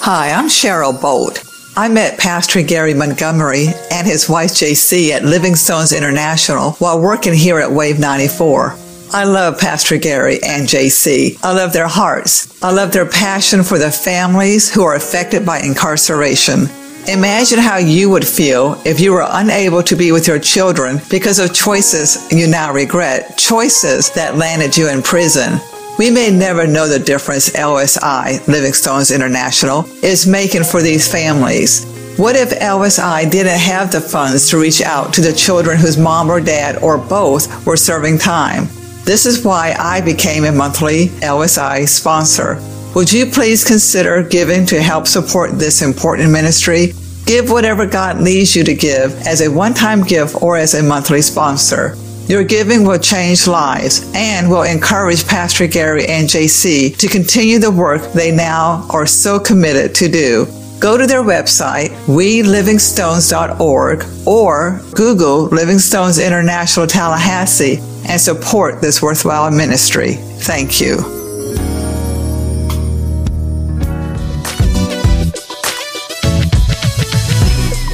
Hi, 0.03 0.31
I'm 0.31 0.47
Cheryl 0.47 0.99
Bolt. 0.99 1.43
I 1.77 1.87
met 1.87 2.17
Pastor 2.17 2.63
Gary 2.63 2.95
Montgomery 2.95 3.67
and 3.91 4.07
his 4.07 4.27
wife 4.27 4.49
JC 4.49 5.11
at 5.11 5.23
Living 5.23 5.55
Stones 5.55 5.93
International 5.93 6.71
while 6.79 6.99
working 6.99 7.35
here 7.35 7.59
at 7.59 7.71
Wave 7.71 7.99
94. 7.99 8.75
I 9.13 9.25
love 9.25 9.59
Pastor 9.59 9.99
Gary 9.99 10.41
and 10.41 10.67
JC. 10.67 11.37
I 11.43 11.53
love 11.53 11.71
their 11.71 11.87
hearts. 11.87 12.63
I 12.63 12.71
love 12.71 12.91
their 12.91 13.05
passion 13.05 13.61
for 13.61 13.77
the 13.77 13.91
families 13.91 14.73
who 14.73 14.81
are 14.81 14.95
affected 14.95 15.45
by 15.45 15.59
incarceration. 15.59 16.61
Imagine 17.07 17.59
how 17.59 17.77
you 17.77 18.09
would 18.09 18.25
feel 18.25 18.81
if 18.83 18.99
you 18.99 19.11
were 19.13 19.27
unable 19.29 19.83
to 19.83 19.95
be 19.95 20.11
with 20.11 20.27
your 20.27 20.39
children 20.39 20.99
because 21.11 21.37
of 21.37 21.53
choices 21.53 22.27
you 22.31 22.47
now 22.47 22.73
regret, 22.73 23.37
choices 23.37 24.09
that 24.13 24.35
landed 24.35 24.75
you 24.75 24.89
in 24.89 25.03
prison. 25.03 25.59
We 26.01 26.09
may 26.09 26.31
never 26.31 26.65
know 26.65 26.87
the 26.87 26.97
difference 26.97 27.51
LSI, 27.51 28.47
Living 28.47 28.73
Stones 28.73 29.11
International, 29.11 29.85
is 30.03 30.25
making 30.25 30.63
for 30.63 30.81
these 30.81 31.07
families. 31.07 31.85
What 32.17 32.35
if 32.35 32.59
LSI 32.59 33.29
didn't 33.29 33.59
have 33.59 33.91
the 33.91 34.01
funds 34.01 34.49
to 34.49 34.57
reach 34.57 34.81
out 34.81 35.13
to 35.13 35.21
the 35.21 35.31
children 35.31 35.77
whose 35.77 35.99
mom 35.99 36.31
or 36.31 36.41
dad 36.41 36.81
or 36.81 36.97
both 36.97 37.67
were 37.67 37.77
serving 37.77 38.17
time? 38.17 38.63
This 39.03 39.27
is 39.27 39.45
why 39.45 39.75
I 39.77 40.01
became 40.01 40.45
a 40.45 40.51
monthly 40.51 41.09
LSI 41.21 41.87
sponsor. 41.87 42.59
Would 42.95 43.13
you 43.13 43.27
please 43.27 43.63
consider 43.63 44.23
giving 44.23 44.65
to 44.65 44.81
help 44.81 45.05
support 45.05 45.59
this 45.59 45.83
important 45.83 46.31
ministry? 46.31 46.93
Give 47.27 47.51
whatever 47.51 47.85
God 47.85 48.19
leads 48.19 48.55
you 48.55 48.63
to 48.63 48.73
give 48.73 49.13
as 49.27 49.41
a 49.41 49.51
one 49.51 49.75
time 49.75 50.01
gift 50.01 50.41
or 50.41 50.57
as 50.57 50.73
a 50.73 50.81
monthly 50.81 51.21
sponsor. 51.21 51.95
Your 52.31 52.45
giving 52.45 52.85
will 52.85 52.97
change 52.97 53.45
lives 53.45 54.09
and 54.15 54.49
will 54.49 54.63
encourage 54.63 55.27
Pastor 55.27 55.67
Gary 55.67 56.07
and 56.07 56.29
JC 56.29 56.95
to 56.95 57.09
continue 57.09 57.59
the 57.59 57.69
work 57.69 58.13
they 58.13 58.33
now 58.33 58.87
are 58.89 59.05
so 59.05 59.37
committed 59.37 59.93
to 59.95 60.07
do. 60.07 60.47
Go 60.79 60.97
to 60.97 61.05
their 61.05 61.23
website, 61.23 61.89
welivingstones.org, 62.05 64.05
or 64.25 64.81
Google 64.95 65.47
Living 65.47 65.77
Stones 65.77 66.19
International 66.19 66.87
Tallahassee 66.87 67.79
and 68.07 68.21
support 68.21 68.79
this 68.79 69.01
worthwhile 69.01 69.51
ministry. 69.51 70.13
Thank 70.13 70.79
you. 70.79 70.99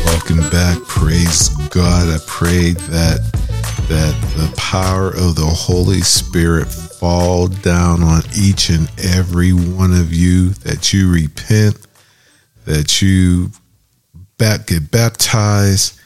Welcome 0.06 0.48
back. 0.52 0.78
Praise 0.84 1.50
God. 1.70 2.08
I 2.08 2.20
pray 2.28 2.74
that 2.74 3.38
that 3.88 4.16
the 4.36 4.54
power 4.58 5.08
of 5.08 5.36
the 5.36 5.46
Holy 5.46 6.02
Spirit 6.02 6.66
fall 6.66 7.48
down 7.48 8.04
on 8.04 8.22
each 8.38 8.70
and 8.70 8.90
every 8.98 9.54
one 9.54 9.94
of 9.94 10.14
you, 10.14 10.50
that 10.50 10.92
you 10.92 11.12
repent, 11.12 11.78
that 12.66 13.02
you 13.02 13.50
get 14.38 14.92
baptized, 14.92 16.00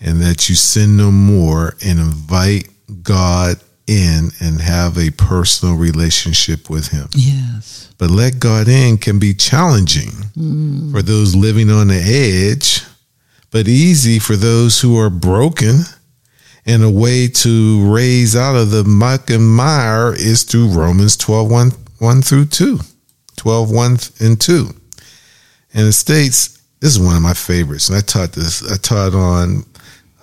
and 0.00 0.20
that 0.20 0.48
you 0.48 0.54
sin 0.54 0.96
no 0.96 1.10
more 1.10 1.74
and 1.84 1.98
invite 1.98 2.68
God 3.02 3.56
in 3.86 4.30
and 4.40 4.60
have 4.60 4.98
a 4.98 5.10
personal 5.10 5.76
relationship 5.76 6.68
with 6.68 6.88
Him. 6.88 7.08
Yes. 7.14 7.92
But 7.98 8.10
let 8.10 8.40
God 8.40 8.68
in 8.68 8.98
can 8.98 9.18
be 9.18 9.34
challenging 9.34 10.10
mm. 10.36 10.90
for 10.90 11.02
those 11.02 11.34
living 11.34 11.70
on 11.70 11.88
the 11.88 11.94
edge, 12.50 12.82
but 13.50 13.68
easy 13.68 14.18
for 14.18 14.36
those 14.36 14.80
who 14.80 14.98
are 14.98 15.10
broken. 15.10 15.80
And 16.66 16.82
a 16.82 16.90
way 16.90 17.28
to 17.28 17.92
raise 17.92 18.34
out 18.34 18.56
of 18.56 18.70
the 18.70 18.82
muck 18.84 19.30
and 19.30 19.48
mire 19.48 20.12
is 20.14 20.42
through 20.42 20.68
Romans 20.68 21.16
12, 21.16 21.50
1, 21.50 21.70
1 21.98 22.22
through 22.22 22.46
2. 22.46 22.80
12, 23.36 23.70
1 23.70 23.96
and 24.20 24.40
2. 24.40 24.68
And 25.74 25.86
it 25.88 25.92
states, 25.92 26.58
this 26.80 26.96
is 26.96 27.00
one 27.00 27.16
of 27.16 27.22
my 27.22 27.34
favorites. 27.34 27.88
And 27.88 27.96
I 27.98 28.00
taught 28.00 28.32
this, 28.32 28.68
I 28.70 28.76
taught 28.76 29.14
on 29.14 29.64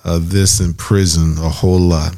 uh, 0.03 0.19
this 0.21 0.59
in 0.59 0.73
prison 0.73 1.37
a 1.37 1.49
whole 1.49 1.79
lot. 1.79 2.15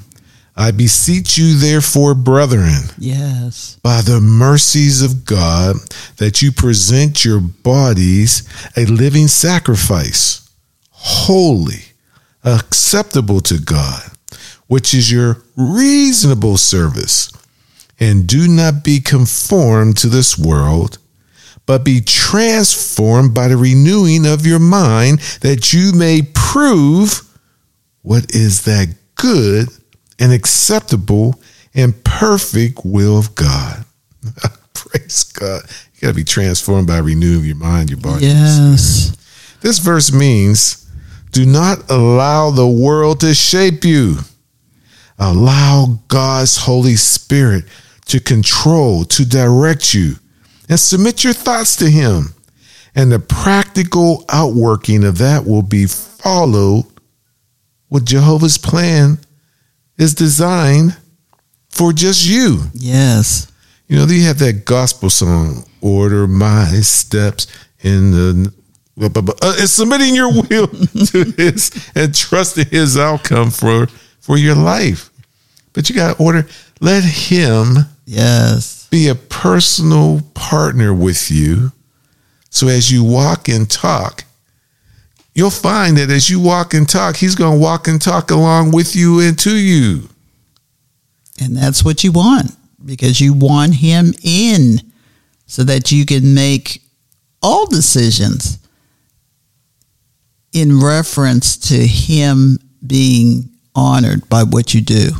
I 0.57 0.71
beseech 0.71 1.37
you, 1.37 1.55
therefore, 1.55 2.15
brethren, 2.15 2.79
Yes. 2.97 3.77
by 3.83 4.01
the 4.01 4.21
mercies 4.21 5.01
of 5.01 5.25
God 5.25 5.75
that 6.17 6.41
you 6.41 6.51
present 6.53 7.25
your 7.25 7.41
bodies 7.41 8.47
a 8.77 8.85
living 8.85 9.27
sacrifice, 9.27 10.49
holy, 10.91 11.83
acceptable 12.45 13.41
to 13.41 13.59
God, 13.59 14.01
which 14.67 14.93
is 14.93 15.11
your 15.11 15.43
reasonable 15.55 16.57
service. 16.57 17.31
And 17.99 18.27
do 18.27 18.47
not 18.47 18.83
be 18.83 18.99
conformed 18.99 19.97
to 19.97 20.07
this 20.07 20.37
world, 20.37 20.97
but 21.65 21.85
be 21.85 22.01
transformed 22.01 23.33
by 23.33 23.47
the 23.47 23.57
renewing 23.57 24.25
of 24.25 24.45
your 24.45 24.59
mind, 24.59 25.19
that 25.41 25.71
you 25.71 25.93
may 25.93 26.21
prove 26.33 27.21
what 28.01 28.35
is 28.35 28.65
that 28.65 28.93
good 29.15 29.69
and 30.19 30.33
acceptable 30.33 31.41
and 31.73 32.03
perfect 32.03 32.81
will 32.83 33.17
of 33.17 33.33
God. 33.35 33.85
Praise 34.73 35.23
God. 35.23 35.61
You 35.95 36.01
got 36.01 36.07
to 36.09 36.13
be 36.13 36.23
transformed 36.23 36.87
by 36.87 36.97
renewing 36.97 37.45
your 37.45 37.55
mind, 37.55 37.89
your 37.89 37.99
body. 37.99 38.25
Yes. 38.25 39.15
This 39.61 39.79
verse 39.79 40.11
means 40.11 40.87
do 41.31 41.45
not 41.45 41.89
allow 41.89 42.51
the 42.51 42.67
world 42.67 43.21
to 43.21 43.33
shape 43.33 43.83
you. 43.83 44.17
Allow 45.17 45.99
God's 46.07 46.57
Holy 46.57 46.95
Spirit 46.95 47.65
to 48.07 48.19
control, 48.19 49.05
to 49.05 49.25
direct 49.25 49.93
you, 49.93 50.15
and 50.69 50.79
submit 50.79 51.23
your 51.23 51.33
thoughts 51.33 51.75
to 51.77 51.89
Him. 51.89 52.33
And 52.95 53.11
the 53.11 53.19
practical 53.19 54.25
outworking 54.29 55.03
of 55.03 55.17
that 55.17 55.45
will 55.45 55.61
be 55.61 55.85
followed 55.85 56.85
what 57.89 58.05
Jehovah's 58.05 58.57
plan 58.57 59.19
is 59.97 60.13
designed 60.13 60.97
for 61.69 61.93
just 61.93 62.25
you. 62.25 62.63
Yes. 62.73 63.51
You 63.87 63.97
know, 63.97 64.05
you 64.05 64.23
have 64.23 64.39
that 64.39 64.65
gospel 64.65 65.09
song, 65.09 65.65
Order 65.81 66.27
My 66.27 66.65
Steps 66.81 67.47
in 67.81 68.11
the. 68.11 68.53
Uh, 68.97 69.55
it's 69.57 69.73
submitting 69.73 70.15
your 70.15 70.31
will 70.49 70.67
to 70.67 71.33
His 71.37 71.91
and 71.95 72.15
trusting 72.15 72.67
His 72.67 72.97
outcome 72.97 73.51
for 73.51 73.87
for 74.25 74.37
your 74.37 74.55
life. 74.55 75.11
But 75.73 75.87
you 75.87 75.95
got 75.95 76.17
to 76.17 76.23
order. 76.23 76.47
Let 76.81 77.03
Him 77.03 77.77
Yes. 78.07 78.87
be 78.89 79.07
a 79.07 79.13
personal 79.15 80.21
partner 80.33 80.93
with 80.93 81.29
you. 81.29 81.71
So 82.49 82.67
as 82.67 82.91
you 82.91 83.03
walk 83.03 83.47
and 83.47 83.69
talk, 83.69 84.23
you'll 85.35 85.51
find 85.51 85.97
that 85.97 86.09
as 86.09 86.27
you 86.27 86.39
walk 86.39 86.73
and 86.73 86.89
talk, 86.89 87.17
He's 87.17 87.35
going 87.35 87.53
to 87.53 87.59
walk 87.59 87.87
and 87.87 88.01
talk 88.01 88.31
along 88.31 88.71
with 88.71 88.95
you 88.95 89.19
and 89.19 89.37
to 89.39 89.55
you. 89.55 90.09
And 91.39 91.55
that's 91.55 91.83
what 91.85 92.03
you 92.03 92.11
want 92.11 92.51
because 92.83 93.21
you 93.21 93.33
want 93.33 93.75
him 93.75 94.13
in 94.23 94.79
so 95.45 95.63
that 95.63 95.91
you 95.91 96.05
can 96.05 96.33
make 96.33 96.81
all 97.43 97.67
decisions 97.67 98.57
in 100.53 100.79
reference 100.79 101.57
to 101.57 101.75
him 101.75 102.57
being 102.85 103.49
honored 103.75 104.27
by 104.29 104.43
what 104.43 104.73
you 104.73 104.81
do. 104.81 105.11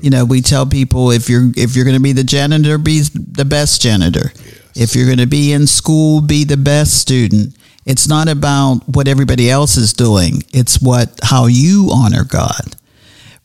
You 0.00 0.10
know, 0.10 0.24
we 0.24 0.42
tell 0.42 0.66
people 0.66 1.10
if 1.10 1.28
you're 1.28 1.50
if 1.56 1.74
you're 1.74 1.84
going 1.84 1.96
to 1.96 2.02
be 2.02 2.12
the 2.12 2.24
janitor, 2.24 2.78
be 2.78 3.00
the 3.00 3.44
best 3.44 3.80
janitor. 3.80 4.32
If 4.74 4.94
you're 4.94 5.06
going 5.06 5.18
to 5.18 5.26
be 5.26 5.52
in 5.52 5.66
school, 5.66 6.20
be 6.20 6.44
the 6.44 6.58
best 6.58 7.00
student. 7.00 7.56
It's 7.86 8.08
not 8.08 8.28
about 8.28 8.80
what 8.86 9.08
everybody 9.08 9.48
else 9.48 9.76
is 9.76 9.92
doing. 9.92 10.42
It's 10.52 10.82
what 10.82 11.18
how 11.22 11.46
you 11.46 11.90
honor 11.92 12.24
God. 12.24 12.76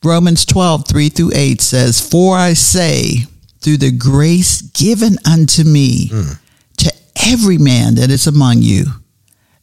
Romans 0.03 0.45
12, 0.45 0.87
3 0.87 1.09
through 1.09 1.31
8 1.35 1.61
says, 1.61 2.01
For 2.01 2.35
I 2.35 2.53
say, 2.53 3.27
through 3.59 3.77
the 3.77 3.91
grace 3.91 4.61
given 4.61 5.17
unto 5.31 5.63
me, 5.63 6.09
mm. 6.09 6.39
to 6.77 6.91
every 7.27 7.59
man 7.59 7.95
that 7.95 8.09
is 8.09 8.25
among 8.25 8.63
you, 8.63 8.85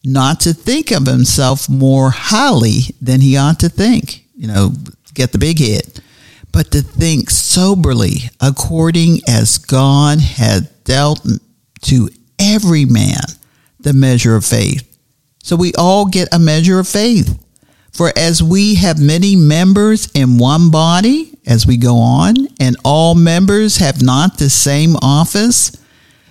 not 0.04 0.38
to 0.40 0.52
think 0.52 0.92
of 0.92 1.06
himself 1.06 1.68
more 1.68 2.10
highly 2.10 2.94
than 3.02 3.20
he 3.20 3.36
ought 3.36 3.58
to 3.60 3.68
think. 3.68 4.27
You 4.38 4.46
know, 4.46 4.72
get 5.14 5.32
the 5.32 5.38
big 5.38 5.58
hit. 5.58 6.00
But 6.52 6.70
to 6.70 6.80
think 6.80 7.28
soberly, 7.28 8.30
according 8.40 9.20
as 9.28 9.58
God 9.58 10.20
had 10.20 10.70
dealt 10.84 11.26
to 11.82 12.08
every 12.38 12.84
man 12.84 13.20
the 13.80 13.92
measure 13.92 14.36
of 14.36 14.44
faith. 14.44 14.84
So 15.42 15.56
we 15.56 15.72
all 15.74 16.06
get 16.06 16.32
a 16.32 16.38
measure 16.38 16.78
of 16.78 16.86
faith. 16.86 17.44
For 17.92 18.12
as 18.16 18.42
we 18.42 18.76
have 18.76 19.00
many 19.00 19.34
members 19.34 20.08
in 20.14 20.38
one 20.38 20.70
body, 20.70 21.36
as 21.46 21.66
we 21.66 21.76
go 21.76 21.96
on, 21.96 22.36
and 22.60 22.76
all 22.84 23.16
members 23.16 23.78
have 23.78 24.00
not 24.00 24.38
the 24.38 24.50
same 24.50 24.94
office, 25.02 25.72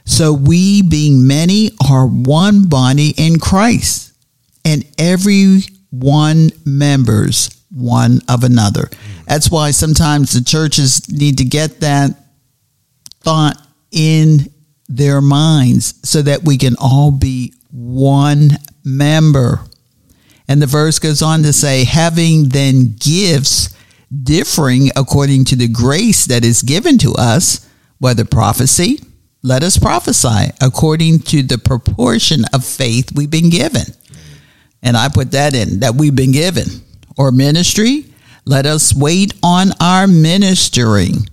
so 0.06 0.32
we, 0.32 0.82
being 0.82 1.28
many, 1.28 1.72
are 1.90 2.08
one 2.08 2.70
body 2.70 3.14
in 3.18 3.38
Christ, 3.38 4.14
and 4.64 4.86
every 4.98 5.64
one 5.90 6.52
members 6.66 7.57
one 7.78 8.22
of 8.28 8.44
another. 8.44 8.84
Mm. 8.84 9.26
That's 9.26 9.52
why 9.52 9.72
sometimes 9.72 10.34
the 10.34 10.44
churches 10.44 11.10
need 11.10 11.38
to 11.38 11.46
get 11.46 11.82
that 11.82 12.12
thought 13.22 13.58
in 13.92 14.52
their 14.88 15.22
minds 15.22 15.94
so 16.10 16.22
that 16.22 16.44
we 16.44 16.58
can 16.58 16.76
all 16.80 17.12
be 17.12 17.54
one 17.72 18.52
member. 18.84 19.62
And 20.48 20.62
the 20.62 20.66
verse 20.66 20.98
goes 21.00 21.22
on 21.22 21.44
to 21.44 21.54
say, 21.54 21.84
having 21.84 22.50
then 22.50 22.96
gifts 22.98 23.76
differing 24.24 24.90
according 24.96 25.44
to 25.46 25.56
the 25.58 25.68
grace 25.68 26.26
that 26.28 26.46
is 26.46 26.62
given 26.62 26.98
to 27.00 27.14
us, 27.16 27.70
whether 28.00 28.24
prophecy, 28.24 29.02
let 29.44 29.62
us 29.62 29.78
prophesy 29.78 30.52
according 30.62 31.20
to 31.20 31.44
the 31.44 31.58
proportion 31.58 32.44
of 32.54 32.64
faith 32.64 33.12
we've 33.14 33.30
been 33.30 33.50
given. 33.50 33.82
Mm. 33.82 34.18
And 34.84 34.98
I 34.98 35.10
put 35.10 35.32
that 35.32 35.54
in 35.54 35.82
that 35.82 35.96
we've 35.96 36.16
been 36.16 36.32
given. 36.32 36.66
Or 37.18 37.32
ministry, 37.32 38.06
let 38.46 38.66
us 38.66 38.94
wait 38.94 39.34
on 39.44 39.72
our 39.82 40.08
ministering. 40.08 41.30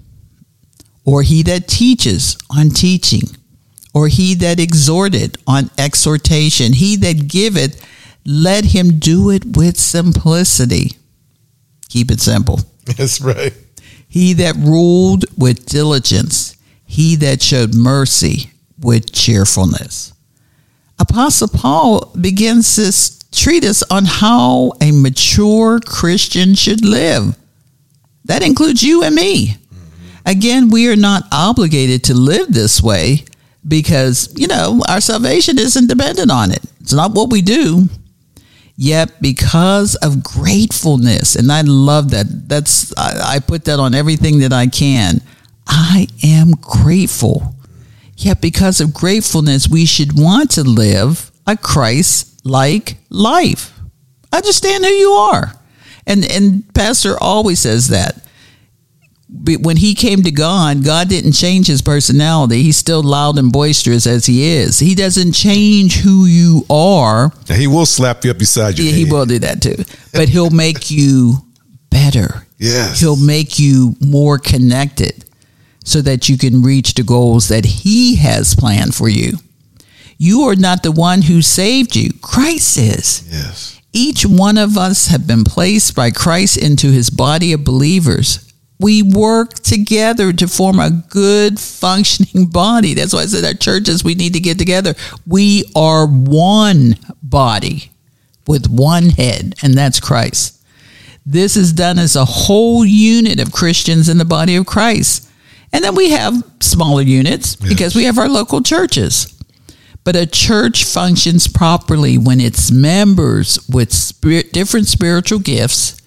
Or 1.05 1.23
he 1.23 1.43
that 1.43 1.69
teaches 1.69 2.39
on 2.51 2.71
teaching. 2.71 3.37
Or 3.93 4.09
he 4.09 4.35
that 4.37 4.59
exhorted 4.59 5.39
on 5.47 5.71
exhortation. 5.79 6.73
He 6.73 6.97
that 6.97 7.29
giveth, 7.29 7.87
let 8.25 8.65
him 8.67 8.99
do 8.99 9.31
it 9.31 9.57
with 9.57 9.77
simplicity. 9.77 10.93
Keep 11.89 12.11
it 12.11 12.21
simple. 12.21 12.61
That's 12.85 13.21
right. 13.21 13.53
He 14.09 14.33
that 14.35 14.57
ruled 14.57 15.25
with 15.37 15.67
diligence, 15.67 16.57
he 16.85 17.17
that 17.17 17.43
showed 17.43 17.75
mercy 17.75 18.53
with 18.79 19.13
cheerfulness. 19.13 20.13
Apostle 20.99 21.49
Paul 21.49 22.13
begins 22.21 22.77
this 22.77 23.11
treatise 23.35 23.83
on 23.91 24.05
how 24.05 24.73
a 24.81 24.93
mature 24.93 25.81
Christian 25.81 26.55
should 26.55 26.85
live. 26.85 27.37
That 28.25 28.43
includes 28.43 28.83
you 28.83 29.03
and 29.03 29.15
me. 29.15 29.57
Again, 30.25 30.71
we 30.71 30.91
are 30.91 30.97
not 30.97 31.25
obligated 31.31 32.05
to 32.05 32.15
live 32.15 32.53
this 32.53 32.83
way 32.83 33.25
because, 33.67 34.33
you 34.37 34.47
know, 34.47 34.83
our 34.89 35.01
salvation 35.01 35.59
isn't 35.59 35.89
dependent 35.89 36.31
on 36.31 36.51
it. 36.51 36.65
It's 36.81 36.93
not 36.95 37.13
what 37.13 37.31
we 37.31 37.43
do. 37.43 37.89
Yet, 38.77 39.21
because 39.21 39.95
of 39.97 40.25
gratefulness, 40.25 41.37
and 41.37 41.53
I 41.53 41.61
love 41.61 42.11
that, 42.11 42.49
that's, 42.49 42.97
I, 42.97 43.37
I 43.37 43.39
put 43.39 43.67
that 43.67 43.79
on 43.79 43.95
everything 43.95 44.41
that 44.41 44.53
I 44.53 44.67
can. 44.67 45.21
I 45.67 46.09
am 46.25 46.53
grateful. 46.53 47.55
Yet, 48.17 48.41
because 48.41 48.81
of 48.81 48.93
gratefulness, 48.93 49.69
we 49.69 49.87
should 49.87 50.19
want 50.19 50.51
to 50.53 50.65
live 50.65 51.31
a 51.47 51.57
Christ 51.57 52.34
like 52.45 52.97
life. 53.11 53.73
Understand 54.33 54.85
who 54.85 54.91
you 54.91 55.11
are. 55.13 55.53
And, 56.07 56.25
and 56.31 56.73
Pastor 56.75 57.17
always 57.21 57.61
says 57.61 57.89
that 57.89 58.21
when 59.61 59.77
he 59.77 59.95
came 59.95 60.23
to 60.23 60.31
God, 60.31 60.85
God 60.85 61.09
didn't 61.09 61.33
change 61.33 61.67
his 61.67 61.83
personality. 61.83 62.63
He's 62.63 62.77
still 62.77 63.03
loud 63.03 63.39
and 63.39 63.53
boisterous 63.53 64.07
as 64.07 64.27
he 64.27 64.45
is. 64.45 64.79
He 64.79 64.95
doesn't 64.95 65.33
change 65.33 65.97
who 65.97 66.27
you 66.27 66.65
are. 66.71 67.33
He 67.49 67.67
will 67.67 67.87
slap 67.87 68.25
you 68.25 68.31
up 68.31 68.39
beside 68.39 68.79
your 68.79 68.87
Yeah, 68.87 68.93
head. 68.93 68.99
he 69.07 69.11
will 69.13 69.27
do 69.27 69.39
that 69.41 69.61
too. 69.63 69.77
But 70.13 70.29
he'll 70.29 70.51
make 70.51 70.91
you 70.91 71.39
better. 71.91 72.47
Yes. 72.59 73.01
He'll 73.01 73.17
make 73.17 73.59
you 73.59 73.97
more 74.01 74.39
connected 74.39 75.25
so 75.85 76.01
that 76.03 76.29
you 76.29 76.39
can 76.39 76.63
reach 76.63 76.95
the 76.95 77.03
goals 77.03 77.49
that 77.49 77.65
he 77.65 78.17
has 78.17 78.55
planned 78.55 78.95
for 78.95 79.09
you. 79.09 79.33
You 80.25 80.45
are 80.45 80.57
not 80.57 80.83
the 80.83 80.91
one 80.91 81.21
who 81.21 81.43
saved 81.43 81.95
you. 81.95 82.09
Christ 82.23 82.79
is. 82.79 83.29
Yes. 83.31 83.79
Each 83.93 84.25
one 84.25 84.57
of 84.57 84.79
us 84.79 85.09
have 85.09 85.27
been 85.27 85.45
placed 85.45 85.95
by 85.95 86.11
Christ 86.11 86.57
into 86.57 86.91
his 86.91 87.11
body 87.11 87.53
of 87.53 87.63
believers. 87.63 88.51
We 88.81 89.03
work 89.03 89.53
together 89.53 90.33
to 90.33 90.49
form 90.49 90.81
a 90.81 91.03
good 91.11 91.61
functioning 91.61 92.47
body. 92.51 92.95
That's 92.95 93.13
why 93.13 93.21
I 93.21 93.27
said 93.27 93.45
our 93.45 93.53
churches 93.53 94.03
we 94.03 94.15
need 94.15 94.33
to 94.33 94.41
get 94.41 94.59
together. 94.59 94.95
We 95.27 95.65
are 95.77 96.07
one 96.07 96.97
body 97.23 97.93
with 98.47 98.71
one 98.71 99.11
head, 99.11 99.57
and 99.63 99.75
that's 99.75 100.01
Christ. 100.01 100.65
This 101.27 101.55
is 101.55 101.75
done 101.75 101.99
as 101.99 102.17
a 102.17 102.25
whole 102.25 102.83
unit 102.83 103.41
of 103.41 103.53
Christians 103.53 104.09
in 104.09 104.17
the 104.17 104.25
body 104.25 104.57
of 104.57 104.65
Christ. 104.65 105.29
And 105.71 105.85
then 105.85 105.95
we 105.95 106.13
have 106.13 106.43
smaller 106.61 107.03
units 107.03 107.57
because 107.57 107.95
we 107.95 108.05
have 108.05 108.17
our 108.17 108.29
local 108.29 108.63
churches. 108.63 109.34
But 110.05 110.17
a 110.17 110.27
church 110.27 110.85
functions 110.85 111.49
properly 111.49 112.19
when 112.19 112.41
its 112.41 112.71
members 112.71 113.59
with 113.69 113.93
spirit, 113.93 114.53
different 114.53 114.87
spiritual 114.87 115.39
gifts 115.39 116.01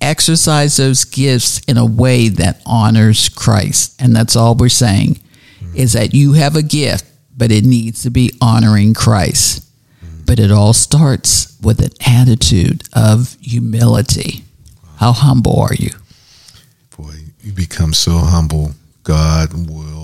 exercise 0.00 0.78
those 0.78 1.04
gifts 1.04 1.60
in 1.68 1.76
a 1.76 1.86
way 1.86 2.28
that 2.28 2.62
honors 2.66 3.28
Christ. 3.28 4.00
And 4.00 4.16
that's 4.16 4.36
all 4.36 4.54
we're 4.54 4.68
saying 4.68 5.20
is 5.74 5.92
that 5.92 6.14
you 6.14 6.32
have 6.32 6.56
a 6.56 6.62
gift, 6.62 7.04
but 7.36 7.52
it 7.52 7.64
needs 7.64 8.02
to 8.02 8.10
be 8.10 8.32
honoring 8.40 8.94
Christ. 8.94 9.68
But 10.26 10.38
it 10.38 10.50
all 10.50 10.72
starts 10.72 11.58
with 11.60 11.80
an 11.80 11.92
attitude 12.06 12.84
of 12.94 13.36
humility. 13.40 14.44
How 14.96 15.12
humble 15.12 15.60
are 15.60 15.74
you? 15.74 15.90
Boy, 16.96 17.14
you 17.42 17.52
become 17.52 17.92
so 17.92 18.12
humble, 18.18 18.72
God 19.02 19.52
will 19.68 20.01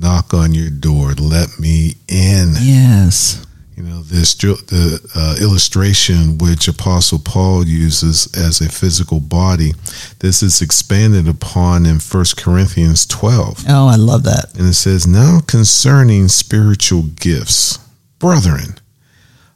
knock 0.00 0.32
on 0.34 0.54
your 0.54 0.70
door. 0.70 1.12
Let 1.12 1.58
me 1.58 1.94
in. 2.08 2.54
Yes. 2.60 3.46
You 3.76 3.84
know, 3.84 4.02
this 4.02 4.34
the 4.34 5.00
uh, 5.14 5.36
illustration 5.40 6.36
which 6.36 6.68
Apostle 6.68 7.18
Paul 7.18 7.66
uses 7.66 8.28
as 8.36 8.60
a 8.60 8.68
physical 8.68 9.20
body. 9.20 9.72
This 10.18 10.42
is 10.42 10.60
expanded 10.60 11.26
upon 11.26 11.86
in 11.86 11.98
First 11.98 12.36
Corinthians 12.36 13.06
twelve. 13.06 13.64
Oh, 13.68 13.88
I 13.88 13.96
love 13.96 14.24
that. 14.24 14.54
And 14.58 14.68
it 14.68 14.74
says, 14.74 15.06
Now 15.06 15.40
concerning 15.46 16.28
spiritual 16.28 17.04
gifts, 17.04 17.78
brethren, 18.18 18.74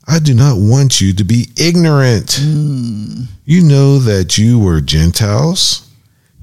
I 0.09 0.21
do 0.21 0.33
not 0.33 0.57
want 0.57 1.03
you 1.03 1.13
to 1.15 1.25
be 1.25 1.49
ignorant. 1.59 2.39
You 2.39 3.63
know 3.63 3.99
that 3.99 4.39
you 4.39 4.59
were 4.59 4.81
Gentiles, 4.81 5.91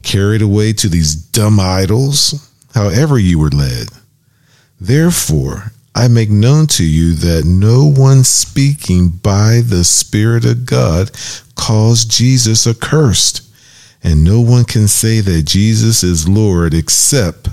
carried 0.03 0.43
away 0.43 0.73
to 0.73 0.87
these 0.87 1.15
dumb 1.15 1.59
idols, 1.59 2.50
however 2.73 3.17
you 3.19 3.39
were 3.39 3.49
led. 3.49 3.89
Therefore, 4.79 5.71
I 5.93 6.07
make 6.07 6.29
known 6.29 6.67
to 6.67 6.85
you 6.85 7.13
that 7.15 7.43
no 7.45 7.85
one 7.85 8.23
speaking 8.23 9.09
by 9.09 9.61
the 9.65 9.83
Spirit 9.83 10.45
of 10.45 10.65
God 10.65 11.11
calls 11.55 12.05
Jesus 12.05 12.65
accursed, 12.65 13.41
and 14.03 14.23
no 14.23 14.41
one 14.41 14.63
can 14.63 14.87
say 14.87 15.19
that 15.19 15.43
Jesus 15.43 16.03
is 16.03 16.27
Lord 16.27 16.73
except 16.73 17.49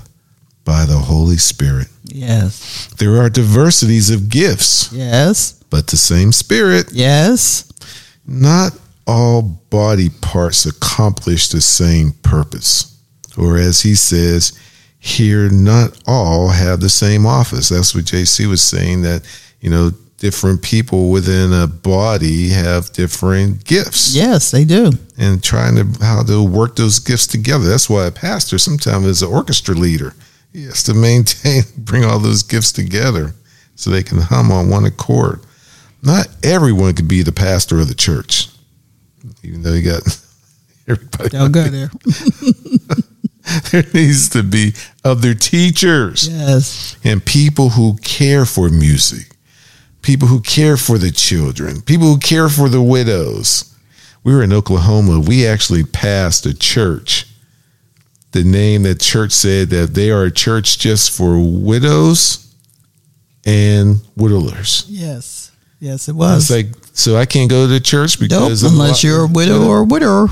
by 0.65 0.85
the 0.85 0.97
Holy 0.97 1.37
Spirit. 1.37 1.87
Yes. 2.05 2.87
There 2.97 3.21
are 3.21 3.29
diversities 3.29 4.09
of 4.09 4.29
gifts, 4.29 4.91
Yes. 4.91 5.53
but 5.69 5.87
the 5.87 5.97
same 5.97 6.31
Spirit. 6.31 6.89
Yes. 6.91 7.65
Not 8.25 8.71
all 9.05 9.41
body 9.41 10.09
parts 10.09 10.65
accomplish 10.65 11.49
the 11.49 11.61
same 11.61 12.11
purpose. 12.23 12.95
Or 13.37 13.57
as 13.57 13.81
he 13.81 13.95
says, 13.95 14.53
here 14.99 15.49
not 15.49 15.97
all 16.07 16.49
have 16.49 16.81
the 16.81 16.89
same 16.89 17.25
office. 17.25 17.69
That's 17.69 17.95
what 17.95 18.05
JC 18.05 18.47
was 18.47 18.61
saying 18.61 19.01
that, 19.03 19.23
you 19.61 19.69
know, 19.69 19.91
different 20.17 20.61
people 20.61 21.09
within 21.11 21.53
a 21.53 21.65
body 21.65 22.49
have 22.49 22.91
different 22.91 23.63
gifts 23.63 24.13
Yes, 24.13 24.51
they 24.51 24.65
do. 24.65 24.91
and 25.17 25.41
trying 25.41 25.75
to 25.75 26.03
how 26.03 26.21
to 26.23 26.43
work 26.43 26.75
those 26.75 26.99
gifts 26.99 27.25
together. 27.27 27.65
That's 27.65 27.89
why 27.89 28.05
a 28.05 28.11
pastor 28.11 28.57
sometimes 28.57 29.05
is 29.05 29.21
an 29.21 29.29
orchestra 29.31 29.73
leader. 29.75 30.13
He 30.51 30.65
has 30.65 30.83
to 30.83 30.93
maintain, 31.07 31.63
bring 31.77 32.03
all 32.03 32.19
those 32.19 32.43
gifts 32.43 32.73
together 32.73 33.33
so 33.75 33.89
they 33.89 34.03
can 34.03 34.19
hum 34.19 34.51
on 34.51 34.69
one 34.69 34.83
accord. 34.85 35.39
Not 36.03 36.27
everyone 36.43 36.93
could 36.95 37.07
be 37.07 37.23
the 37.23 37.31
pastor 37.31 37.79
of 37.79 37.87
the 37.87 37.95
church, 37.95 38.49
even 39.43 39.61
though 39.63 39.73
you 39.73 39.89
got 39.89 40.01
everybody. 40.87 41.29
Don't 41.29 41.51
go 41.53 41.63
there. 41.63 41.89
There 43.71 43.83
needs 43.93 44.29
to 44.29 44.43
be 44.43 44.73
other 45.03 45.33
teachers 45.33 46.27
Yes. 46.29 46.95
and 47.03 47.23
people 47.23 47.69
who 47.69 47.97
care 47.97 48.45
for 48.45 48.69
music, 48.69 49.35
people 50.01 50.27
who 50.27 50.41
care 50.41 50.77
for 50.77 50.97
the 50.97 51.11
children, 51.11 51.81
people 51.81 52.07
who 52.07 52.19
care 52.19 52.49
for 52.49 52.69
the 52.69 52.81
widows. 52.81 53.65
We 54.23 54.33
were 54.33 54.43
in 54.43 54.51
Oklahoma. 54.53 55.19
We 55.19 55.47
actually 55.47 55.83
passed 55.83 56.45
a 56.45 56.53
church. 56.53 57.25
The 58.31 58.43
name 58.43 58.83
that 58.83 58.99
church 58.99 59.31
said 59.31 59.69
that 59.69 59.93
they 59.95 60.11
are 60.11 60.25
a 60.25 60.31
church 60.31 60.77
just 60.77 61.09
for 61.11 61.39
widows 61.39 62.53
and 63.45 64.01
widowers. 64.15 64.85
Yes. 64.87 65.51
Yes, 65.79 66.09
it 66.09 66.11
I 66.11 66.15
was. 66.15 66.51
like, 66.51 66.67
so 66.93 67.15
I 67.15 67.25
can't 67.25 67.49
go 67.49 67.67
to 67.67 67.79
church 67.79 68.19
nope, 68.19 68.29
because 68.29 68.63
of 68.63 68.73
unless 68.73 69.03
you're 69.03 69.23
a 69.23 69.27
widow 69.27 69.65
or 69.67 69.79
a 69.79 69.83
widower. 69.85 70.27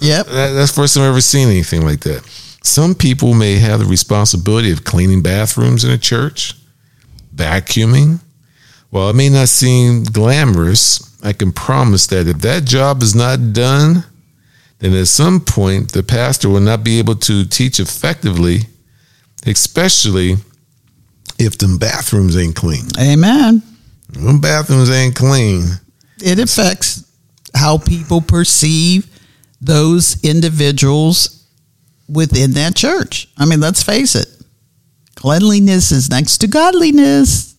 Yep. 0.00 0.26
that, 0.26 0.52
that's 0.52 0.72
the 0.72 0.76
first 0.82 0.94
time 0.94 1.04
I've 1.04 1.10
ever 1.10 1.20
seen 1.22 1.48
anything 1.48 1.82
like 1.84 2.00
that. 2.00 2.22
Some 2.62 2.94
people 2.94 3.34
may 3.34 3.56
have 3.56 3.80
the 3.80 3.86
responsibility 3.86 4.70
of 4.70 4.84
cleaning 4.84 5.22
bathrooms 5.22 5.84
in 5.84 5.90
a 5.90 5.98
church, 5.98 6.54
vacuuming. 7.34 8.20
While 8.90 9.10
it 9.10 9.16
may 9.16 9.28
not 9.28 9.48
seem 9.48 10.04
glamorous, 10.04 11.16
I 11.22 11.32
can 11.32 11.52
promise 11.52 12.06
that 12.08 12.26
if 12.26 12.38
that 12.38 12.64
job 12.64 13.02
is 13.02 13.14
not 13.14 13.52
done, 13.52 14.04
then 14.80 14.94
at 14.94 15.08
some 15.08 15.40
point 15.40 15.92
the 15.92 16.02
pastor 16.02 16.48
will 16.48 16.60
not 16.60 16.82
be 16.84 16.98
able 16.98 17.16
to 17.16 17.44
teach 17.44 17.80
effectively, 17.80 18.60
especially 19.46 20.36
if 21.38 21.56
them 21.58 21.78
bathrooms 21.78 22.36
ain't 22.36 22.56
clean. 22.56 22.84
Amen. 22.98 23.62
Them 24.10 24.40
bathrooms 24.40 24.90
ain't 24.90 25.14
clean. 25.14 25.64
It 26.22 26.38
affects 26.38 27.10
how 27.54 27.78
people 27.78 28.20
perceive 28.20 29.06
those 29.60 30.22
individuals 30.24 31.39
within 32.10 32.52
that 32.52 32.74
church. 32.76 33.28
I 33.38 33.44
mean, 33.46 33.60
let's 33.60 33.82
face 33.82 34.14
it. 34.14 34.26
Cleanliness 35.14 35.92
is 35.92 36.10
next 36.10 36.38
to 36.38 36.46
godliness. 36.46 37.54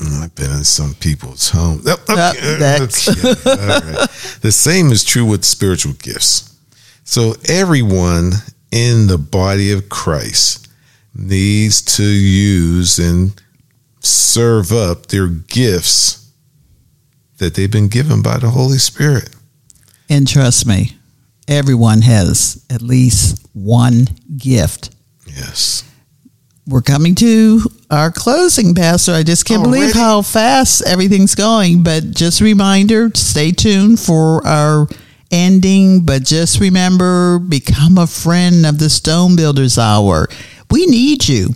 Mm, 0.00 0.22
I've 0.22 0.34
been 0.34 0.50
in 0.52 0.64
some 0.64 0.94
people's 0.94 1.50
home. 1.50 1.82
Oh, 1.86 1.92
okay, 2.08 2.56
that's- 2.58 3.08
okay, 3.24 3.24
right. 3.54 4.08
The 4.40 4.52
same 4.52 4.90
is 4.92 5.04
true 5.04 5.24
with 5.24 5.44
spiritual 5.44 5.94
gifts. 5.94 6.54
So 7.04 7.34
everyone 7.48 8.32
in 8.70 9.06
the 9.06 9.18
body 9.18 9.72
of 9.72 9.88
Christ 9.88 10.68
needs 11.14 11.82
to 11.96 12.04
use 12.04 12.98
and 12.98 13.40
serve 14.00 14.70
up 14.72 15.06
their 15.06 15.26
gifts 15.26 16.30
that 17.38 17.54
they've 17.54 17.70
been 17.70 17.88
given 17.88 18.22
by 18.22 18.38
the 18.38 18.50
Holy 18.50 18.78
Spirit. 18.78 19.30
And 20.08 20.28
trust 20.28 20.66
me, 20.66 20.96
everyone 21.48 22.02
has 22.02 22.64
at 22.70 22.82
least 22.82 23.48
one 23.54 24.06
gift. 24.36 24.94
Yes. 25.26 25.84
We're 26.66 26.82
coming 26.82 27.14
to 27.16 27.62
our 27.90 28.12
closing, 28.12 28.74
Pastor. 28.74 29.12
I 29.12 29.22
just 29.22 29.46
can't 29.46 29.62
believe 29.62 29.94
how 29.94 30.20
fast 30.20 30.82
everything's 30.86 31.34
going. 31.34 31.82
But 31.82 32.10
just 32.10 32.42
a 32.42 32.44
reminder, 32.44 33.10
stay 33.14 33.52
tuned 33.52 33.98
for 33.98 34.46
our 34.46 34.86
ending. 35.30 36.04
But 36.04 36.24
just 36.24 36.60
remember, 36.60 37.38
become 37.38 37.96
a 37.96 38.06
friend 38.06 38.66
of 38.66 38.78
the 38.78 38.90
Stone 38.90 39.36
Builders 39.36 39.78
Hour. 39.78 40.28
We 40.70 40.84
need 40.86 41.26
you. 41.26 41.54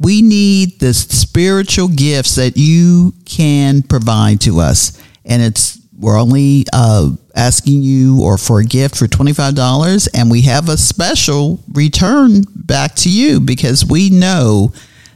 We 0.00 0.22
need 0.22 0.80
the 0.80 0.94
spiritual 0.94 1.88
gifts 1.88 2.36
that 2.36 2.56
you 2.56 3.12
can 3.26 3.82
provide 3.82 4.40
to 4.42 4.60
us. 4.60 4.98
And 5.26 5.42
it's 5.42 5.78
we're 5.98 6.18
only 6.18 6.64
uh, 6.72 7.10
asking 7.34 7.82
you 7.82 8.22
or 8.22 8.36
for 8.38 8.60
a 8.60 8.64
gift 8.64 8.96
for 8.96 9.06
$25 9.06 10.08
and 10.14 10.30
we 10.30 10.42
have 10.42 10.68
a 10.68 10.76
special 10.76 11.62
return 11.72 12.42
back 12.54 12.94
to 12.96 13.10
you 13.10 13.40
because 13.40 13.84
we 13.84 14.10
know 14.10 14.72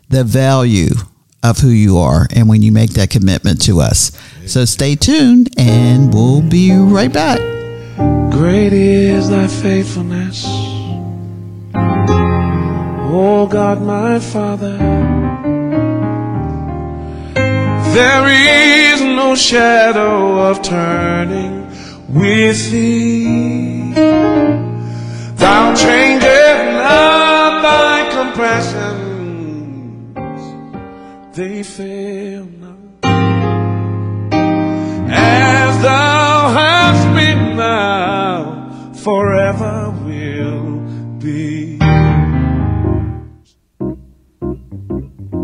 the 0.09 0.25
value 0.25 0.91
of 1.43 1.59
who 1.59 1.69
you 1.69 1.99
are 1.99 2.27
and 2.35 2.49
when 2.49 2.63
you 2.63 2.73
make 2.73 2.91
that 2.91 3.11
commitment 3.11 3.63
to 3.63 3.81
us. 3.81 4.13
So 4.47 4.65
stay 4.65 4.95
tuned 4.97 5.51
and 5.57 6.13
we'll 6.13 6.43
be 6.43 6.73
right 6.73 7.13
back. 7.13 7.39
Great 8.33 8.73
is 8.73 9.29
thy 9.29 9.49
faithfulness, 9.49 10.45
O 13.11 13.49
God 13.51 13.83
my 13.83 14.19
Father. 14.21 15.18
There 17.95 18.29
is 18.29 19.01
no 19.01 19.35
shadow 19.35 20.39
of 20.51 20.61
turning 20.63 21.67
with 22.09 22.71
thee. 22.71 23.93
Thou 25.37 25.75
changest 25.75 26.73
not 26.75 27.63
thy 27.63 28.09
compassions, 28.11 30.17
they 31.37 31.63
fail 31.63 32.47
not. 32.61 32.77
As 35.11 35.83
thou 35.83 36.51
hast 36.59 37.15
been 37.15 37.57
now, 37.57 38.93
forever 38.95 39.91
will 40.05 40.81
be. 41.19 41.79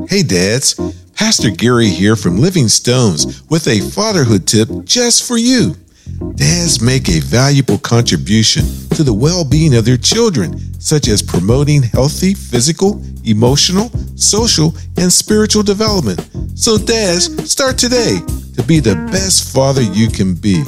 Hey, 0.09 0.23
dads. 0.23 0.79
Pastor 1.15 1.51
Gary 1.51 1.89
here 1.89 2.17
from 2.17 2.39
Living 2.39 2.69
Stones 2.69 3.43
with 3.49 3.67
a 3.69 3.81
fatherhood 3.91 4.47
tip 4.47 4.69
just 4.85 5.27
for 5.27 5.39
you. 5.39 5.75
Dads 6.35 6.81
make 6.81 7.09
a 7.09 7.21
valuable 7.21 7.79
contribution 7.79 8.65
to 8.91 9.03
the 9.03 9.13
well 9.13 9.45
being 9.45 9.75
of 9.75 9.85
their 9.85 9.97
children, 9.97 10.57
such 10.81 11.09
as 11.09 11.21
promoting 11.23 11.83
healthy 11.83 12.35
physical, 12.35 13.03
emotional, 13.25 13.91
social, 14.17 14.75
and 14.97 15.13
spiritual 15.13 15.63
development. 15.63 16.29
So, 16.55 16.79
dads, 16.79 17.51
start 17.51 17.79
today 17.79 18.21
to 18.57 18.63
be 18.63 18.81
the 18.81 18.95
best 19.11 19.53
father 19.53 19.83
you 19.83 20.09
can 20.09 20.35
be. 20.35 20.63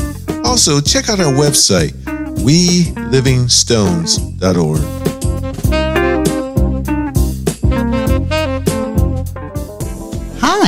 Also, 0.45 0.81
check 0.81 1.09
out 1.09 1.21
our 1.21 1.33
website, 1.33 1.93
WeLivingStones.org. 2.37 5.16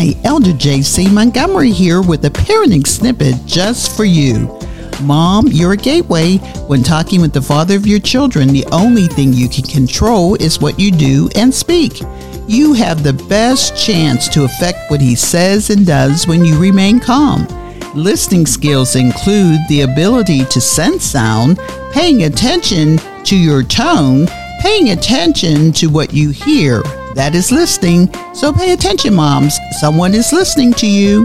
Hi, 0.01 0.15
Elder 0.23 0.53
JC 0.53 1.13
Montgomery 1.13 1.73
here 1.73 2.03
with 2.03 2.25
a 2.25 2.31
parenting 2.31 2.87
snippet 2.87 3.35
just 3.47 3.97
for 3.97 4.05
you. 4.05 4.57
Mom, 5.03 5.49
you're 5.49 5.73
a 5.73 5.77
gateway. 5.77 6.37
When 6.69 6.85
talking 6.85 7.21
with 7.21 7.33
the 7.33 7.43
father 7.43 7.75
of 7.75 7.85
your 7.85 7.99
children, 7.99 8.47
the 8.47 8.65
only 8.71 9.09
thing 9.09 9.33
you 9.33 9.49
can 9.49 9.65
control 9.65 10.37
is 10.37 10.61
what 10.61 10.79
you 10.79 10.93
do 10.93 11.29
and 11.35 11.53
speak. 11.53 12.01
You 12.47 12.75
have 12.75 13.03
the 13.03 13.13
best 13.29 13.77
chance 13.77 14.29
to 14.29 14.45
affect 14.45 14.89
what 14.89 15.01
he 15.01 15.17
says 15.17 15.71
and 15.71 15.85
does 15.85 16.29
when 16.29 16.45
you 16.45 16.57
remain 16.61 17.01
calm. 17.01 17.49
Listening 17.93 18.47
skills 18.47 18.95
include 18.95 19.59
the 19.69 19.81
ability 19.81 20.45
to 20.45 20.61
sense 20.61 21.03
sound, 21.03 21.59
paying 21.91 22.23
attention 22.23 22.99
to 23.25 23.37
your 23.37 23.65
tone, 23.65 24.29
paying 24.61 24.91
attention 24.91 25.73
to 25.73 25.89
what 25.89 26.15
you 26.15 26.31
hear. 26.31 26.85
That 27.19 27.35
is 27.35 27.51
listening. 27.51 28.15
So 28.33 28.53
pay 28.53 28.73
attention, 28.73 29.13
moms. 29.13 29.59
Someone 29.81 30.15
is 30.15 30.33
listening 30.33 30.73
to 30.75 30.87
you. 30.87 31.25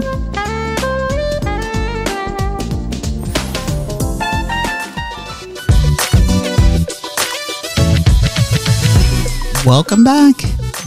Welcome 9.64 10.02
back. 10.02 10.34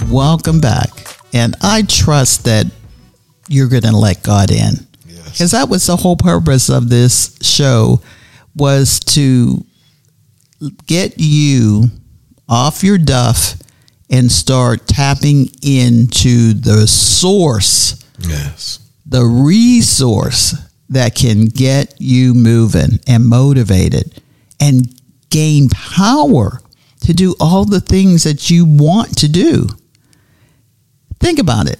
Welcome 0.09 0.59
back. 0.59 0.89
And 1.33 1.55
I 1.61 1.83
trust 1.87 2.43
that 2.43 2.65
you're 3.47 3.69
going 3.69 3.83
to 3.83 3.95
let 3.95 4.21
God 4.23 4.51
in. 4.51 4.73
Because 5.23 5.51
that 5.51 5.69
was 5.69 5.87
the 5.87 5.95
whole 5.95 6.17
purpose 6.17 6.69
of 6.69 6.89
this 6.89 7.39
show 7.41 8.01
was 8.57 8.99
to 8.99 9.63
get 10.85 11.13
you 11.15 11.85
off 12.49 12.83
your 12.83 12.97
duff 12.97 13.55
and 14.09 14.31
start 14.31 14.87
tapping 14.87 15.49
into 15.61 16.53
the 16.53 16.87
source, 16.87 18.03
Yes. 18.19 18.79
the 19.05 19.25
resource 19.25 20.55
that 20.89 21.15
can 21.15 21.45
get 21.45 21.95
you 21.99 22.33
moving 22.33 22.99
and 23.07 23.25
motivated 23.25 24.21
and 24.59 24.93
gain 25.29 25.69
power 25.69 26.61
to 27.01 27.13
do 27.13 27.35
all 27.39 27.65
the 27.65 27.81
things 27.81 28.23
that 28.23 28.49
you 28.49 28.65
want 28.65 29.17
to 29.17 29.27
do. 29.27 29.67
Think 31.19 31.39
about 31.39 31.67
it. 31.67 31.79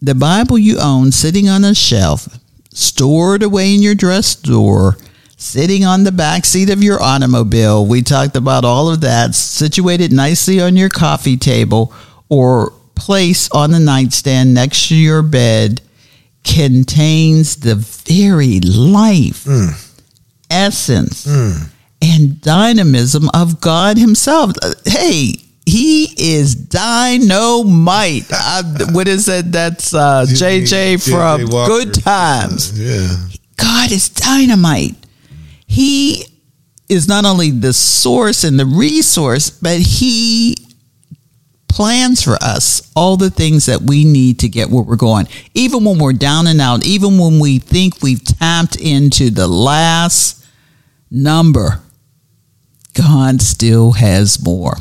The 0.00 0.14
Bible 0.14 0.58
you 0.58 0.78
own 0.78 1.10
sitting 1.12 1.48
on 1.48 1.64
a 1.64 1.74
shelf, 1.74 2.38
stored 2.72 3.42
away 3.42 3.74
in 3.74 3.82
your 3.82 3.94
dress 3.94 4.34
drawer, 4.36 4.96
sitting 5.38 5.84
on 5.86 6.02
the 6.04 6.12
back 6.12 6.44
seat 6.44 6.68
of 6.68 6.82
your 6.82 7.00
automobile. 7.00 7.86
We 7.86 8.02
talked 8.02 8.36
about 8.36 8.64
all 8.64 8.90
of 8.90 9.00
that, 9.02 9.34
situated 9.34 10.12
nicely 10.12 10.60
on 10.60 10.76
your 10.76 10.90
coffee 10.90 11.36
table 11.36 11.92
or 12.28 12.72
place 12.96 13.48
on 13.52 13.70
the 13.70 13.78
nightstand 13.78 14.52
next 14.52 14.88
to 14.88 14.96
your 14.96 15.22
bed, 15.22 15.80
contains 16.44 17.56
the 17.56 17.76
very 17.76 18.58
life, 18.60 19.46
essence, 20.50 21.26
and 22.02 22.40
dynamism 22.40 23.28
of 23.32 23.60
God 23.60 23.96
Himself. 23.96 24.52
Hey, 24.86 25.34
He 25.66 26.14
is 26.18 26.54
dynamite. 26.54 28.24
I, 28.32 28.62
what 28.92 29.06
is 29.08 29.28
it? 29.28 29.52
That's 29.52 29.94
uh, 29.94 30.24
JJ 30.28 31.08
from. 31.08 31.46
Good 31.68 31.94
Times. 32.02 32.78
Yeah. 32.78 33.08
God 33.56 33.92
is 33.92 34.08
dynamite. 34.08 34.96
He 35.68 36.26
is 36.88 37.06
not 37.06 37.24
only 37.24 37.50
the 37.52 37.72
source 37.72 38.42
and 38.42 38.58
the 38.58 38.66
resource, 38.66 39.50
but 39.50 39.78
He 39.78 40.56
plans 41.68 42.24
for 42.24 42.36
us 42.40 42.90
all 42.96 43.16
the 43.16 43.30
things 43.30 43.66
that 43.66 43.82
we 43.82 44.04
need 44.04 44.40
to 44.40 44.48
get 44.48 44.70
where 44.70 44.82
we're 44.82 44.96
going. 44.96 45.28
Even 45.54 45.84
when 45.84 45.98
we're 45.98 46.12
down 46.12 46.48
and 46.48 46.60
out, 46.60 46.84
even 46.84 47.18
when 47.18 47.38
we 47.38 47.60
think 47.60 48.02
we've 48.02 48.24
tapped 48.24 48.74
into 48.76 49.30
the 49.30 49.46
last 49.46 50.44
number, 51.10 51.80
God 52.94 53.40
still 53.40 53.92
has 53.92 54.42
more. 54.42 54.74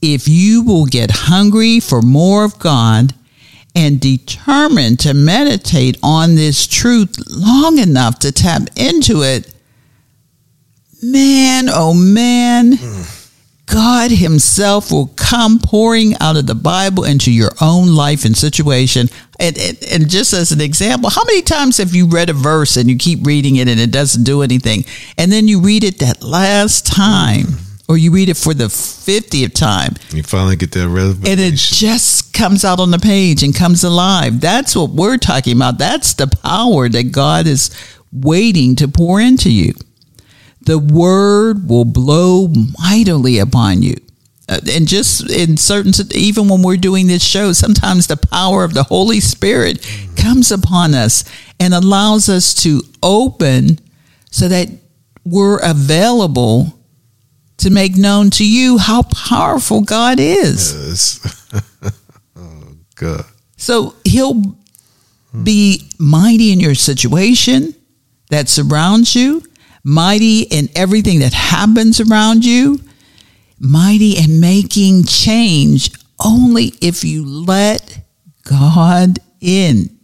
If 0.00 0.28
you 0.28 0.62
will 0.62 0.86
get 0.86 1.10
hungry 1.10 1.80
for 1.80 2.00
more 2.00 2.44
of 2.44 2.58
God 2.60 3.14
and 3.74 3.98
determined 3.98 5.00
to 5.00 5.14
meditate 5.14 5.98
on 6.02 6.36
this 6.36 6.66
truth 6.66 7.16
long 7.28 7.78
enough 7.78 8.20
to 8.20 8.30
tap 8.30 8.68
into 8.76 9.22
it, 9.22 9.52
man, 11.02 11.66
oh 11.68 11.94
man, 11.94 12.74
God 13.66 14.10
Himself 14.10 14.90
will 14.90 15.08
come 15.16 15.58
pouring 15.58 16.14
out 16.20 16.36
of 16.36 16.46
the 16.46 16.54
Bible 16.54 17.04
into 17.04 17.30
your 17.30 17.50
own 17.60 17.94
life 17.94 18.24
and 18.24 18.36
situation. 18.36 19.08
And, 19.38 19.56
and, 19.58 19.78
and 19.92 20.10
just 20.10 20.32
as 20.32 20.52
an 20.52 20.60
example, 20.60 21.10
how 21.10 21.24
many 21.24 21.42
times 21.42 21.76
have 21.78 21.94
you 21.94 22.06
read 22.06 22.30
a 22.30 22.32
verse 22.32 22.76
and 22.76 22.88
you 22.90 22.96
keep 22.96 23.24
reading 23.26 23.56
it 23.56 23.68
and 23.68 23.78
it 23.78 23.90
doesn't 23.92 24.24
do 24.24 24.42
anything? 24.42 24.84
And 25.16 25.30
then 25.30 25.46
you 25.48 25.60
read 25.60 25.84
it 25.84 25.98
that 25.98 26.22
last 26.22 26.86
time, 26.86 27.44
or 27.88 27.96
you 27.98 28.10
read 28.10 28.28
it 28.30 28.36
for 28.36 28.52
the 28.54 28.64
50th 28.64 29.54
time, 29.54 29.94
You 30.10 30.22
finally 30.22 30.56
get 30.56 30.72
that 30.72 30.88
revelation. 30.88 31.26
and 31.26 31.40
it 31.40 31.54
just 31.54 32.32
comes 32.32 32.64
out 32.64 32.80
on 32.80 32.90
the 32.90 32.98
page 32.98 33.42
and 33.42 33.54
comes 33.54 33.84
alive. 33.84 34.40
That's 34.40 34.74
what 34.74 34.90
we're 34.90 35.18
talking 35.18 35.56
about. 35.56 35.78
That's 35.78 36.14
the 36.14 36.26
power 36.26 36.88
that 36.88 37.12
God 37.12 37.46
is 37.46 37.70
waiting 38.12 38.74
to 38.76 38.88
pour 38.88 39.20
into 39.20 39.50
you. 39.52 39.74
The 40.68 40.78
word 40.78 41.66
will 41.66 41.86
blow 41.86 42.52
mightily 42.78 43.38
upon 43.38 43.80
you. 43.80 43.96
Uh, 44.50 44.58
and 44.70 44.86
just 44.86 45.30
in 45.30 45.56
certain, 45.56 45.94
even 46.14 46.46
when 46.46 46.60
we're 46.60 46.76
doing 46.76 47.06
this 47.06 47.24
show, 47.24 47.54
sometimes 47.54 48.06
the 48.06 48.18
power 48.18 48.64
of 48.64 48.74
the 48.74 48.82
Holy 48.82 49.18
Spirit 49.18 49.80
comes 50.14 50.52
upon 50.52 50.92
us 50.92 51.24
and 51.58 51.72
allows 51.72 52.28
us 52.28 52.52
to 52.64 52.82
open 53.02 53.78
so 54.30 54.46
that 54.46 54.68
we're 55.24 55.58
available 55.62 56.78
to 57.56 57.70
make 57.70 57.96
known 57.96 58.28
to 58.32 58.46
you 58.46 58.76
how 58.76 59.04
powerful 59.04 59.80
God 59.80 60.20
is. 60.20 60.74
Yes. 60.74 61.92
oh, 62.36 62.76
God. 62.94 63.24
So 63.56 63.94
he'll 64.04 64.54
be 65.42 65.88
mighty 65.98 66.52
in 66.52 66.60
your 66.60 66.74
situation 66.74 67.74
that 68.28 68.50
surrounds 68.50 69.16
you, 69.16 69.42
mighty 69.84 70.42
in 70.42 70.68
everything 70.74 71.20
that 71.20 71.32
happens 71.32 72.00
around 72.00 72.44
you, 72.44 72.80
mighty 73.58 74.18
in 74.18 74.40
making 74.40 75.04
change 75.04 75.90
only 76.24 76.72
if 76.80 77.04
you 77.04 77.24
let 77.24 78.00
God 78.44 79.18
in. 79.40 79.98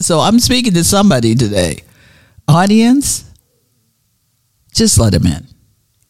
So 0.00 0.20
I'm 0.20 0.38
speaking 0.38 0.74
to 0.74 0.84
somebody 0.84 1.34
today. 1.34 1.82
Audience, 2.46 3.30
just 4.72 4.98
let 4.98 5.14
him 5.14 5.26
in 5.26 5.46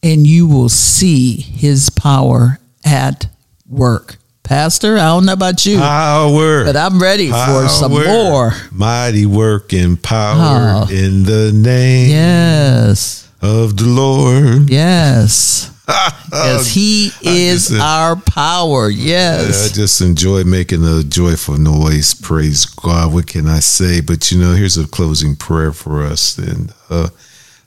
and 0.03 0.27
you 0.27 0.47
will 0.47 0.69
see 0.69 1.41
his 1.41 1.91
power 1.91 2.59
at 2.85 3.29
work. 3.67 4.17
Pastor, 4.55 4.99
I 4.99 5.07
don't 5.07 5.25
know 5.25 5.33
about 5.33 5.65
you, 5.65 5.79
Power. 5.79 6.65
but 6.67 6.77
I'm 6.77 7.01
ready 7.01 7.31
for 7.31 7.67
some 7.69 7.93
more. 7.93 8.53
Mighty 8.71 9.25
work 9.25 9.73
and 9.73 10.01
power 10.03 10.85
Oh. 10.87 10.89
in 10.91 11.23
the 11.25 11.51
name 11.51 12.11
Yes. 12.11 13.27
of 13.41 13.77
the 13.79 13.87
Lord. 13.87 14.69
Yes. 14.71 15.71
Yes, 16.33 16.67
he 16.75 17.13
is 17.23 17.69
just- 17.69 17.81
our 17.81 18.17
power. 18.17 18.91
Yeah, 18.91 19.39
I 19.41 19.47
Yes. 19.47 19.71
just 19.73 20.01
enjoy 20.01 20.43
making 20.45 20.83
a 20.85 21.05
joyful 21.05 21.57
noise. 21.59 22.13
Praise 22.13 22.65
God. 22.67 23.13
What 23.13 23.27
can 23.29 23.47
I 23.49 23.61
say? 23.61 24.01
But 24.01 24.31
you 24.33 24.39
know, 24.39 24.53
here's 24.55 24.77
a 24.77 24.87
closing 24.87 25.37
prayer 25.37 25.73
for 25.73 26.03
us. 26.05 26.37
And 26.39 26.73
uh, 26.91 27.09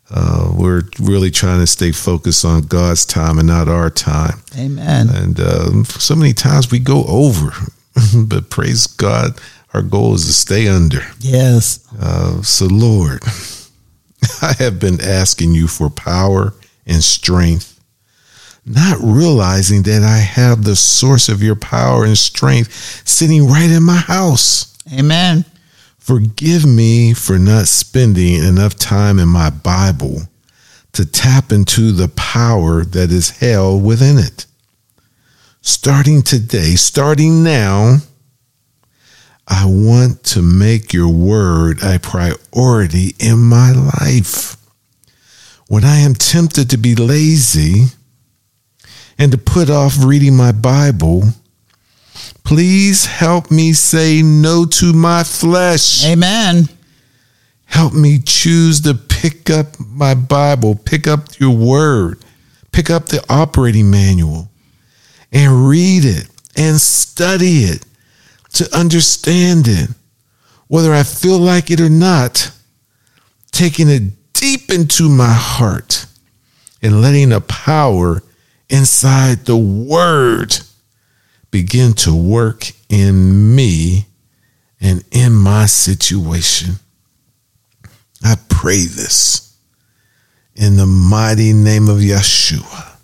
uh, 0.09 0.51
we're 0.55 0.83
really 0.99 1.31
trying 1.31 1.59
to 1.59 1.67
stay 1.67 1.91
focused 1.91 2.45
on 2.45 2.61
God's 2.61 3.05
time 3.05 3.37
and 3.37 3.47
not 3.47 3.67
our 3.67 3.89
time. 3.89 4.41
Amen. 4.57 5.09
And 5.09 5.39
um, 5.39 5.85
so 5.85 6.15
many 6.15 6.33
times 6.33 6.71
we 6.71 6.79
go 6.79 7.03
over, 7.07 7.51
but 8.25 8.49
praise 8.49 8.87
God, 8.87 9.39
our 9.73 9.81
goal 9.81 10.15
is 10.15 10.25
to 10.25 10.33
stay 10.33 10.67
under. 10.67 11.01
Yes. 11.19 11.85
Uh, 11.99 12.41
so, 12.41 12.67
Lord, 12.67 13.21
I 14.41 14.53
have 14.59 14.79
been 14.79 15.01
asking 15.01 15.55
you 15.55 15.67
for 15.67 15.89
power 15.89 16.53
and 16.85 17.03
strength, 17.03 17.79
not 18.65 18.97
realizing 19.01 19.83
that 19.83 20.03
I 20.03 20.19
have 20.19 20.63
the 20.63 20.75
source 20.77 21.27
of 21.27 21.43
your 21.43 21.55
power 21.55 22.05
and 22.05 22.17
strength 22.17 22.71
sitting 23.05 23.47
right 23.47 23.69
in 23.69 23.83
my 23.83 23.97
house. 23.97 24.73
Amen. 24.93 25.43
Forgive 26.07 26.65
me 26.65 27.13
for 27.13 27.37
not 27.37 27.67
spending 27.67 28.41
enough 28.41 28.75
time 28.75 29.19
in 29.19 29.27
my 29.27 29.49
Bible 29.49 30.21
to 30.93 31.05
tap 31.05 31.51
into 31.51 31.91
the 31.91 32.07
power 32.07 32.85
that 32.85 33.11
is 33.11 33.39
held 33.39 33.83
within 33.83 34.17
it. 34.17 34.45
Starting 35.59 36.21
today, 36.21 36.75
starting 36.75 37.43
now, 37.43 37.97
I 39.49 39.65
want 39.65 40.23
to 40.27 40.41
make 40.41 40.93
your 40.93 41.09
word 41.09 41.83
a 41.83 41.99
priority 41.99 43.13
in 43.19 43.39
my 43.39 43.73
life. 43.73 44.55
when 45.67 45.83
I 45.83 45.97
am 45.97 46.13
tempted 46.15 46.69
to 46.69 46.77
be 46.77 46.95
lazy 46.95 47.87
and 49.17 49.31
to 49.33 49.37
put 49.37 49.69
off 49.69 50.01
reading 50.01 50.37
my 50.37 50.53
Bible, 50.53 51.23
please 52.47 53.05
help 53.05 53.51
me 53.51 53.73
say 53.73 54.21
no 54.21 54.63
to 54.63 54.93
my 54.93 55.21
flesh. 55.21 56.05
Amen. 56.05 56.69
Help 57.65 57.93
me 57.93 58.19
choose 58.19 58.79
to 58.79 58.93
pick 58.93 59.49
up 59.49 59.77
my 59.77 60.13
Bible, 60.13 60.73
pick 60.73 61.07
up 61.07 61.37
your 61.39 61.53
word, 61.53 62.23
pick 62.71 62.89
up 62.89 63.07
the 63.07 63.21
operating 63.27 63.91
manual 63.91 64.49
and 65.33 65.67
read 65.67 66.05
it 66.05 66.29
and 66.55 66.79
study 66.79 67.65
it 67.65 67.85
to 68.53 68.73
understand 68.73 69.67
it, 69.67 69.89
whether 70.69 70.93
I 70.93 71.03
feel 71.03 71.39
like 71.39 71.69
it 71.69 71.81
or 71.81 71.89
not, 71.89 72.49
taking 73.51 73.89
it 73.89 74.03
deep 74.31 74.71
into 74.71 75.09
my 75.09 75.33
heart 75.33 76.05
and 76.81 77.01
letting 77.01 77.27
the 77.29 77.41
power 77.41 78.23
inside 78.69 79.39
the 79.39 79.57
word 79.57 80.57
begin 81.51 81.93
to 81.93 82.15
work 82.15 82.71
in 82.89 83.55
me 83.55 84.05
and 84.79 85.03
in 85.11 85.33
my 85.33 85.65
situation. 85.65 86.75
I 88.23 88.35
pray 88.49 88.85
this 88.85 89.57
in 90.55 90.75
the 90.75 90.87
mighty 90.87 91.53
name 91.53 91.87
of 91.87 91.97
Yeshua. 91.97 92.97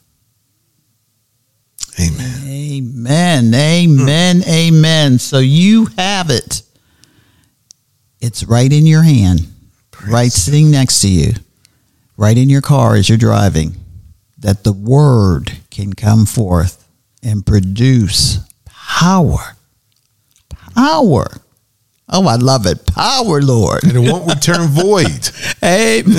Amen. 1.99 2.41
Amen. 2.45 3.53
Amen. 3.53 4.41
Hmm. 4.41 4.49
Amen. 4.49 5.19
So 5.19 5.39
you 5.39 5.87
have 5.97 6.29
it. 6.29 6.63
It's 8.19 8.43
right 8.43 8.71
in 8.71 8.87
your 8.87 9.03
hand, 9.03 9.41
right 10.07 10.31
sitting 10.31 10.71
next 10.71 11.01
to 11.01 11.09
you, 11.09 11.33
right 12.17 12.37
in 12.37 12.49
your 12.49 12.61
car 12.61 12.95
as 12.95 13.09
you're 13.09 13.17
driving, 13.17 13.75
that 14.37 14.63
the 14.63 14.71
word 14.71 15.51
can 15.69 15.93
come 15.93 16.25
forth 16.25 16.82
and 17.23 17.45
produce 17.45 18.39
power. 18.65 19.55
Power. 20.75 21.27
Oh, 22.09 22.27
I 22.27 22.35
love 22.35 22.65
it. 22.65 22.85
Power, 22.85 23.41
Lord. 23.41 23.83
And 23.83 23.93
it 23.95 24.11
won't 24.11 24.27
return 24.27 24.67
void. 24.67 25.29
Amen. 25.63 26.17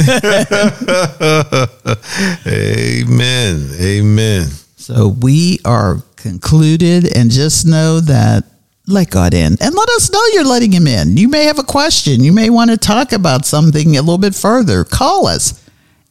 Amen. 2.46 3.70
Amen. 3.80 4.48
So 4.76 5.08
we 5.08 5.60
are 5.64 6.02
concluded, 6.16 7.16
and 7.16 7.30
just 7.30 7.66
know 7.66 8.00
that 8.00 8.44
let 8.86 9.10
God 9.10 9.32
in 9.34 9.56
and 9.60 9.74
let 9.74 9.88
us 9.90 10.10
know 10.10 10.20
you're 10.32 10.44
letting 10.44 10.72
Him 10.72 10.86
in. 10.86 11.16
You 11.16 11.28
may 11.28 11.44
have 11.44 11.58
a 11.58 11.62
question. 11.62 12.22
You 12.22 12.32
may 12.32 12.50
want 12.50 12.70
to 12.70 12.76
talk 12.76 13.12
about 13.12 13.46
something 13.46 13.96
a 13.96 14.00
little 14.00 14.18
bit 14.18 14.34
further. 14.34 14.84
Call 14.84 15.26
us. 15.26 15.63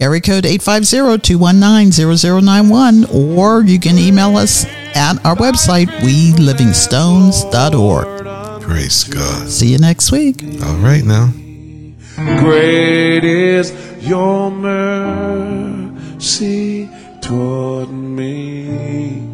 Area 0.04 0.20
code 0.20 0.44
850-219-0091 0.44 3.08
or 3.38 3.64
you 3.64 3.80
can 3.80 3.98
email 3.98 4.36
us 4.36 4.66
at 4.96 5.26
our 5.26 5.38
website 5.38 5.88
welivingstones.org. 6.02 8.62
Praise 8.62 9.06
God. 9.06 9.48
See 9.48 9.72
you 9.72 9.78
next 9.78 10.12
week. 10.12 10.44
All 10.62 10.76
right 10.76 11.06
now. 11.06 11.32
Great 12.18 13.24
is 13.24 13.72
your 14.02 14.52
mercy 14.52 15.70
toward 17.22 17.90
me. 17.90 19.26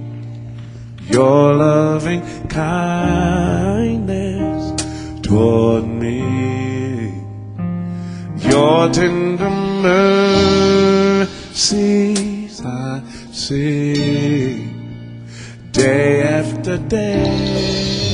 Your 1.08 1.56
loving 1.56 2.22
kindness 2.48 4.84
toward 5.24 5.88
me. 5.88 6.69
Your 8.50 8.90
tender 8.90 9.50
mercies 11.10 12.66
I 12.66 13.02
see 13.32 14.74
day 15.72 16.24
after 16.24 16.78
day. 16.78 18.09